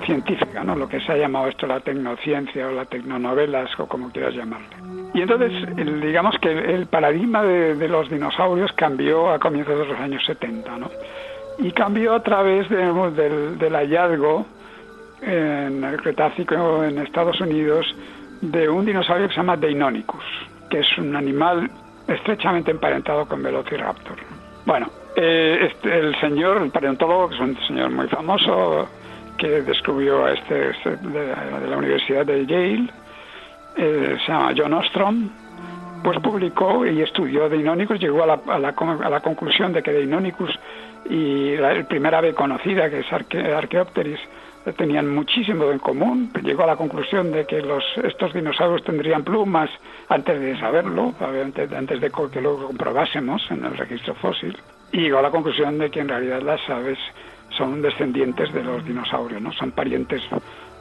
científica, 0.04 0.64
¿no? 0.64 0.74
lo 0.74 0.88
que 0.88 1.00
se 1.00 1.12
ha 1.12 1.16
llamado 1.16 1.48
esto 1.48 1.66
la 1.66 1.80
tecnociencia 1.80 2.68
o 2.68 2.72
la 2.72 2.84
tecnonovelas 2.84 3.70
o 3.78 3.86
como 3.86 4.10
quieras 4.10 4.34
llamarle. 4.34 4.68
Y 5.14 5.22
entonces, 5.22 5.52
digamos 6.00 6.36
que 6.38 6.50
el 6.50 6.86
paradigma 6.86 7.42
de, 7.42 7.88
los 7.88 8.10
dinosaurios 8.10 8.72
cambió 8.72 9.30
a 9.30 9.38
comienzos 9.38 9.78
de 9.78 9.86
los 9.86 9.98
años 9.98 10.22
70, 10.26 10.78
¿no? 10.78 10.90
Y 11.58 11.72
cambió 11.72 12.14
a 12.14 12.22
través 12.22 12.68
del, 12.68 13.58
del 13.58 13.72
hallazgo 13.74 14.46
en 15.22 15.82
el 15.82 16.00
Cretácico 16.00 16.84
en 16.84 16.98
Estados 16.98 17.40
Unidos 17.40 17.86
de 18.40 18.68
un 18.68 18.84
dinosaurio 18.84 19.28
que 19.28 19.34
se 19.34 19.40
llama 19.40 19.56
Deinonychus, 19.56 20.24
que 20.70 20.80
es 20.80 20.98
un 20.98 21.16
animal 21.16 21.68
estrechamente 22.06 22.70
emparentado 22.70 23.26
con 23.26 23.42
Velociraptor. 23.42 24.16
Bueno, 24.64 24.88
eh, 25.16 25.68
este, 25.70 25.98
el 25.98 26.18
señor, 26.20 26.62
el 26.62 26.70
paleontólogo, 26.70 27.28
que 27.28 27.34
es 27.34 27.40
un 27.40 27.58
señor 27.66 27.90
muy 27.90 28.06
famoso, 28.08 28.88
que 29.38 29.62
descubrió 29.62 30.24
a 30.24 30.32
este, 30.32 30.70
este 30.70 30.96
de, 30.96 31.68
la 31.68 31.76
Universidad 31.76 32.26
de 32.26 32.44
Yale, 32.44 32.90
eh, 33.76 34.16
se 34.24 34.32
llama 34.32 34.52
John 34.56 34.74
Ostrom, 34.74 35.30
pues 36.02 36.18
publicó 36.20 36.84
y 36.86 37.02
estudió 37.02 37.48
Deinonychus, 37.48 38.00
llegó 38.00 38.24
a 38.24 38.26
la, 38.26 38.40
a 38.46 38.58
la, 38.58 38.68
a 38.70 39.10
la 39.10 39.20
conclusión 39.20 39.72
de 39.72 39.82
que 39.82 39.92
Deinonychus 39.92 40.58
y 41.08 41.56
la, 41.56 41.82
primera 41.84 42.18
ave 42.18 42.34
conocida, 42.34 42.90
que 42.90 43.00
es 43.00 43.12
Arque, 43.12 43.38
Archaeopteris, 43.38 44.20
tenían 44.76 45.08
muchísimo 45.14 45.70
en 45.70 45.78
común. 45.78 46.30
Llegó 46.42 46.64
a 46.64 46.66
la 46.66 46.76
conclusión 46.76 47.32
de 47.32 47.46
que 47.46 47.62
los, 47.62 47.84
estos 48.02 48.34
dinosaurios 48.34 48.84
tendrían 48.84 49.24
plumas 49.24 49.70
antes 50.08 50.38
de 50.40 50.58
saberlo, 50.58 51.14
obviamente 51.20 51.68
antes 51.74 52.00
de 52.00 52.10
que 52.32 52.40
lo 52.40 52.66
comprobásemos 52.66 53.42
en 53.50 53.64
el 53.64 53.76
registro 53.76 54.14
fósil. 54.14 54.56
Y 54.92 55.02
llegó 55.02 55.18
a 55.18 55.22
la 55.22 55.30
conclusión 55.30 55.78
de 55.78 55.90
que 55.90 56.00
en 56.00 56.08
realidad 56.08 56.42
las 56.42 56.60
aves 56.68 56.98
son 57.58 57.82
descendientes 57.82 58.52
de 58.52 58.62
los 58.62 58.84
dinosaurios, 58.84 59.42
¿no? 59.42 59.52
Son 59.52 59.72
parientes 59.72 60.22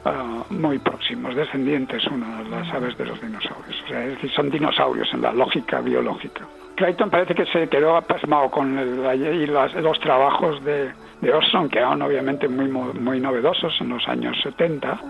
ah, 0.04 0.44
muy 0.50 0.78
próximos, 0.78 1.34
descendientes 1.34 2.06
uno 2.06 2.44
de 2.44 2.48
las 2.48 2.72
aves 2.72 2.96
de 2.96 3.04
los 3.04 3.20
dinosaurios. 3.20 3.82
O 3.84 3.88
sea, 3.88 4.04
es 4.04 4.14
decir, 4.14 4.30
son 4.30 4.48
dinosaurios 4.48 5.12
en 5.12 5.22
la 5.22 5.32
lógica 5.32 5.80
biológica. 5.80 6.46
Clayton 6.76 7.10
parece 7.10 7.34
que 7.34 7.44
se 7.46 7.68
quedó 7.68 8.00
pasmado 8.02 8.48
con 8.50 8.78
el, 8.78 9.42
y 9.42 9.46
los, 9.46 9.74
los, 9.74 9.98
trabajos 9.98 10.64
de, 10.64 10.92
de 11.20 11.32
Ostrom, 11.32 11.68
que 11.68 11.80
eran 11.80 12.00
obviamente 12.00 12.48
muy, 12.48 12.68
muy 12.68 13.20
novedosos 13.20 13.76
en 13.80 13.88
los 13.88 14.06
años 14.06 14.36
70, 14.42 15.00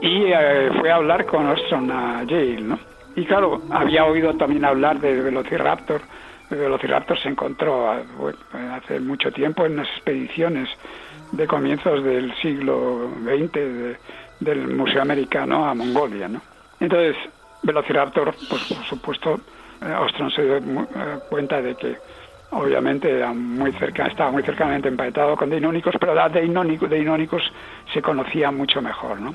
y 0.00 0.24
eh, 0.26 0.70
fue 0.78 0.90
a 0.92 0.96
hablar 0.96 1.26
con 1.26 1.48
Ostrom 1.48 1.90
a 1.90 2.22
Yale, 2.22 2.60
¿no? 2.60 2.78
Y 3.16 3.24
claro, 3.24 3.62
había 3.70 4.04
oído 4.04 4.34
también 4.34 4.64
hablar 4.64 5.00
de 5.00 5.20
Velociraptor. 5.20 6.00
El 6.54 6.60
Velociraptor 6.60 7.18
se 7.18 7.28
encontró 7.28 7.90
hace 7.90 9.00
mucho 9.00 9.32
tiempo 9.32 9.66
en 9.66 9.72
unas 9.72 9.88
expediciones 9.88 10.68
de 11.32 11.48
comienzos 11.48 12.04
del 12.04 12.32
siglo 12.36 13.10
XX 13.24 13.98
del 14.38 14.68
Museo 14.68 15.02
Americano 15.02 15.66
a 15.66 15.74
Mongolia, 15.74 16.28
¿no? 16.28 16.40
Entonces, 16.78 17.16
Velociraptor, 17.64 18.32
pues 18.48 18.62
por 18.72 18.84
supuesto, 18.84 19.40
eh, 19.82 19.92
Ostrom 19.98 20.30
se 20.30 20.44
dio 20.44 20.58
eh, 20.58 21.18
cuenta 21.28 21.60
de 21.60 21.74
que 21.74 21.96
obviamente 22.50 23.10
era 23.10 23.32
muy 23.32 23.72
cerca, 23.72 24.06
estaba 24.06 24.30
muy 24.30 24.44
cercanamente 24.44 24.86
emparentado 24.86 25.36
con 25.36 25.50
Deinónicos, 25.50 25.96
pero 25.98 26.20
a 26.20 26.28
Deinónicos 26.28 27.52
se 27.92 28.00
conocía 28.00 28.52
mucho 28.52 28.80
mejor, 28.80 29.20
¿no? 29.20 29.34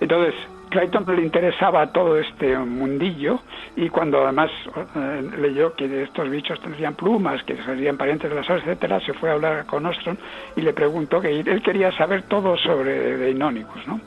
Entonces, 0.00 0.34
Clayton 0.68 1.04
le 1.16 1.22
interesaba 1.22 1.86
todo 1.92 2.18
este 2.18 2.56
mundillo 2.58 3.40
y 3.76 3.88
cuando 3.88 4.22
además 4.22 4.50
eh, 4.94 5.30
leyó 5.38 5.74
que 5.74 6.02
estos 6.02 6.28
bichos 6.28 6.60
tendrían 6.60 6.94
plumas, 6.94 7.42
que 7.44 7.56
serían 7.64 7.96
parientes 7.96 8.30
de 8.30 8.36
las 8.36 8.48
aves, 8.48 8.62
etcétera, 8.64 9.00
se 9.00 9.12
fue 9.14 9.30
a 9.30 9.34
hablar 9.34 9.66
con 9.66 9.86
Ostrom 9.86 10.16
y 10.56 10.60
le 10.60 10.72
preguntó 10.72 11.20
que 11.20 11.40
él 11.40 11.62
quería 11.62 11.92
saber 11.92 12.22
todo 12.22 12.56
sobre 12.56 13.16
Deinónicos, 13.16 13.86
¿no? 13.86 14.00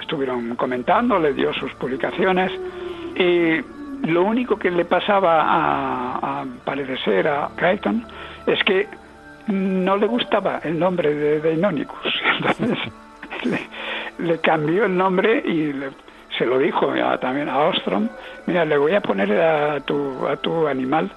Estuvieron 0.00 0.56
comentando, 0.56 1.18
le 1.18 1.32
dio 1.32 1.52
sus 1.52 1.72
publicaciones 1.74 2.52
y 3.16 3.60
lo 4.06 4.22
único 4.24 4.56
que 4.56 4.70
le 4.70 4.84
pasaba 4.84 5.42
a, 5.42 6.40
a 6.40 6.46
parecer 6.64 7.28
a 7.28 7.50
Clayton 7.56 8.04
es 8.46 8.62
que 8.64 8.88
no 9.46 9.96
le 9.96 10.06
gustaba 10.06 10.60
el 10.64 10.78
nombre 10.78 11.14
de 11.14 11.40
Deinónicos. 11.40 11.98
Entonces, 12.38 12.78
cambió 14.40 14.84
el 14.84 14.96
nombre 14.96 15.38
y 15.38 15.72
se 16.38 16.46
lo 16.46 16.58
dijo 16.58 16.92
también 17.20 17.48
a 17.48 17.58
Ostrom, 17.60 18.08
mira, 18.46 18.64
le 18.64 18.76
voy 18.76 18.94
a 18.94 19.00
poner 19.00 19.32
a 19.40 19.80
tu, 19.80 20.26
a 20.26 20.36
tu 20.36 20.66
animal, 20.66 21.10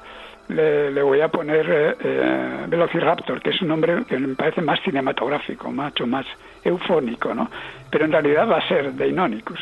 le, 0.49 1.01
voy 1.01 1.21
a 1.21 1.29
poner 1.29 1.65
eh, 1.69 1.95
eh, 1.99 2.65
Velociraptor, 2.67 3.41
que 3.41 3.49
es 3.49 3.61
un 3.61 3.69
nombre 3.69 4.03
que 4.07 4.19
me 4.19 4.35
parece 4.35 4.61
más 4.61 4.79
cinematográfico, 4.81 5.71
mucho 5.71 6.05
más 6.05 6.25
eufónico, 6.63 7.33
¿no? 7.33 7.49
Pero 7.89 8.05
en 8.05 8.11
realidad 8.11 8.49
va 8.49 8.57
a 8.57 8.67
ser 8.67 8.93
Deinonychus. 8.93 9.59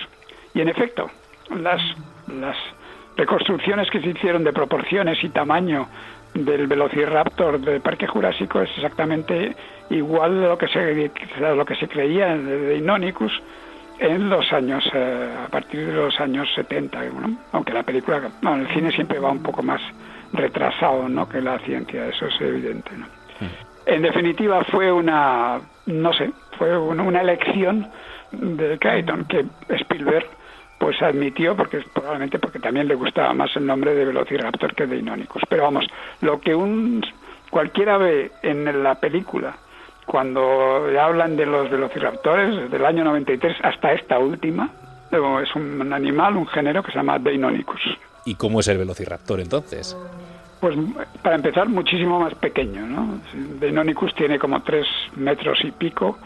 Y 0.53 0.61
en 0.61 0.69
efecto, 0.69 1.09
las, 1.55 1.81
las 2.27 2.57
reconstrucciones 3.15 3.89
que 3.89 4.01
se 4.01 4.09
hicieron 4.09 4.43
de 4.43 4.53
proporciones 4.53 5.23
y 5.23 5.29
tamaño 5.29 5.87
del 6.33 6.67
Velociraptor 6.67 7.59
del 7.59 7.81
Parque 7.81 8.07
Jurásico 8.07 8.61
es 8.61 8.69
exactamente 8.75 9.55
igual 9.89 10.43
a 10.43 10.47
lo 10.49 10.57
que 10.57 10.67
se, 10.67 11.11
lo 11.39 11.65
que 11.65 11.75
se 11.75 11.87
creía 11.87 12.35
de 12.35 12.59
Deinonychus 12.59 13.31
en 13.99 14.29
los 14.29 14.51
años, 14.51 14.83
eh, 14.93 15.29
a 15.45 15.47
partir 15.49 15.85
de 15.85 15.93
los 15.93 16.19
años 16.19 16.49
70, 16.55 16.99
aunque 17.51 17.73
la 17.73 17.83
película, 17.83 18.21
bueno, 18.41 18.63
el 18.63 18.73
cine 18.73 18.91
siempre 18.91 19.19
va 19.19 19.29
un 19.29 19.43
poco 19.43 19.61
más 19.61 19.81
retrasado 20.33 21.07
¿no? 21.07 21.29
que 21.29 21.41
la 21.41 21.59
ciencia, 21.59 22.07
eso 22.07 22.25
es 22.25 22.41
evidente. 22.41 22.91
¿no? 22.97 23.05
En 23.85 24.01
definitiva 24.01 24.63
fue 24.65 24.91
una, 24.91 25.61
no 25.85 26.13
sé, 26.13 26.31
fue 26.57 26.75
una, 26.77 27.21
elección 27.21 27.87
de 28.31 28.79
Crichton 28.79 29.25
que 29.25 29.45
Spielberg 29.69 30.25
pues 30.83 31.01
admitió 31.01 31.55
porque 31.55 31.81
probablemente 31.93 32.39
porque 32.39 32.59
también 32.59 32.89
le 32.89 32.95
gustaba 32.95 33.33
más 33.33 33.55
el 33.55 33.65
nombre 33.65 33.95
de 33.95 34.03
Velociraptor 34.03 34.75
que 34.75 34.85
de 34.85 34.97
Inónicos. 34.97 35.41
Pero 35.47 35.63
vamos, 35.63 35.85
lo 36.19 36.41
que 36.41 36.53
un 36.53 37.01
cualquiera 37.49 37.97
ve 37.97 38.31
en 38.41 38.83
la 38.83 38.95
película 38.95 39.55
cuando 40.05 40.89
hablan 40.99 41.37
de 41.37 41.45
los 41.45 41.71
velociraptores 41.71 42.63
desde 42.63 42.75
el 42.75 42.85
año 42.85 43.05
93 43.05 43.55
hasta 43.63 43.93
esta 43.93 44.19
última, 44.19 44.71
es 45.09 45.55
un 45.55 45.93
animal, 45.93 46.35
un 46.35 46.47
género 46.47 46.83
que 46.83 46.91
se 46.91 46.97
llama 46.97 47.17
Deinonychus. 47.17 47.97
¿Y 48.25 48.35
cómo 48.35 48.59
es 48.59 48.67
el 48.67 48.77
velociraptor 48.77 49.39
entonces? 49.39 49.95
Pues 50.59 50.75
para 51.21 51.37
empezar, 51.37 51.69
muchísimo 51.69 52.19
más 52.19 52.35
pequeño, 52.35 52.85
¿no? 52.85 53.19
Deinonychus 53.33 54.13
tiene 54.15 54.37
como 54.37 54.61
tres 54.63 54.85
metros 55.15 55.63
y 55.63 55.71
pico 55.71 56.17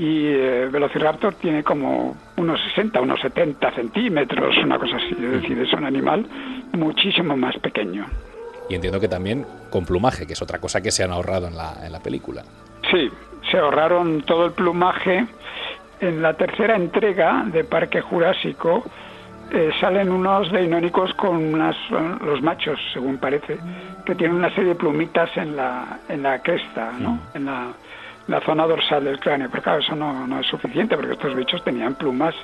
y 0.00 0.28
eh, 0.28 0.66
Velociraptor 0.72 1.34
tiene 1.34 1.62
como 1.62 2.16
unos 2.38 2.58
60, 2.70 3.02
unos 3.02 3.20
70 3.20 3.70
centímetros, 3.72 4.56
una 4.64 4.78
cosa 4.78 4.96
así. 4.96 5.12
Es 5.12 5.42
decir, 5.42 5.58
es 5.58 5.70
un 5.74 5.84
animal 5.84 6.26
muchísimo 6.72 7.36
más 7.36 7.54
pequeño. 7.58 8.06
Y 8.70 8.76
entiendo 8.76 8.98
que 8.98 9.08
también 9.08 9.44
con 9.68 9.84
plumaje, 9.84 10.26
que 10.26 10.32
es 10.32 10.40
otra 10.40 10.58
cosa 10.58 10.80
que 10.80 10.90
se 10.90 11.04
han 11.04 11.10
ahorrado 11.10 11.48
en 11.48 11.56
la, 11.56 11.84
en 11.84 11.92
la 11.92 12.00
película. 12.00 12.42
Sí, 12.90 13.10
se 13.50 13.58
ahorraron 13.58 14.22
todo 14.22 14.46
el 14.46 14.52
plumaje. 14.52 15.26
En 16.00 16.22
la 16.22 16.32
tercera 16.32 16.76
entrega 16.76 17.44
de 17.52 17.64
Parque 17.64 18.00
Jurásico 18.00 18.82
eh, 19.52 19.70
salen 19.82 20.10
unos 20.10 20.50
deinónicos 20.50 21.12
con 21.12 21.36
unas, 21.36 21.76
los 22.24 22.40
machos, 22.40 22.80
según 22.94 23.18
parece, 23.18 23.58
que 24.06 24.14
tienen 24.14 24.38
una 24.38 24.48
serie 24.54 24.70
de 24.70 24.76
plumitas 24.76 25.28
en 25.36 25.56
la, 25.56 25.98
en 26.08 26.22
la 26.22 26.40
cresta, 26.40 26.90
¿no? 26.98 27.18
En 27.34 27.44
la, 27.44 27.74
la 28.30 28.40
zona 28.40 28.66
dorsal 28.66 29.04
del 29.04 29.18
cráneo. 29.18 29.48
Pero 29.50 29.62
claro, 29.62 29.80
eso 29.80 29.96
no, 29.96 30.26
no 30.26 30.40
es 30.40 30.46
suficiente 30.46 30.96
porque 30.96 31.12
estos 31.12 31.34
bichos 31.34 31.62
tenían 31.64 31.96
plumas, 31.96 32.34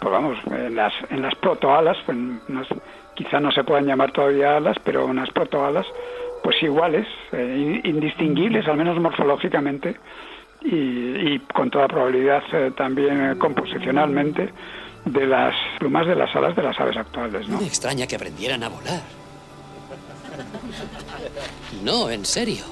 pues 0.00 0.12
vamos, 0.12 0.38
en 0.50 0.74
las, 0.74 0.92
en 1.10 1.22
las 1.22 1.34
protoalas, 1.36 1.96
pues 2.04 2.18
quizá 3.14 3.40
no 3.40 3.50
se 3.52 3.64
puedan 3.64 3.86
llamar 3.86 4.12
todavía 4.12 4.56
alas, 4.56 4.76
pero 4.84 5.06
unas 5.06 5.30
protoalas, 5.30 5.86
pues 6.42 6.60
iguales, 6.62 7.06
eh, 7.32 7.80
indistinguibles, 7.84 8.66
al 8.66 8.76
menos 8.76 9.00
morfológicamente, 9.00 9.96
y, 10.60 11.38
con 11.54 11.70
toda 11.70 11.86
probabilidad 11.86 12.42
eh, 12.52 12.72
también 12.76 13.30
eh, 13.30 13.38
composicionalmente 13.38 14.50
de 15.04 15.26
las 15.26 15.54
plumas 15.78 16.04
de 16.06 16.16
las 16.16 16.34
alas 16.34 16.56
de 16.56 16.62
las 16.62 16.78
aves 16.80 16.96
actuales. 16.96 17.48
¿no? 17.48 17.60
Me 17.60 17.66
extraña 17.66 18.08
que 18.08 18.16
aprendieran 18.16 18.64
a 18.64 18.68
volar. 18.68 19.02
No, 21.84 22.10
en 22.10 22.24
serio. 22.24 22.64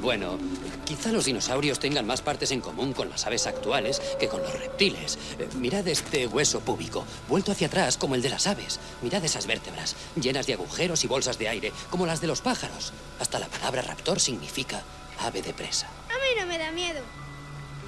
Bueno, 0.00 0.38
Quizá 0.86 1.10
los 1.10 1.24
dinosaurios 1.24 1.80
tengan 1.80 2.06
más 2.06 2.22
partes 2.22 2.52
en 2.52 2.60
común 2.60 2.92
con 2.92 3.10
las 3.10 3.26
aves 3.26 3.48
actuales 3.48 4.00
que 4.20 4.28
con 4.28 4.40
los 4.40 4.56
reptiles. 4.56 5.18
Eh, 5.36 5.48
mirad 5.56 5.86
este 5.88 6.28
hueso 6.28 6.60
púbico, 6.60 7.04
vuelto 7.28 7.50
hacia 7.50 7.66
atrás 7.66 7.96
como 7.96 8.14
el 8.14 8.22
de 8.22 8.30
las 8.30 8.46
aves. 8.46 8.78
Mirad 9.02 9.24
esas 9.24 9.48
vértebras, 9.48 9.96
llenas 10.14 10.46
de 10.46 10.52
agujeros 10.52 11.02
y 11.02 11.08
bolsas 11.08 11.38
de 11.40 11.48
aire, 11.48 11.72
como 11.90 12.06
las 12.06 12.20
de 12.20 12.28
los 12.28 12.40
pájaros. 12.40 12.92
Hasta 13.18 13.40
la 13.40 13.48
palabra 13.48 13.82
raptor 13.82 14.20
significa 14.20 14.80
ave 15.18 15.42
de 15.42 15.52
presa. 15.52 15.88
A 16.08 16.18
mí 16.18 16.40
no 16.40 16.46
me 16.46 16.56
da 16.56 16.70
miedo. 16.70 17.00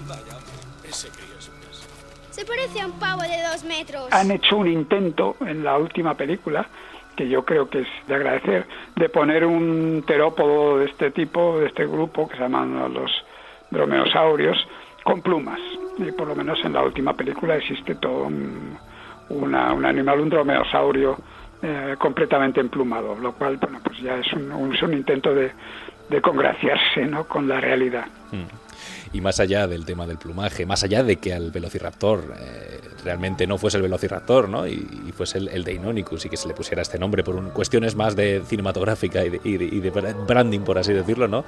Vaya, 0.08 0.38
ese 0.82 1.08
crío 1.10 1.38
es 1.38 1.50
Se 2.32 2.44
parece 2.44 2.80
a 2.80 2.86
un 2.86 2.98
pavo 2.98 3.22
de 3.22 3.40
dos 3.48 3.62
metros. 3.62 4.08
Han 4.10 4.32
hecho 4.32 4.56
un 4.56 4.66
intento 4.66 5.36
en 5.40 5.62
la 5.62 5.78
última 5.78 6.16
película 6.16 6.68
que 7.18 7.28
yo 7.28 7.44
creo 7.44 7.68
que 7.68 7.80
es 7.80 7.88
de 8.06 8.14
agradecer, 8.14 8.64
de 8.94 9.08
poner 9.08 9.44
un 9.44 10.04
terópodo 10.06 10.78
de 10.78 10.84
este 10.84 11.10
tipo, 11.10 11.58
de 11.58 11.66
este 11.66 11.84
grupo, 11.84 12.28
que 12.28 12.36
se 12.36 12.42
llaman 12.42 12.94
los 12.94 13.10
dromeosaurios, 13.72 14.56
con 15.02 15.20
plumas. 15.20 15.58
Y 15.98 16.12
por 16.12 16.28
lo 16.28 16.36
menos 16.36 16.64
en 16.64 16.74
la 16.74 16.82
última 16.84 17.14
película 17.14 17.56
existe 17.56 17.96
todo 17.96 18.28
un, 18.28 19.54
animal, 19.84 20.20
un 20.20 20.30
dromeosaurio 20.30 21.18
eh, 21.60 21.96
completamente 21.98 22.60
emplumado, 22.60 23.16
lo 23.16 23.32
cual, 23.32 23.56
bueno, 23.56 23.80
pues 23.82 23.98
ya 23.98 24.18
es 24.18 24.32
un, 24.34 24.52
un, 24.52 24.92
intento 24.92 25.34
de, 25.34 25.50
de 26.08 26.20
congraciarse 26.22 27.04
¿no? 27.04 27.24
con 27.24 27.48
la 27.48 27.60
realidad. 27.60 28.06
Mm 28.30 28.68
y 29.12 29.20
más 29.20 29.40
allá 29.40 29.66
del 29.66 29.84
tema 29.84 30.06
del 30.06 30.18
plumaje, 30.18 30.66
más 30.66 30.82
allá 30.84 31.02
de 31.02 31.16
que 31.16 31.32
al 31.32 31.50
Velociraptor 31.50 32.34
eh, 32.38 32.80
realmente 33.08 33.46
no 33.46 33.56
fuese 33.56 33.78
el 33.78 33.82
Velociraptor, 33.84 34.50
¿no? 34.50 34.66
Y, 34.66 34.86
fuese 35.16 35.38
el, 35.38 35.48
el 35.48 35.66
y 35.66 36.04
que 36.04 36.36
se 36.36 36.46
le 36.46 36.52
pusiera 36.52 36.82
este 36.82 36.98
nombre 36.98 37.24
por 37.24 37.42
cuestiones 37.54 37.96
más 37.96 38.14
de 38.14 38.42
cinematográfica 38.46 39.24
y 39.24 39.30
de, 39.30 40.14
branding, 40.26 40.60
por 40.60 40.76
así 40.76 40.92
decirlo, 40.92 41.26
¿no? 41.26 41.42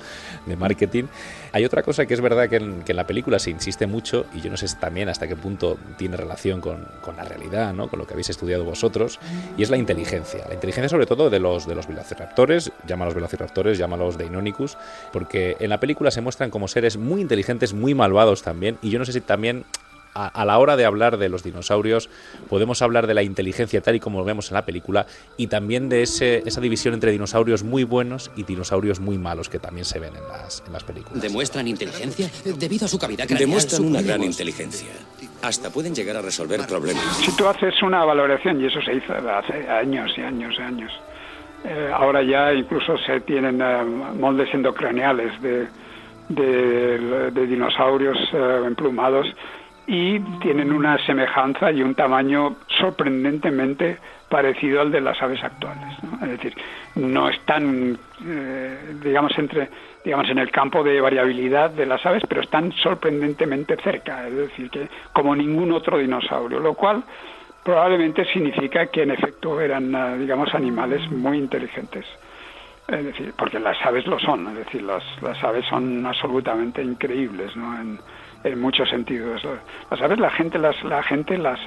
De 0.46 0.56
marketing. 0.56 1.04
Hay 1.52 1.66
otra 1.66 1.82
cosa 1.82 2.06
que 2.06 2.14
es 2.14 2.22
verdad 2.22 2.48
que 2.48 2.56
en, 2.56 2.82
la 2.86 3.06
película 3.06 3.38
se 3.38 3.50
insiste 3.50 3.86
mucho 3.86 4.24
y 4.34 4.40
yo 4.40 4.50
no 4.50 4.56
sé 4.56 4.66
también 4.80 5.10
hasta 5.10 5.28
qué 5.28 5.36
punto 5.36 5.76
tiene 5.98 6.16
relación 6.16 6.62
con, 6.62 6.86
la 7.14 7.24
realidad, 7.24 7.74
¿no? 7.74 7.88
Con 7.88 7.98
lo 7.98 8.06
que 8.06 8.14
habéis 8.14 8.30
estudiado 8.30 8.64
vosotros 8.64 9.20
y 9.58 9.62
es 9.62 9.68
la 9.68 9.76
inteligencia. 9.76 10.46
La 10.48 10.54
inteligencia 10.54 10.88
sobre 10.88 11.04
todo 11.04 11.28
de 11.28 11.40
los, 11.40 11.66
de 11.66 11.74
los 11.74 11.86
Velociraptores, 11.86 12.72
llámalos 12.86 13.12
Velociraptores, 13.12 13.76
llámalos 13.76 14.16
Deinonychus, 14.16 14.78
porque 15.12 15.58
en 15.60 15.68
la 15.68 15.78
película 15.78 16.10
se 16.10 16.22
muestran 16.22 16.48
como 16.48 16.68
seres 16.68 16.96
muy 16.96 17.20
inteligentes 17.20 17.74
muy 17.74 17.94
malvados 17.94 18.42
también. 18.42 18.78
Y 18.80 18.88
yo 18.88 18.98
no 18.98 19.04
sé 19.04 19.12
si 19.12 19.20
también 19.20 19.66
a, 20.14 20.44
la 20.44 20.58
hora 20.58 20.76
de 20.76 20.84
hablar 20.84 21.18
de 21.18 21.28
los 21.28 21.42
dinosaurios 21.42 22.08
podemos 22.48 22.82
hablar 22.82 23.06
de 23.06 23.14
la 23.14 23.22
inteligencia 23.22 23.80
tal 23.80 23.96
y 23.96 24.00
como 24.00 24.18
lo 24.18 24.24
vemos 24.24 24.50
en 24.50 24.54
la 24.54 24.64
película 24.64 25.06
y 25.36 25.46
también 25.46 25.88
de 25.88 26.02
ese, 26.02 26.42
esa 26.46 26.60
división 26.60 26.94
entre 26.94 27.12
dinosaurios 27.12 27.62
muy 27.62 27.84
buenos 27.84 28.30
y 28.36 28.44
dinosaurios 28.44 29.00
muy 29.00 29.18
malos 29.18 29.48
que 29.48 29.58
también 29.58 29.84
se 29.84 29.98
ven 29.98 30.14
en 30.16 30.26
las, 30.28 30.62
en 30.66 30.72
las 30.72 30.84
películas. 30.84 31.22
¿Demuestran 31.22 31.68
inteligencia? 31.68 32.30
Debido 32.44 32.86
a 32.86 32.88
su 32.88 32.98
cavidad 32.98 33.26
craneal. 33.26 33.48
Demuestran 33.48 33.84
una 33.84 34.02
gran 34.02 34.22
inteligencia. 34.22 34.90
Hasta 35.42 35.70
pueden 35.70 35.94
llegar 35.94 36.16
a 36.16 36.22
resolver 36.22 36.66
problemas. 36.66 37.16
Si 37.16 37.34
tú 37.36 37.46
haces 37.46 37.82
una 37.82 38.04
valoración, 38.04 38.60
y 38.60 38.66
eso 38.66 38.80
se 38.82 38.94
hizo 38.94 39.14
hace 39.14 39.68
años 39.68 40.10
y 40.16 40.20
años 40.20 40.54
y 40.58 40.62
años, 40.62 40.92
eh, 41.64 41.90
ahora 41.92 42.22
ya 42.22 42.52
incluso 42.52 42.96
se 42.98 43.20
tienen 43.20 43.60
eh, 43.60 43.84
moldes 43.84 44.52
endocraneales 44.52 45.40
de 45.40 45.68
de, 46.30 47.30
de 47.32 47.46
dinosaurios 47.46 48.16
eh, 48.32 48.62
emplumados 48.64 49.26
y 49.92 50.20
tienen 50.38 50.72
una 50.72 51.04
semejanza 51.04 51.72
y 51.72 51.82
un 51.82 51.96
tamaño 51.96 52.58
sorprendentemente 52.78 53.98
parecido 54.28 54.82
al 54.82 54.92
de 54.92 55.00
las 55.00 55.20
aves 55.20 55.42
actuales. 55.42 56.00
¿no? 56.04 56.24
Es 56.24 56.30
decir, 56.30 56.54
no 56.94 57.28
están, 57.28 57.98
eh, 58.24 58.94
digamos, 59.02 59.36
entre, 59.36 59.68
digamos, 60.04 60.30
en 60.30 60.38
el 60.38 60.52
campo 60.52 60.84
de 60.84 61.00
variabilidad 61.00 61.70
de 61.70 61.86
las 61.86 62.06
aves, 62.06 62.22
pero 62.28 62.40
están 62.40 62.70
sorprendentemente 62.70 63.76
cerca, 63.82 64.28
es 64.28 64.36
decir, 64.36 64.70
que 64.70 64.88
como 65.12 65.34
ningún 65.34 65.72
otro 65.72 65.98
dinosaurio, 65.98 66.60
lo 66.60 66.74
cual 66.74 67.02
probablemente 67.64 68.24
significa 68.26 68.86
que 68.86 69.02
en 69.02 69.10
efecto 69.10 69.60
eran, 69.60 69.92
eh, 69.92 70.18
digamos, 70.18 70.54
animales 70.54 71.10
muy 71.10 71.36
inteligentes. 71.36 72.06
Es 72.86 73.04
decir, 73.06 73.34
porque 73.36 73.58
las 73.58 73.84
aves 73.84 74.06
lo 74.06 74.20
son, 74.20 74.46
es 74.50 74.66
decir, 74.66 74.82
las, 74.82 75.02
las 75.20 75.42
aves 75.42 75.64
son 75.66 76.06
absolutamente 76.06 76.80
increíbles, 76.80 77.56
¿no? 77.56 77.80
En, 77.80 77.98
en 78.44 78.60
muchos 78.60 78.88
sentidos. 78.88 79.42
Las 79.90 80.00
aves 80.00 80.18
la 80.18 80.30
gente 80.30 80.58
las 80.58 80.82
la 80.84 81.02
gente 81.02 81.38
las 81.38 81.60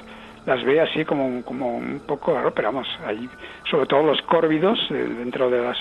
las 0.46 0.62
ve 0.64 0.80
así 0.80 1.04
como, 1.04 1.42
como 1.42 1.76
un 1.76 2.00
poco 2.06 2.34
raro, 2.34 2.52
pero 2.52 2.68
vamos, 2.68 2.88
ahí 3.06 3.28
sobre 3.70 3.86
todo 3.86 4.02
los 4.02 4.20
córvidos 4.22 4.78
eh, 4.90 4.94
dentro 4.94 5.48
de 5.50 5.62
las 5.62 5.78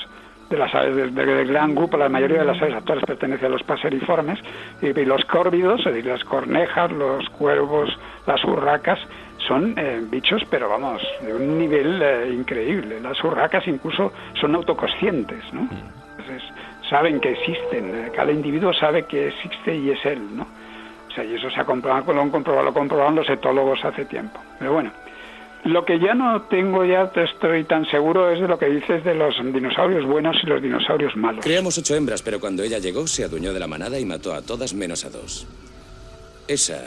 de 0.50 0.58
las 0.58 0.74
aves 0.76 0.96
del, 0.96 1.16
del, 1.16 1.48
gran 1.48 1.74
grupo, 1.74 1.98
la 1.98 2.10
mayoría 2.10 2.40
de 2.40 2.46
las 2.46 2.62
aves 2.62 2.76
actuales 2.76 3.04
pertenece 3.06 3.46
a 3.46 3.50
los 3.50 3.64
paseriformes, 3.64 4.40
y, 4.82 4.88
y 4.88 5.06
los 5.06 5.26
córvidos, 5.26 5.80
es 5.80 5.86
decir, 5.86 6.06
las 6.06 6.24
cornejas, 6.24 6.92
los 6.92 7.28
cuervos, 7.30 7.90
las 8.28 8.44
urracas, 8.44 9.00
son 9.48 9.74
eh, 9.78 10.02
bichos, 10.10 10.44
pero 10.50 10.70
vamos, 10.70 11.02
de 11.22 11.34
un 11.34 11.58
nivel 11.58 12.02
eh, 12.02 12.30
increíble. 12.34 13.00
Las 13.00 13.22
urracas 13.24 13.68
incluso 13.68 14.12
son 14.40 14.56
autoconscientes, 14.56 15.54
¿no? 15.54 15.68
Entonces, 16.18 16.44
saben 16.90 17.20
que 17.20 17.32
existen, 17.32 18.12
cada 18.16 18.32
individuo 18.32 18.74
sabe 18.74 19.06
que 19.06 19.30
existe 19.30 19.76
y 19.76 19.90
es 19.90 20.06
él, 20.06 20.22
¿no? 20.36 20.46
O 21.14 21.16
sea, 21.16 21.24
y 21.24 21.36
eso 21.36 21.48
se 21.52 21.60
ha 21.62 21.66
comprobado, 21.66 22.12
lo 22.12 22.22
han 22.22 22.32
comprobado, 22.32 22.66
lo 22.66 22.74
comprobaron 22.74 23.14
los 23.14 23.30
etólogos 23.30 23.86
hace 23.86 24.06
tiempo. 24.06 24.40
Pero 24.58 24.74
bueno, 24.74 24.92
lo 25.66 25.86
que 25.86 26.00
ya 26.00 26.16
no 26.16 26.42
tengo, 26.44 26.84
ya 26.84 27.12
estoy 27.16 27.66
tan 27.66 27.86
seguro, 27.86 28.32
es 28.32 28.42
de 28.42 28.48
lo 28.48 28.58
que 28.58 28.66
dices 28.66 29.04
de 29.04 29.14
los 29.14 29.36
dinosaurios 29.54 30.08
buenos 30.08 30.36
y 30.42 30.48
los 30.48 30.60
dinosaurios 30.60 31.16
malos. 31.16 31.46
Creamos 31.46 31.78
ocho 31.78 31.94
hembras, 31.94 32.24
pero 32.24 32.40
cuando 32.40 32.64
ella 32.64 32.80
llegó 32.80 33.06
se 33.06 33.26
adueñó 33.26 33.54
de 33.54 33.60
la 33.60 33.68
manada 33.68 34.00
y 34.00 34.06
mató 34.06 34.34
a 34.34 34.42
todas 34.42 34.74
menos 34.74 35.06
a 35.06 35.12
dos. 35.12 35.46
Esa... 36.48 36.82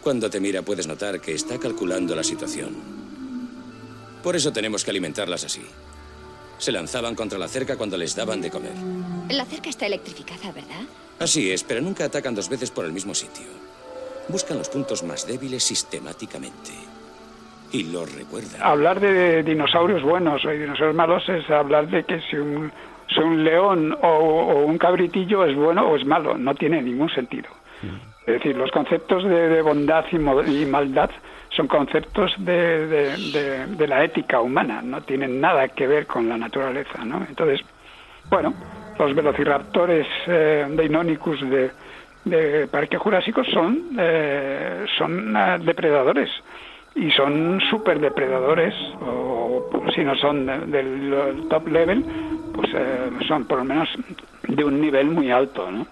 Cuando 0.00 0.30
te 0.30 0.38
mira 0.38 0.62
puedes 0.62 0.86
notar 0.86 1.20
que 1.20 1.34
está 1.34 1.58
calculando 1.58 2.14
la 2.14 2.22
situación. 2.22 2.76
Por 4.22 4.36
eso 4.36 4.52
tenemos 4.52 4.84
que 4.84 4.92
alimentarlas 4.92 5.42
así. 5.42 5.66
Se 6.58 6.70
lanzaban 6.70 7.16
contra 7.16 7.36
la 7.36 7.48
cerca 7.48 7.76
cuando 7.76 7.98
les 7.98 8.14
daban 8.14 8.40
de 8.40 8.50
comer. 8.50 8.74
La 9.28 9.44
cerca 9.44 9.68
está 9.68 9.86
electrificada, 9.86 10.52
¿verdad? 10.52 10.86
Así 11.18 11.50
es, 11.50 11.64
pero 11.64 11.80
nunca 11.80 12.04
atacan 12.04 12.34
dos 12.34 12.48
veces 12.48 12.70
por 12.70 12.84
el 12.84 12.92
mismo 12.92 13.14
sitio. 13.14 13.46
Buscan 14.28 14.58
los 14.58 14.68
puntos 14.68 15.02
más 15.02 15.26
débiles 15.26 15.62
sistemáticamente. 15.62 16.72
Y 17.72 17.84
los 17.84 18.12
recuerdan. 18.14 18.62
Hablar 18.62 19.00
de 19.00 19.42
dinosaurios 19.42 20.02
buenos 20.02 20.44
o 20.44 20.50
dinosaurios 20.50 20.94
malos 20.94 21.28
es 21.28 21.48
hablar 21.50 21.88
de 21.88 22.04
que 22.04 22.20
si 22.22 22.36
un, 22.36 22.70
si 23.08 23.20
un 23.20 23.44
león 23.44 23.96
o, 24.02 24.64
un 24.64 24.78
cabritillo 24.78 25.44
es 25.44 25.56
bueno 25.56 25.88
o 25.88 25.96
es 25.96 26.04
malo. 26.04 26.36
No 26.36 26.54
tiene 26.54 26.82
ningún 26.82 27.08
sentido. 27.10 27.48
Es 28.26 28.34
decir, 28.34 28.56
los 28.56 28.70
conceptos 28.70 29.24
de, 29.24 29.62
bondad 29.62 30.04
y, 30.10 30.16
y, 30.16 30.66
maldad 30.66 31.10
son 31.50 31.68
conceptos 31.68 32.34
de, 32.38 33.76
la 33.86 34.04
ética 34.04 34.40
humana, 34.40 34.82
no 34.82 35.02
tienen 35.02 35.40
nada 35.40 35.68
que 35.68 35.86
ver 35.86 36.06
con 36.06 36.28
la 36.28 36.36
naturaleza, 36.36 37.04
¿no? 37.04 37.24
Entonces, 37.28 37.60
bueno, 38.30 38.54
los 38.98 39.14
velociraptores 39.14 40.06
eh, 40.26 40.64
de 42.24 42.66
Parque 42.66 42.98
Jurásico 42.98 43.44
son, 43.44 43.96
eh, 43.98 44.84
son 44.98 45.34
uh, 45.34 45.58
depredadores. 45.64 46.30
Y 46.94 47.10
son 47.10 47.60
super 47.70 48.00
depredadores 48.00 48.74
o 49.02 49.70
si 49.94 50.02
no 50.02 50.16
son 50.16 50.46
del 50.70 51.10
de, 51.10 51.48
top 51.48 51.68
level 51.68 52.02
pues 52.54 52.70
eh, 52.74 53.10
son 53.28 53.44
por 53.44 53.58
lo 53.58 53.64
menos 53.64 53.88
de 54.48 54.64
un 54.64 54.80
nivel 54.80 55.08
muy 55.08 55.30
alto 55.30 55.70
¿no? 55.70 55.86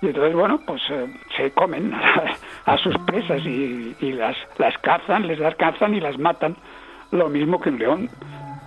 y 0.00 0.06
entonces 0.06 0.34
bueno 0.34 0.58
pues 0.66 0.80
eh, 0.90 1.14
se 1.36 1.50
comen 1.52 1.92
a, 1.92 2.34
a 2.72 2.78
sus 2.78 2.96
presas 3.00 3.44
y, 3.44 3.94
y, 4.00 4.12
las 4.12 4.36
las 4.58 4.76
cazan 4.78 5.26
les 5.26 5.38
las 5.38 5.54
cazan 5.56 5.94
y 5.94 6.00
las 6.00 6.18
matan. 6.18 6.56
Lo 7.12 7.28
mismo 7.28 7.60
que 7.60 7.70
un 7.70 7.78
león 7.78 8.08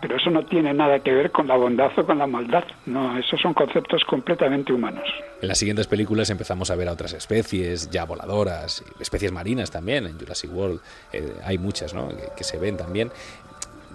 pero 0.04 0.18
eso 0.18 0.30
no 0.30 0.46
tiene 0.46 0.74
nada 0.74 1.00
que 1.00 1.14
ver 1.14 1.32
con 1.32 1.48
la 1.48 1.56
bondad 1.56 1.90
o 1.98 2.06
con 2.06 2.18
la 2.18 2.28
maldad. 2.28 2.66
No, 2.86 3.18
esos 3.18 3.40
son 3.40 3.54
conceptos 3.54 4.04
completamente 4.04 4.74
humanos. 4.74 5.06
En 5.42 5.48
las 5.48 5.58
siguientes 5.58 5.88
películas 5.88 6.30
empezamos 6.30 6.70
a 6.72 6.76
ver 6.76 6.90
a 6.90 6.92
otras 6.92 7.14
especies 7.14 7.90
ya 7.90 8.04
voladoras, 8.04 8.84
especies 9.00 9.32
marinas 9.32 9.72
también. 9.72 10.06
En 10.06 10.20
Jurassic 10.20 10.54
World 10.54 10.82
eh, 11.14 11.36
hay 11.46 11.58
muchas 11.58 11.94
¿no? 11.94 12.10
que, 12.10 12.28
que 12.36 12.44
se 12.44 12.58
ven 12.60 12.76
también 12.76 13.12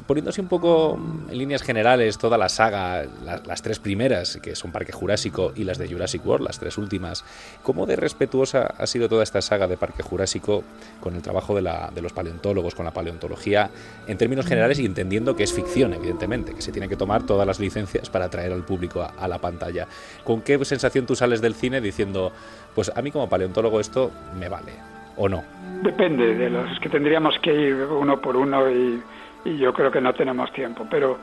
poniéndose 0.07 0.41
un 0.41 0.49
poco 0.49 0.99
en 1.29 1.39
líneas 1.39 1.63
generales 1.63 2.19
toda 2.19 2.39
la 2.39 2.49
saga, 2.49 3.05
la, 3.25 3.43
las 3.45 3.63
tres 3.63 3.79
primeras, 3.79 4.39
que 4.39 4.55
son 4.55 4.73
Parque 4.73 4.93
Jurásico, 4.93 5.53
y 5.57 5.65
las 5.65 5.79
de 5.79 5.89
Jurassic 5.89 6.25
World, 6.27 6.47
las 6.47 6.59
tres 6.59 6.79
últimas, 6.79 7.25
¿cómo 7.63 7.87
de 7.87 7.97
respetuosa 7.97 8.75
ha 8.79 8.87
sido 8.87 9.09
toda 9.09 9.23
esta 9.23 9.41
saga 9.41 9.67
de 9.67 9.77
Parque 9.77 10.03
Jurásico 10.03 10.65
con 11.01 11.15
el 11.15 11.23
trabajo 11.23 11.55
de, 11.55 11.63
la, 11.63 11.91
de 11.95 12.03
los 12.03 12.13
paleontólogos, 12.13 12.75
con 12.75 12.85
la 12.85 12.93
paleontología, 12.93 13.71
en 14.07 14.19
términos 14.19 14.47
generales 14.47 14.79
y 14.79 14.87
entendiendo 14.87 15.37
que 15.37 15.45
es 15.45 15.53
ficción, 15.53 15.95
evidentemente, 15.95 16.55
que 16.55 16.63
se 16.63 16.73
tiene 16.73 16.89
que 16.89 16.97
tomar 16.97 17.25
todas 17.25 17.47
las 17.47 17.61
licencias 17.61 18.11
para 18.11 18.27
atraer 18.27 18.53
al 18.53 18.65
público 18.65 19.03
a, 19.03 19.13
a 19.19 19.29
la 19.29 19.39
pantalla? 19.39 19.87
¿Con 20.25 20.43
qué 20.43 20.63
sensación 20.65 21.07
tú 21.07 21.15
sales 21.15 21.41
del 21.41 21.55
cine 21.55 21.81
diciendo, 21.81 22.33
pues 22.75 22.91
a 22.95 23.03
mí 23.03 23.11
como 23.11 23.29
paleontólogo 23.29 23.81
esto 23.81 24.11
me 24.39 24.49
vale, 24.49 24.73
o 25.17 25.29
no? 25.29 25.43
Depende 25.83 26.35
de 26.35 26.51
los 26.51 26.79
que 26.81 26.89
tendríamos 26.89 27.39
que 27.43 27.55
ir 27.55 27.75
uno 27.75 28.21
por 28.21 28.37
uno 28.37 28.71
y 28.71 29.01
y 29.45 29.57
yo 29.57 29.73
creo 29.73 29.91
que 29.91 30.01
no 30.01 30.15
tenemos 30.15 30.53
tiempo, 30.53 30.87
pero 30.91 31.19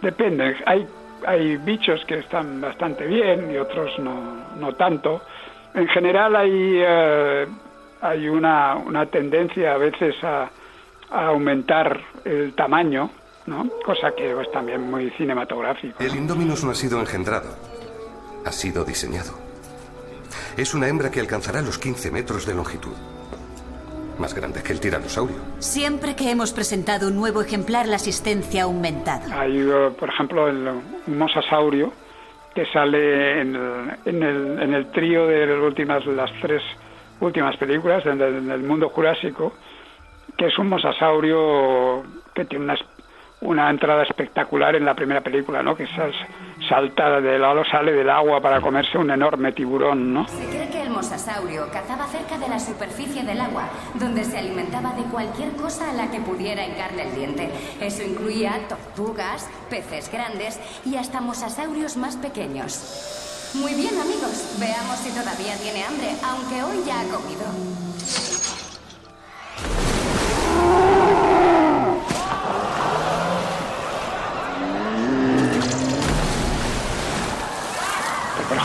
depende. 0.00 0.56
Hay, 0.66 0.86
hay 1.26 1.56
bichos 1.56 2.04
que 2.06 2.18
están 2.18 2.60
bastante 2.60 3.06
bien 3.06 3.50
y 3.50 3.56
otros 3.56 3.98
no, 3.98 4.54
no 4.56 4.74
tanto. 4.74 5.22
En 5.74 5.88
general 5.88 6.36
hay, 6.36 6.52
eh, 6.52 7.46
hay 8.00 8.28
una, 8.28 8.76
una 8.76 9.06
tendencia 9.06 9.74
a 9.74 9.78
veces 9.78 10.14
a, 10.22 10.50
a 11.10 11.26
aumentar 11.26 12.00
el 12.24 12.54
tamaño, 12.54 13.10
¿no? 13.46 13.68
cosa 13.84 14.12
que 14.16 14.40
es 14.40 14.50
también 14.52 14.90
muy 14.90 15.10
cinematográfico. 15.10 16.02
El 16.02 16.14
Indominus 16.14 16.64
no 16.64 16.70
ha 16.70 16.74
sido 16.74 17.00
engendrado, 17.00 17.56
ha 18.44 18.52
sido 18.52 18.84
diseñado. 18.84 19.32
Es 20.56 20.74
una 20.74 20.88
hembra 20.88 21.10
que 21.10 21.20
alcanzará 21.20 21.62
los 21.62 21.78
15 21.78 22.10
metros 22.10 22.46
de 22.46 22.54
longitud 22.54 22.94
más 24.18 24.34
grande 24.34 24.62
que 24.62 24.72
el 24.72 24.80
tiranosaurio. 24.80 25.36
Siempre 25.58 26.14
que 26.16 26.30
hemos 26.30 26.52
presentado 26.52 27.08
un 27.08 27.16
nuevo 27.16 27.42
ejemplar, 27.42 27.86
la 27.86 27.96
asistencia 27.96 28.62
ha 28.62 28.64
aumentado. 28.64 29.32
Hay, 29.32 29.68
por 29.98 30.08
ejemplo, 30.08 30.48
el, 30.48 30.68
un 31.06 31.18
mosasaurio 31.18 31.92
que 32.54 32.66
sale 32.72 33.40
en 33.40 33.54
el, 33.54 33.90
en 34.04 34.22
el, 34.22 34.62
en 34.62 34.74
el 34.74 34.90
trío 34.90 35.26
de 35.26 35.46
las 35.46 35.62
últimas, 35.62 36.04
las 36.06 36.30
tres 36.40 36.62
últimas 37.20 37.56
películas, 37.56 38.04
en 38.06 38.20
el, 38.20 38.36
en 38.36 38.50
el 38.50 38.62
mundo 38.62 38.88
jurásico, 38.88 39.52
que 40.36 40.46
es 40.46 40.58
un 40.58 40.68
mosasaurio 40.68 42.02
que 42.34 42.44
tiene 42.44 42.64
una, 42.64 42.76
una 43.40 43.70
entrada 43.70 44.02
espectacular 44.02 44.74
en 44.76 44.84
la 44.84 44.94
primera 44.94 45.20
película, 45.20 45.62
¿no? 45.62 45.76
Que 45.76 45.86
sal, 45.88 46.12
salta 46.68 47.20
del 47.20 47.44
halo, 47.44 47.64
sale 47.64 47.92
del 47.92 48.10
agua 48.10 48.40
para 48.40 48.60
comerse 48.60 48.98
un 48.98 49.10
enorme 49.10 49.52
tiburón, 49.52 50.12
¿no? 50.12 50.26
Se 50.28 50.48
cree 50.48 50.68
que 50.68 50.77
mosasaurio 50.98 51.70
cazaba 51.70 52.08
cerca 52.08 52.38
de 52.38 52.48
la 52.48 52.58
superficie 52.58 53.22
del 53.22 53.40
agua, 53.40 53.68
donde 53.94 54.24
se 54.24 54.36
alimentaba 54.36 54.92
de 54.94 55.04
cualquier 55.04 55.54
cosa 55.54 55.90
a 55.90 55.92
la 55.92 56.10
que 56.10 56.18
pudiera 56.20 56.66
hincarle 56.66 57.04
el 57.04 57.14
diente. 57.14 57.48
Eso 57.80 58.02
incluía 58.02 58.66
tortugas, 58.68 59.46
peces 59.70 60.10
grandes 60.10 60.58
y 60.84 60.96
hasta 60.96 61.20
mosasaurios 61.20 61.96
más 61.96 62.16
pequeños. 62.16 63.52
Muy 63.54 63.74
bien, 63.74 63.96
amigos. 63.96 64.56
Veamos 64.58 64.98
si 64.98 65.10
todavía 65.10 65.54
tiene 65.62 65.84
hambre, 65.84 66.16
aunque 66.20 66.64
hoy 66.64 66.82
ya 66.84 66.98
ha 66.98 67.04
comido. 67.04 67.46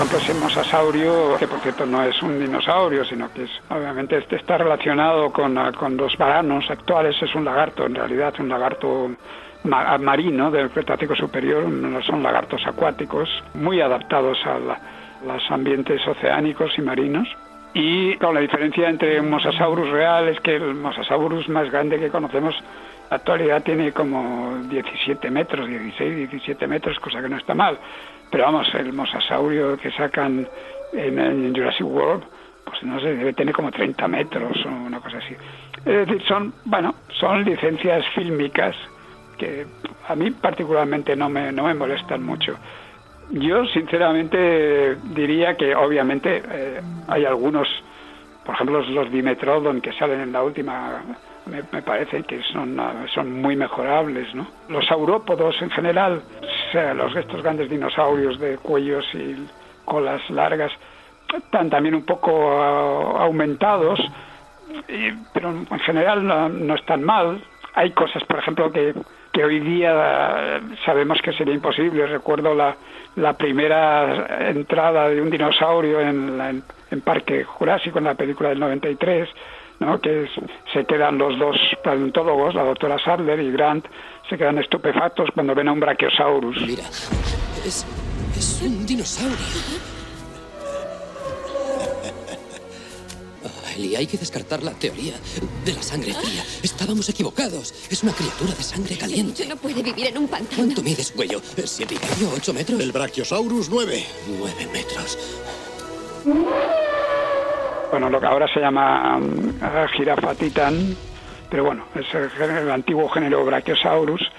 Ejemplo, 0.03 0.17
ese 0.17 0.33
mosasaurio, 0.33 1.37
que 1.37 1.47
por 1.47 1.59
cierto 1.59 1.85
no 1.85 2.03
es 2.03 2.21
un 2.21 2.39
dinosaurio, 2.39 3.05
sino 3.05 3.31
que 3.31 3.43
es, 3.43 3.51
obviamente 3.69 4.17
este 4.17 4.35
está 4.35 4.57
relacionado 4.57 5.31
con, 5.31 5.55
con 5.73 5.95
los 5.95 6.17
varanos 6.17 6.69
actuales, 6.69 7.15
es 7.21 7.33
un 7.35 7.45
lagarto, 7.45 7.85
en 7.85 7.95
realidad, 7.95 8.33
un 8.39 8.49
lagarto 8.49 9.11
ma 9.63 9.97
marino 9.97 10.51
del 10.51 10.69
Cretácico 10.71 11.15
superior, 11.15 11.63
son 12.05 12.21
lagartos 12.21 12.61
acuáticos, 12.67 13.29
muy 13.53 13.79
adaptados 13.79 14.37
a, 14.45 14.59
la, 14.59 14.79
los 15.25 15.49
ambientes 15.49 16.05
oceánicos 16.05 16.77
y 16.77 16.81
marinos. 16.81 17.27
Y 17.73 18.15
con 18.17 18.35
la 18.35 18.41
diferencia 18.41 18.89
entre 18.89 19.19
un 19.19 19.29
Mosasaurus 19.29 19.89
real 19.89 20.27
es 20.27 20.39
que 20.41 20.55
el 20.55 20.75
Mosasaurus 20.75 21.47
más 21.49 21.71
grande 21.71 21.97
que 21.97 22.09
conocemos 22.09 22.55
actualidad 23.09 23.63
tiene 23.63 23.91
como 23.93 24.57
17 24.69 25.31
metros, 25.31 25.67
16, 25.67 26.29
17 26.29 26.67
metros, 26.67 26.99
cosa 26.99 27.21
que 27.21 27.29
no 27.29 27.37
está 27.37 27.53
mal 27.55 27.79
pero 28.33 28.45
vamos, 28.45 28.67
el 28.73 28.91
mosasaurio 28.93 29.77
que 29.77 29.91
sacan 29.91 30.47
en, 30.91 31.53
Jurassic 31.53 31.85
World, 31.85 32.23
pues 32.65 32.81
no 32.81 32.99
sé, 32.99 33.15
debe 33.15 33.31
tener 33.33 33.53
como 33.53 33.69
30 33.69 34.07
metros 34.07 34.57
o 34.65 34.69
una 34.69 34.99
cosa 34.99 35.19
así. 35.19 35.35
Es 35.85 36.07
decir, 36.07 36.19
son, 36.27 36.51
bueno, 36.65 36.95
son 37.19 37.45
licencias 37.45 38.03
fílmicas 38.15 38.75
que 39.37 39.67
a 40.07 40.15
mí 40.15 40.31
particularmente 40.31 41.15
no 41.15 41.29
me, 41.29 41.51
no 41.51 41.65
me 41.65 41.75
molestan 41.75 42.23
mucho. 42.23 42.57
Yo 43.29 43.67
sinceramente 43.67 44.95
diría 45.13 45.55
que 45.55 45.75
obviamente 45.75 46.41
eh, 46.51 46.81
hay 47.09 47.25
algunos, 47.25 47.67
por 48.43 48.55
ejemplo 48.55 48.79
los, 48.79 48.89
los 48.89 49.11
Dimetrodon 49.11 49.79
que 49.79 49.93
salen 49.93 50.21
en 50.21 50.31
la 50.31 50.41
última, 50.41 51.03
me, 51.45 51.63
me 51.71 51.81
parece 51.81 52.23
que 52.23 52.41
son, 52.43 52.79
son 53.13 53.41
muy 53.41 53.55
mejorables, 53.55 54.33
¿no? 54.33 54.47
Los 54.69 54.85
saurópodos 54.85 55.61
en 55.61 55.69
general, 55.71 56.21
o 56.41 56.71
sea, 56.71 56.93
los 56.93 57.15
estos 57.15 57.41
grandes 57.41 57.69
dinosaurios 57.69 58.39
de 58.39 58.57
cuellos 58.57 59.05
y 59.13 59.47
colas 59.85 60.21
largas, 60.29 60.71
están 61.35 61.69
también 61.69 61.95
un 61.95 62.05
poco 62.05 62.31
aumentados, 63.17 63.99
pero 65.33 65.49
en 65.49 65.79
general 65.79 66.25
no, 66.67 66.75
están 66.75 67.03
mal. 67.03 67.43
Hay 67.75 67.91
cosas, 67.91 68.23
por 68.25 68.39
ejemplo, 68.39 68.71
que 68.71 68.93
que 69.31 69.43
hoy 69.43 69.59
día 69.61 70.61
sabemos 70.85 71.19
que 71.23 71.33
sería 71.33 71.55
imposible. 71.55 72.05
Recuerdo 72.05 72.53
la, 72.53 72.75
la 73.15 73.33
primera 73.33 74.49
entrada 74.49 75.09
de 75.09 75.19
un 75.19 75.31
dinosaurio 75.31 75.99
en, 75.99 76.63
en, 76.91 77.01
Parque 77.01 77.43
Jurásico, 77.43 77.97
en 77.97 78.05
la 78.05 78.13
película 78.13 78.49
del 78.49 78.59
93, 78.59 79.27
¿no? 79.85 79.99
que 79.99 80.27
se 80.73 80.85
quedan 80.85 81.17
los 81.17 81.37
dos 81.37 81.57
paleontólogos, 81.83 82.55
la 82.55 82.63
doctora 82.63 82.97
Sadler 83.03 83.39
y 83.39 83.51
Grant, 83.51 83.85
se 84.29 84.37
quedan 84.37 84.57
estupefactos 84.57 85.29
cuando 85.33 85.53
ven 85.53 85.67
a 85.67 85.73
un 85.73 85.79
Brachiosaurus. 85.79 86.61
Mira, 86.61 86.83
es, 87.65 87.85
es 88.37 88.61
un 88.63 88.85
dinosaurio. 88.85 89.37
Y 93.77 93.95
hay 93.95 94.05
que 94.05 94.17
descartar 94.17 94.61
la 94.61 94.71
teoría 94.71 95.13
de 95.65 95.73
la 95.73 95.81
sangre 95.81 96.13
fría. 96.13 96.43
Estábamos 96.61 97.09
equivocados. 97.09 97.73
Es 97.89 98.03
una 98.03 98.13
criatura 98.13 98.53
de 98.53 98.63
sangre 98.63 98.95
caliente. 98.97 99.45
no 99.47 99.55
puede 99.55 99.81
vivir 99.81 100.07
en 100.07 100.19
un 100.19 100.27
pantano. 100.27 100.57
¿Cuánto 100.57 100.83
mides, 100.83 101.11
cuello? 101.11 101.41
¿Siete 101.65 101.95
y 101.95 101.97
medio? 101.97 102.35
¿Ocho 102.35 102.53
metros? 102.53 102.79
El 102.79 102.91
Brachiosaurus, 102.91 103.69
nueve. 103.69 104.05
Nueve 104.27 104.67
metros. 104.71 105.17
Bueno, 107.93 108.09
lo 108.09 108.19
que 108.19 108.25
ahora 108.25 108.47
se 108.47 108.59
llama 108.59 109.19
uh, 109.19 109.87
jirafa 109.95 110.33
titán, 110.33 110.97
pero 111.47 111.65
bueno, 111.65 111.85
es 111.93 112.11
el, 112.15 112.71
antiguo 112.71 113.07
género 113.07 113.45
Brachiosaurus, 113.45 114.31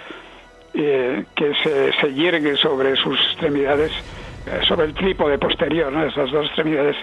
eh, 0.75 1.25
que 1.37 1.55
se, 1.63 1.93
se, 1.93 2.13
yergue 2.15 2.57
sobre 2.57 2.97
sus 2.97 3.17
extremidades, 3.29 3.93
eh, 4.45 4.59
sobre 4.67 4.87
el 4.87 4.95
trípode 4.95 5.39
posterior, 5.39 5.93
¿no? 5.93 6.05
esas 6.05 6.33
dos 6.33 6.47
extremidades 6.47 6.97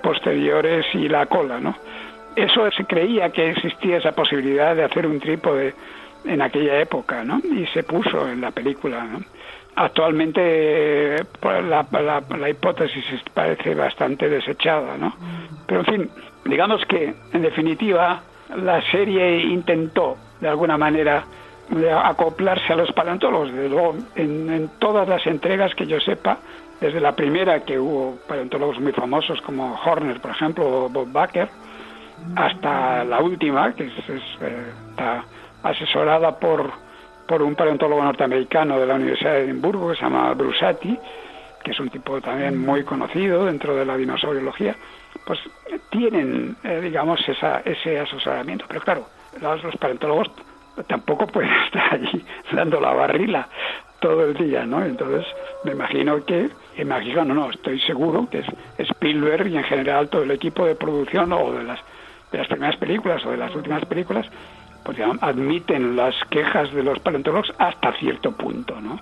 posteriores 0.00 0.86
y 0.94 1.08
la 1.08 1.26
cola, 1.26 1.58
¿no? 1.58 1.76
Eso 2.36 2.70
se 2.70 2.84
creía 2.84 3.30
que 3.30 3.50
existía 3.50 3.96
esa 3.96 4.12
posibilidad 4.12 4.76
de 4.76 4.84
hacer 4.84 5.08
un 5.08 5.18
trípode 5.18 5.74
en 6.24 6.40
aquella 6.40 6.78
época, 6.78 7.24
¿no? 7.24 7.40
Y 7.52 7.66
se 7.74 7.82
puso 7.82 8.28
en 8.28 8.42
la 8.42 8.52
película, 8.52 9.02
¿no? 9.02 9.24
Actualmente 9.76 11.16
pues, 11.38 11.64
la, 11.64 11.86
la, 11.90 12.48
hipótesis 12.48 13.04
parece 13.34 13.74
bastante 13.74 14.28
desechada, 14.28 14.96
¿no? 14.96 15.14
Pero 15.66 15.80
en 15.80 15.86
fin, 15.86 16.10
digamos 16.46 16.84
que 16.86 17.14
en 17.32 17.42
definitiva 17.42 18.22
la 18.56 18.80
serie 18.90 19.38
intentó 19.42 20.16
de 20.40 20.48
alguna 20.48 20.78
manera 20.78 21.24
acoplarse 22.04 22.72
a 22.72 22.76
los 22.76 22.90
paleontólogos, 22.92 23.52
desde 23.52 23.68
luego 23.68 23.96
en, 24.14 24.50
en 24.50 24.68
todas 24.78 25.06
las 25.08 25.26
entregas 25.26 25.74
que 25.74 25.86
yo 25.86 26.00
sepa, 26.00 26.38
desde 26.80 27.00
la 27.00 27.14
primera 27.14 27.60
que 27.60 27.78
hubo 27.78 28.18
paleontólogos 28.28 28.80
muy 28.80 28.92
famosos 28.92 29.40
como 29.42 29.78
Horner, 29.84 30.20
por 30.20 30.30
ejemplo, 30.30 30.84
o 30.84 30.88
Bob 30.88 31.10
Baker, 31.10 31.48
hasta 32.34 33.04
la 33.04 33.20
última, 33.20 33.74
que 33.74 33.84
es, 33.84 33.92
eh, 34.40 34.72
está 34.90 35.24
asesorada 35.62 36.38
por, 36.38 36.70
por 37.26 37.42
un 37.42 37.54
paleontólogo 37.54 38.02
norteamericano 38.02 38.78
de 38.78 38.86
la 38.86 38.94
Universidad 38.94 39.32
de 39.32 39.44
Edimburgo 39.44 39.90
que 39.90 39.96
se 39.96 40.02
llama 40.02 40.32
Brusati, 40.34 40.98
que 41.62 41.70
es 41.72 41.80
un 41.80 41.90
tipo 41.90 42.20
también 42.20 42.58
muy 42.58 42.84
conocido 42.84 43.44
dentro 43.44 43.74
de 43.74 43.84
la 43.84 43.96
dinosauriología, 43.96 44.76
pues 45.26 45.40
tienen, 45.90 46.56
eh, 46.62 46.80
digamos, 46.80 47.26
esa, 47.28 47.60
ese 47.64 47.98
asesoramiento. 47.98 48.66
Pero 48.68 48.80
claro, 48.80 49.06
los, 49.40 49.62
los 49.64 49.76
paleontólogos 49.76 50.30
tampoco 50.86 51.26
pueden 51.26 51.50
estar 51.66 51.94
allí 51.94 52.24
dando 52.52 52.80
la 52.80 52.92
barrila 52.92 53.48
todo 54.00 54.26
el 54.26 54.34
día, 54.34 54.64
¿no? 54.66 54.84
Entonces, 54.84 55.26
me 55.64 55.72
imagino 55.72 56.24
que, 56.24 56.50
imagino, 56.76 57.24
no, 57.24 57.34
no, 57.34 57.50
estoy 57.50 57.80
seguro 57.80 58.28
que 58.30 58.38
es 58.38 58.46
Spielberg 58.90 59.48
y 59.48 59.56
en 59.56 59.64
general 59.64 60.08
todo 60.08 60.22
el 60.22 60.30
equipo 60.30 60.66
de 60.66 60.74
producción 60.74 61.32
o 61.32 61.52
de 61.52 61.64
las, 61.64 61.80
de 62.30 62.38
las 62.38 62.46
primeras 62.46 62.76
películas 62.76 63.24
o 63.24 63.30
de 63.30 63.38
las 63.38 63.54
últimas 63.54 63.84
películas, 63.86 64.26
pues 64.86 64.98
admiten 65.20 65.96
las 65.96 66.14
quejas 66.30 66.72
de 66.72 66.84
los 66.84 67.00
paleontólogos 67.00 67.52
hasta 67.58 67.92
cierto 67.98 68.30
punto, 68.30 68.80
¿no? 68.80 69.00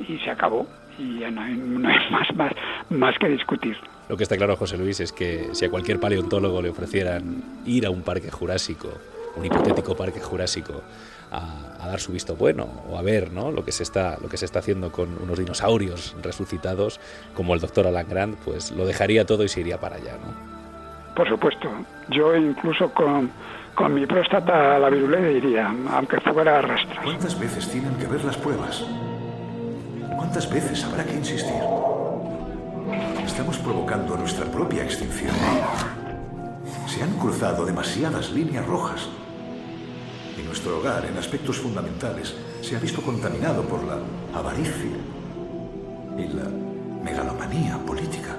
Y 0.00 0.18
se 0.18 0.28
acabó 0.28 0.66
y 0.98 1.20
ya 1.20 1.30
no 1.30 1.42
hay, 1.42 1.54
no 1.54 1.88
hay 1.88 1.98
más, 2.10 2.34
más, 2.34 2.52
más 2.90 3.16
que 3.18 3.28
discutir. 3.28 3.76
Lo 4.08 4.16
que 4.16 4.24
está 4.24 4.36
claro, 4.36 4.56
José 4.56 4.76
Luis, 4.76 4.98
es 4.98 5.12
que 5.12 5.50
si 5.52 5.64
a 5.64 5.70
cualquier 5.70 6.00
paleontólogo 6.00 6.60
le 6.60 6.70
ofrecieran 6.70 7.44
ir 7.64 7.86
a 7.86 7.90
un 7.90 8.02
parque 8.02 8.28
jurásico, 8.28 8.88
un 9.36 9.44
hipotético 9.44 9.96
parque 9.96 10.18
jurásico, 10.18 10.82
a, 11.30 11.86
dar 11.86 12.00
su 12.00 12.10
visto 12.10 12.34
bueno 12.34 12.66
o 12.88 12.98
a 12.98 13.02
ver 13.02 13.32
¿no? 13.32 13.52
lo, 13.52 13.64
que 13.64 13.70
se 13.70 13.84
está, 13.84 14.18
lo 14.20 14.28
que 14.28 14.36
se 14.36 14.44
está 14.44 14.58
haciendo 14.58 14.90
con 14.90 15.16
unos 15.22 15.38
dinosaurios 15.38 16.16
resucitados 16.22 17.00
como 17.34 17.54
el 17.54 17.60
doctor 17.60 17.86
Alan 17.86 18.08
Grant, 18.08 18.36
pues 18.44 18.72
lo 18.72 18.84
dejaría 18.84 19.24
todo 19.24 19.44
y 19.44 19.48
se 19.48 19.60
iría 19.60 19.78
para 19.78 19.96
allá. 19.96 20.14
¿no? 20.14 21.14
Por 21.14 21.28
supuesto, 21.28 21.70
yo 22.08 22.34
incluso 22.34 22.92
con, 22.92 23.30
con 23.80 23.94
mi 23.94 24.06
próstata 24.06 24.76
a 24.76 24.78
la 24.78 24.90
virulé 24.90 25.32
iría, 25.32 25.74
aunque 25.90 26.20
fuera 26.20 26.58
a. 26.58 27.00
¿Cuántas 27.02 27.38
veces 27.38 27.68
tienen 27.68 27.94
que 27.94 28.06
ver 28.06 28.22
las 28.24 28.36
pruebas? 28.36 28.84
¿Cuántas 30.16 30.50
veces 30.52 30.84
habrá 30.84 31.04
que 31.04 31.14
insistir? 31.14 31.62
Estamos 33.24 33.58
provocando 33.58 34.16
nuestra 34.16 34.44
propia 34.46 34.84
extinción. 34.84 35.34
Se 36.86 37.02
han 37.02 37.12
cruzado 37.18 37.64
demasiadas 37.64 38.30
líneas 38.32 38.66
rojas 38.66 39.08
nuestro 40.50 40.78
hogar 40.78 41.06
en 41.06 41.16
aspectos 41.16 41.58
fundamentales 41.58 42.34
se 42.60 42.74
ha 42.74 42.80
visto 42.80 43.00
contaminado 43.02 43.62
por 43.62 43.84
la 43.84 43.98
avaricia 44.34 44.90
y 46.18 46.26
la 46.26 46.42
megalomanía 47.04 47.78
política. 47.78 48.36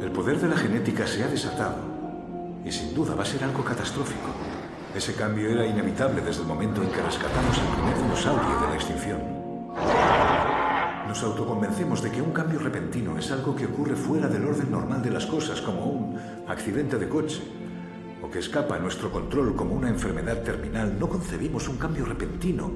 El 0.00 0.10
poder 0.10 0.40
de 0.40 0.48
la 0.48 0.56
genética 0.56 1.06
se 1.06 1.22
ha 1.22 1.28
desatado 1.28 1.87
y 2.68 2.72
sin 2.72 2.92
duda 2.92 3.14
va 3.14 3.22
a 3.22 3.26
ser 3.26 3.42
algo 3.44 3.64
catastrófico. 3.64 4.28
Ese 4.94 5.14
cambio 5.14 5.48
era 5.48 5.66
inevitable 5.66 6.20
desde 6.20 6.42
el 6.42 6.48
momento 6.48 6.82
en 6.82 6.90
que 6.90 7.00
rescatamos 7.00 7.56
el 7.56 7.66
primer 7.74 7.96
dinosaurio 7.96 8.60
de 8.60 8.66
la 8.68 8.74
extinción. 8.74 9.20
Nos 11.08 11.22
autoconvencemos 11.22 12.02
de 12.02 12.10
que 12.10 12.20
un 12.20 12.32
cambio 12.32 12.58
repentino 12.58 13.16
es 13.16 13.30
algo 13.30 13.56
que 13.56 13.64
ocurre 13.64 13.96
fuera 13.96 14.28
del 14.28 14.44
orden 14.44 14.70
normal 14.70 15.02
de 15.02 15.10
las 15.10 15.24
cosas, 15.24 15.62
como 15.62 15.86
un 15.86 16.18
accidente 16.46 16.98
de 16.98 17.08
coche 17.08 17.40
o 18.20 18.28
que 18.28 18.40
escapa 18.40 18.76
a 18.76 18.78
nuestro 18.78 19.10
control 19.10 19.56
como 19.56 19.74
una 19.74 19.88
enfermedad 19.88 20.42
terminal, 20.42 20.98
no 20.98 21.08
concebimos 21.08 21.68
un 21.68 21.78
cambio 21.78 22.04
repentino, 22.04 22.70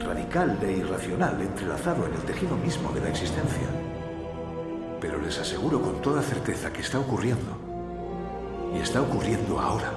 radical 0.00 0.58
e 0.62 0.72
irracional 0.72 1.40
entrelazado 1.40 2.06
en 2.06 2.14
el 2.14 2.22
tejido 2.22 2.56
mismo 2.56 2.90
de 2.90 3.02
la 3.02 3.10
existencia. 3.10 3.68
Pero 5.00 5.20
les 5.20 5.38
aseguro 5.38 5.80
con 5.80 6.02
toda 6.02 6.22
certeza 6.22 6.72
que 6.72 6.80
está 6.80 6.98
ocurriendo. 6.98 7.57
Y 8.74 8.80
está 8.80 9.00
ocurriendo 9.02 9.58
ahora. 9.58 9.92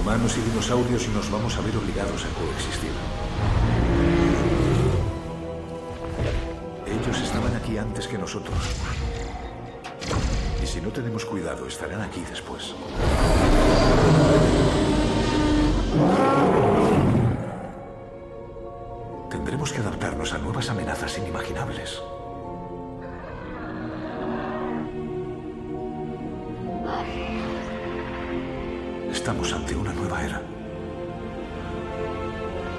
Humanos 0.00 0.36
y 0.36 0.40
dinosaurios 0.50 1.08
nos 1.08 1.30
vamos 1.30 1.56
a 1.56 1.60
ver 1.60 1.76
obligados 1.76 2.24
a 2.24 2.28
coexistir. 2.38 2.90
Ellos 6.86 7.20
estaban 7.20 7.54
aquí 7.56 7.78
antes 7.78 8.06
que 8.06 8.18
nosotros. 8.18 8.58
Y 10.62 10.66
si 10.66 10.80
no 10.80 10.90
tenemos 10.90 11.24
cuidado, 11.24 11.66
estarán 11.66 12.00
aquí 12.02 12.22
después. 12.28 12.74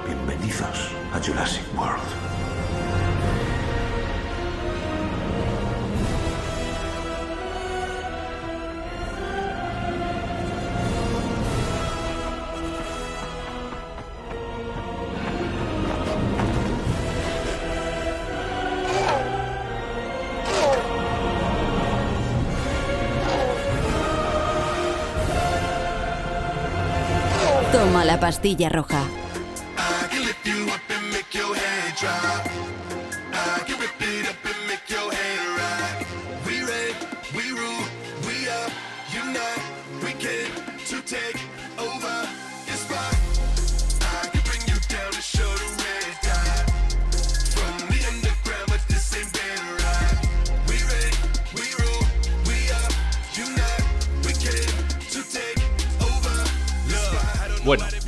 Bienvenidos 0.06 0.90
a 1.12 1.20
Jurassic 1.20 1.62
World. 1.76 2.15
La 28.16 28.20
pastilla 28.20 28.70
roja. 28.70 29.25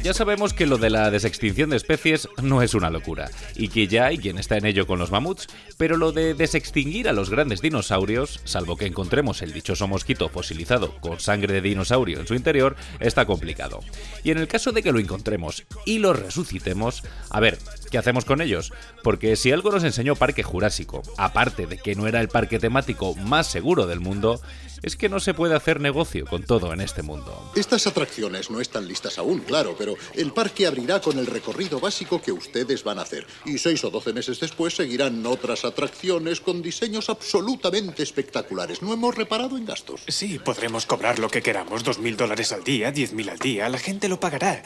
Ya 0.08 0.14
sabemos 0.14 0.54
que 0.54 0.64
lo 0.64 0.78
de 0.78 0.88
la 0.88 1.10
desextinción 1.10 1.68
de 1.68 1.76
especies 1.76 2.30
no 2.42 2.62
es 2.62 2.74
una 2.74 2.90
locura, 2.90 3.30
y 3.54 3.68
que 3.68 3.86
ya 3.86 4.06
hay 4.06 4.18
quien 4.18 4.38
está 4.38 4.56
en 4.56 4.66
ello 4.66 4.86
con 4.86 4.98
los 4.98 5.10
mamuts, 5.10 5.46
pero 5.76 5.96
lo 5.96 6.12
de 6.12 6.34
desextinguir 6.34 7.08
a 7.08 7.12
los 7.12 7.30
grandes 7.30 7.60
dinosaurios, 7.60 8.40
salvo 8.44 8.76
que 8.76 8.86
encontremos 8.86 9.42
el 9.42 9.52
dichoso 9.52 9.86
mosquito 9.88 10.28
fosilizado 10.28 10.96
con 11.00 11.20
sangre 11.20 11.54
de 11.54 11.60
dinosaurio 11.60 12.20
en 12.20 12.26
su 12.26 12.34
interior, 12.34 12.76
está 13.00 13.26
complicado. 13.26 13.80
Y 14.24 14.30
en 14.30 14.38
el 14.38 14.48
caso 14.48 14.72
de 14.72 14.82
que 14.82 14.92
lo 14.92 14.98
encontremos 14.98 15.64
y 15.84 15.98
lo 15.98 16.12
resucitemos, 16.12 17.02
a 17.30 17.40
ver, 17.40 17.58
¿qué 17.90 17.98
hacemos 17.98 18.24
con 18.24 18.40
ellos? 18.40 18.72
Porque 19.02 19.36
si 19.36 19.52
algo 19.52 19.70
nos 19.70 19.84
enseñó 19.84 20.16
Parque 20.16 20.42
Jurásico, 20.42 21.02
aparte 21.16 21.66
de 21.66 21.78
que 21.78 21.94
no 21.94 22.06
era 22.06 22.20
el 22.20 22.28
parque 22.28 22.58
temático 22.58 23.14
más 23.14 23.46
seguro 23.46 23.86
del 23.86 24.00
mundo, 24.00 24.40
es 24.82 24.96
que 24.96 25.08
no 25.08 25.20
se 25.20 25.34
puede 25.34 25.54
hacer 25.54 25.80
negocio 25.80 26.26
con 26.26 26.42
todo 26.44 26.72
en 26.72 26.80
este 26.80 27.02
mundo. 27.02 27.52
Estas 27.56 27.86
atracciones 27.86 28.50
no 28.50 28.60
están 28.60 28.86
listas 28.86 29.18
aún, 29.18 29.40
claro, 29.40 29.74
pero 29.76 29.94
el 30.14 30.32
parque 30.32 30.66
abrirá 30.66 31.00
con 31.00 31.18
el 31.18 31.26
recorrido 31.26 31.80
básico 31.80 32.20
que 32.22 32.27
ustedes 32.32 32.84
van 32.84 32.98
a 32.98 33.02
hacer. 33.02 33.26
Y 33.44 33.58
seis 33.58 33.82
o 33.84 33.90
doce 33.90 34.12
meses 34.12 34.40
después 34.40 34.74
seguirán 34.74 35.24
otras 35.26 35.64
atracciones 35.64 36.40
con 36.40 36.62
diseños 36.62 37.08
absolutamente 37.08 38.02
espectaculares. 38.02 38.82
No 38.82 38.92
hemos 38.92 39.14
reparado 39.14 39.56
en 39.56 39.66
gastos. 39.66 40.02
Sí, 40.08 40.38
podremos 40.38 40.86
cobrar 40.86 41.18
lo 41.18 41.28
que 41.28 41.42
queramos, 41.42 41.84
dos 41.84 41.98
mil 41.98 42.16
dólares 42.16 42.52
al 42.52 42.64
día, 42.64 42.92
diez 42.92 43.12
mil 43.12 43.28
al 43.28 43.38
día. 43.38 43.68
La 43.68 43.78
gente 43.78 44.08
lo 44.08 44.20
pagará. 44.20 44.62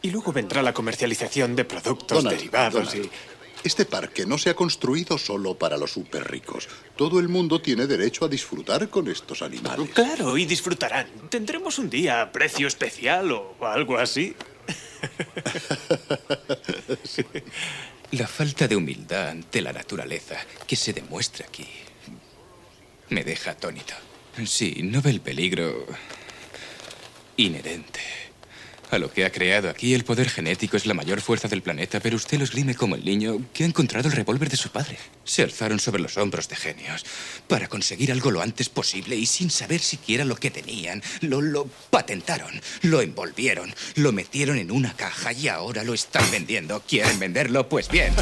Y 0.00 0.10
luego 0.10 0.32
vendrá 0.32 0.62
la 0.62 0.74
comercialización 0.74 1.54
de 1.54 1.64
productos 1.64 2.24
Donald, 2.24 2.36
derivados 2.36 2.92
Donald, 2.92 3.06
y... 3.06 3.10
Este 3.64 3.84
parque 3.84 4.26
no 4.26 4.38
se 4.38 4.50
ha 4.50 4.56
construido 4.56 5.18
solo 5.18 5.56
para 5.56 5.76
los 5.76 5.92
súper 5.92 6.28
ricos. 6.28 6.68
Todo 6.96 7.20
el 7.20 7.28
mundo 7.28 7.62
tiene 7.62 7.86
derecho 7.86 8.24
a 8.24 8.28
disfrutar 8.28 8.88
con 8.88 9.06
estos 9.06 9.40
animales. 9.40 9.88
Claro, 9.94 10.36
y 10.36 10.46
disfrutarán. 10.46 11.06
Tendremos 11.28 11.78
un 11.78 11.88
día 11.88 12.22
a 12.22 12.32
precio 12.32 12.66
especial 12.66 13.30
o 13.30 13.54
algo 13.60 13.98
así. 13.98 14.34
La 18.12 18.26
falta 18.26 18.68
de 18.68 18.76
humildad 18.76 19.28
ante 19.28 19.62
la 19.62 19.72
naturaleza 19.72 20.36
que 20.66 20.76
se 20.76 20.92
demuestra 20.92 21.46
aquí 21.46 21.66
me 23.08 23.24
deja 23.24 23.52
atónito. 23.52 23.94
Sí, 24.44 24.80
no 24.82 25.00
ve 25.00 25.10
el 25.10 25.20
peligro 25.20 25.86
inherente 27.36 28.00
a 28.92 28.98
lo 28.98 29.10
que 29.10 29.24
ha 29.24 29.32
creado 29.32 29.70
aquí. 29.70 29.94
El 29.94 30.04
poder 30.04 30.28
genético 30.28 30.76
es 30.76 30.84
la 30.84 30.92
mayor 30.92 31.22
fuerza 31.22 31.48
del 31.48 31.62
planeta, 31.62 31.98
pero 32.00 32.16
usted 32.16 32.38
lo 32.38 32.44
esgrime 32.44 32.74
como 32.74 32.94
el 32.94 33.04
niño 33.04 33.40
que 33.54 33.64
ha 33.64 33.66
encontrado 33.66 34.08
el 34.08 34.14
revólver 34.14 34.50
de 34.50 34.58
su 34.58 34.68
padre. 34.68 34.98
Se 35.24 35.42
alzaron 35.42 35.80
sobre 35.80 36.02
los 36.02 36.18
hombros 36.18 36.48
de 36.48 36.56
genios 36.56 37.04
para 37.48 37.68
conseguir 37.68 38.12
algo 38.12 38.30
lo 38.30 38.42
antes 38.42 38.68
posible 38.68 39.16
y 39.16 39.24
sin 39.24 39.50
saber 39.50 39.80
siquiera 39.80 40.26
lo 40.26 40.36
que 40.36 40.50
tenían, 40.50 41.02
lo, 41.22 41.40
lo 41.40 41.66
patentaron, 41.90 42.60
lo 42.82 43.00
envolvieron, 43.00 43.74
lo 43.96 44.12
metieron 44.12 44.58
en 44.58 44.70
una 44.70 44.94
caja 44.94 45.32
y 45.32 45.48
ahora 45.48 45.84
lo 45.84 45.94
están 45.94 46.30
vendiendo. 46.30 46.82
¿Quieren 46.86 47.18
venderlo? 47.18 47.68
Pues 47.70 47.88
bien. 47.88 48.12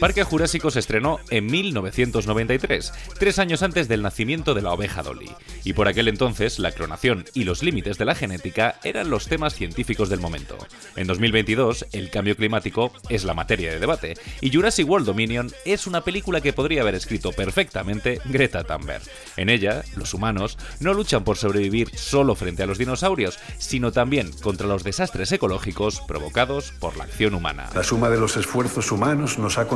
Parque 0.00 0.24
Jurásico 0.24 0.70
se 0.70 0.80
estrenó 0.80 1.20
en 1.30 1.46
1993, 1.46 2.92
tres 3.18 3.38
años 3.38 3.62
antes 3.62 3.88
del 3.88 4.02
nacimiento 4.02 4.52
de 4.52 4.60
la 4.60 4.72
oveja 4.72 5.02
Dolly, 5.02 5.30
y 5.64 5.72
por 5.72 5.88
aquel 5.88 6.08
entonces 6.08 6.58
la 6.58 6.72
clonación 6.72 7.24
y 7.32 7.44
los 7.44 7.62
límites 7.62 7.96
de 7.96 8.04
la 8.04 8.14
genética 8.14 8.78
eran 8.84 9.08
los 9.08 9.26
temas 9.26 9.54
científicos 9.54 10.10
del 10.10 10.20
momento. 10.20 10.58
En 10.96 11.06
2022, 11.06 11.86
el 11.92 12.10
cambio 12.10 12.36
climático 12.36 12.92
es 13.08 13.24
la 13.24 13.32
materia 13.32 13.70
de 13.70 13.78
debate, 13.78 14.14
y 14.42 14.52
Jurassic 14.54 14.86
World 14.86 15.06
Dominion 15.06 15.50
es 15.64 15.86
una 15.86 16.02
película 16.02 16.42
que 16.42 16.52
podría 16.52 16.82
haber 16.82 16.94
escrito 16.94 17.32
perfectamente 17.32 18.20
Greta 18.26 18.64
Thunberg. 18.64 19.02
En 19.38 19.48
ella, 19.48 19.82
los 19.96 20.12
humanos 20.12 20.58
no 20.78 20.92
luchan 20.92 21.24
por 21.24 21.38
sobrevivir 21.38 21.90
solo 21.96 22.34
frente 22.34 22.62
a 22.62 22.66
los 22.66 22.78
dinosaurios, 22.78 23.38
sino 23.58 23.92
también 23.92 24.30
contra 24.42 24.66
los 24.66 24.84
desastres 24.84 25.32
ecológicos 25.32 26.02
provocados 26.06 26.72
por 26.80 26.96
la 26.98 27.04
acción 27.04 27.34
humana. 27.34 27.70
La 27.74 27.82
suma 27.82 28.10
de 28.10 28.18
los 28.18 28.36
esfuerzos 28.36 28.92
humanos 28.92 29.38
nos 29.38 29.56
ha 29.56 29.66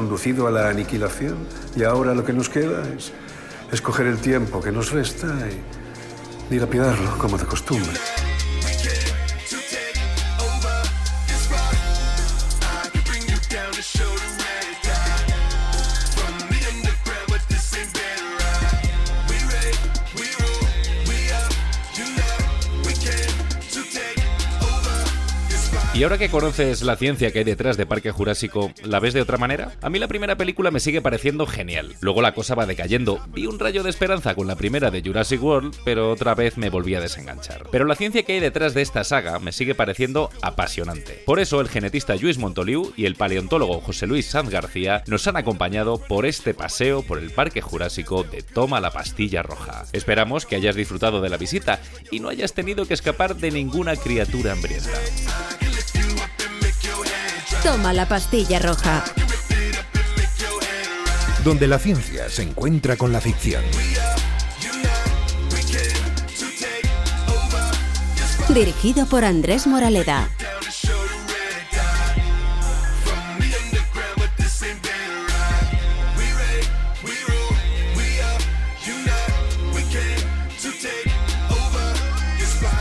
a 0.47 0.51
la 0.51 0.69
aniquilación 0.69 1.37
y 1.77 1.85
ahora 1.85 2.15
lo 2.15 2.25
que 2.25 2.33
nos 2.33 2.49
queda 2.49 2.83
es 2.97 3.13
escoger 3.73 4.07
el 4.07 4.19
tiempo 4.19 4.61
que 4.61 4.73
nos 4.73 4.91
resta 4.91 5.29
y 5.49 6.53
dilapidarlo 6.53 7.17
como 7.19 7.39
de 7.39 7.45
costumbre. 7.45 8.20
Y 26.01 26.03
ahora 26.03 26.16
que 26.16 26.30
conoces 26.30 26.80
la 26.80 26.96
ciencia 26.96 27.30
que 27.30 27.40
hay 27.40 27.44
detrás 27.44 27.76
de 27.76 27.84
Parque 27.84 28.11
Jurásico, 28.11 28.72
¿la 28.84 29.01
ves 29.01 29.12
de 29.12 29.20
otra 29.20 29.36
manera? 29.36 29.72
A 29.82 29.90
mí 29.90 29.98
la 29.98 30.09
primera 30.09 30.38
película 30.38 30.70
me 30.70 30.80
sigue 30.80 31.03
pareciendo 31.03 31.46
genial. 31.46 31.94
Luego 32.01 32.22
la 32.22 32.32
cosa 32.32 32.55
va 32.55 32.64
decayendo. 32.64 33.20
Vi 33.34 33.44
un 33.44 33.59
rayo 33.59 33.82
de 33.82 33.90
esperanza 33.90 34.34
con 34.34 34.46
la 34.46 34.57
primera 34.57 34.90
de 34.90 35.03
Jurassic 35.03 35.42
World, 35.42 35.76
pero 35.84 36.11
otra 36.11 36.34
vez 36.34 36.57
me 36.57 36.70
volví 36.70 36.94
a 36.94 37.03
desenganchar. 37.03 37.64
Pero 37.70 37.84
la 37.84 37.96
ciencia 37.96 38.22
que 38.22 38.32
hay 38.32 38.40
detrás 38.40 38.72
de 38.72 38.80
esta 38.80 39.05
saga 39.05 39.40
me 39.40 39.53
sigue 39.53 39.74
pareciendo 39.74 40.30
apasionante. 40.40 41.22
Por 41.26 41.38
eso 41.38 41.61
el 41.61 41.68
genetista 41.68 42.16
Luis 42.16 42.38
Montoliu 42.38 42.94
y 42.96 43.05
el 43.05 43.16
paleontólogo 43.16 43.82
José 43.82 44.07
Luis 44.07 44.24
Sanz 44.24 44.48
García 44.48 45.05
nos 45.07 45.28
han 45.28 45.36
acompañado 45.36 45.98
por 45.98 46.24
este 46.24 46.55
paseo 46.55 47.03
por 47.03 47.18
el 47.18 47.30
Parque 47.30 47.61
Jurásico 47.61 48.24
de 48.24 48.40
Toma 48.40 48.80
la 48.80 48.90
Pastilla 48.90 49.42
Roja. 49.42 49.84
Esperamos 49.92 50.46
que 50.46 50.57
hayas 50.57 50.76
disfrutado 50.76 51.20
de 51.20 51.28
la 51.28 51.36
visita 51.36 51.78
y 52.11 52.20
no 52.20 52.30
hayas 52.30 52.55
tenido 52.55 52.86
que 52.86 52.94
escapar 52.94 53.36
de 53.36 53.51
ninguna 53.51 53.96
criatura 53.96 54.53
hambrienta. 54.53 54.88
Toma 57.63 57.93
la 57.93 58.09
pastilla 58.09 58.59
roja. 58.59 59.05
Donde 61.45 61.67
la 61.67 61.79
ciencia 61.79 62.29
se 62.29 62.43
encuentra 62.43 62.97
con 62.97 63.13
la 63.13 63.21
ficción. 63.21 63.63
Dirigido 68.49 69.07
por 69.07 69.25
Andrés 69.25 69.67
Moraleda. 69.67 70.29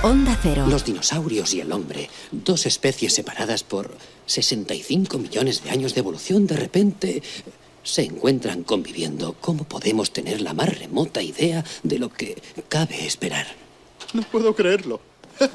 Onda 0.02 0.38
Cero. 0.42 0.66
Los 0.70 0.86
dinosaurios 0.86 1.54
y 1.54 1.60
el 1.60 1.74
hombre, 1.74 2.10
dos 2.32 2.66
especies 2.66 3.14
separadas 3.14 3.64
por 3.64 3.98
65 4.30 5.18
millones 5.18 5.64
de 5.64 5.72
años 5.72 5.96
de 5.96 6.02
evolución, 6.02 6.46
de 6.46 6.56
repente 6.56 7.24
se 7.84 8.04
encuentran 8.04 8.64
conviviendo. 8.64 9.36
¿Cómo 9.42 9.64
podemos 9.64 10.12
tener 10.12 10.40
la 10.42 10.54
más 10.54 10.78
remota 10.78 11.22
idea 11.24 11.66
de 11.82 11.98
lo 11.98 12.10
que 12.10 12.40
cabe 12.68 13.06
esperar? 13.08 13.48
No 14.14 14.22
puedo 14.22 14.56
creerlo. 14.56 15.02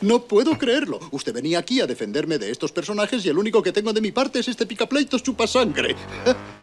No 0.00 0.24
puedo 0.24 0.58
creerlo. 0.58 0.98
Usted 1.12 1.32
venía 1.32 1.60
aquí 1.60 1.80
a 1.80 1.86
defenderme 1.86 2.38
de 2.38 2.50
estos 2.50 2.72
personajes 2.72 3.24
y 3.24 3.28
el 3.28 3.38
único 3.38 3.62
que 3.62 3.72
tengo 3.72 3.92
de 3.92 4.00
mi 4.00 4.10
parte 4.10 4.40
es 4.40 4.48
este 4.48 4.66
picapleitos 4.66 5.22
chupasangre. 5.22 5.94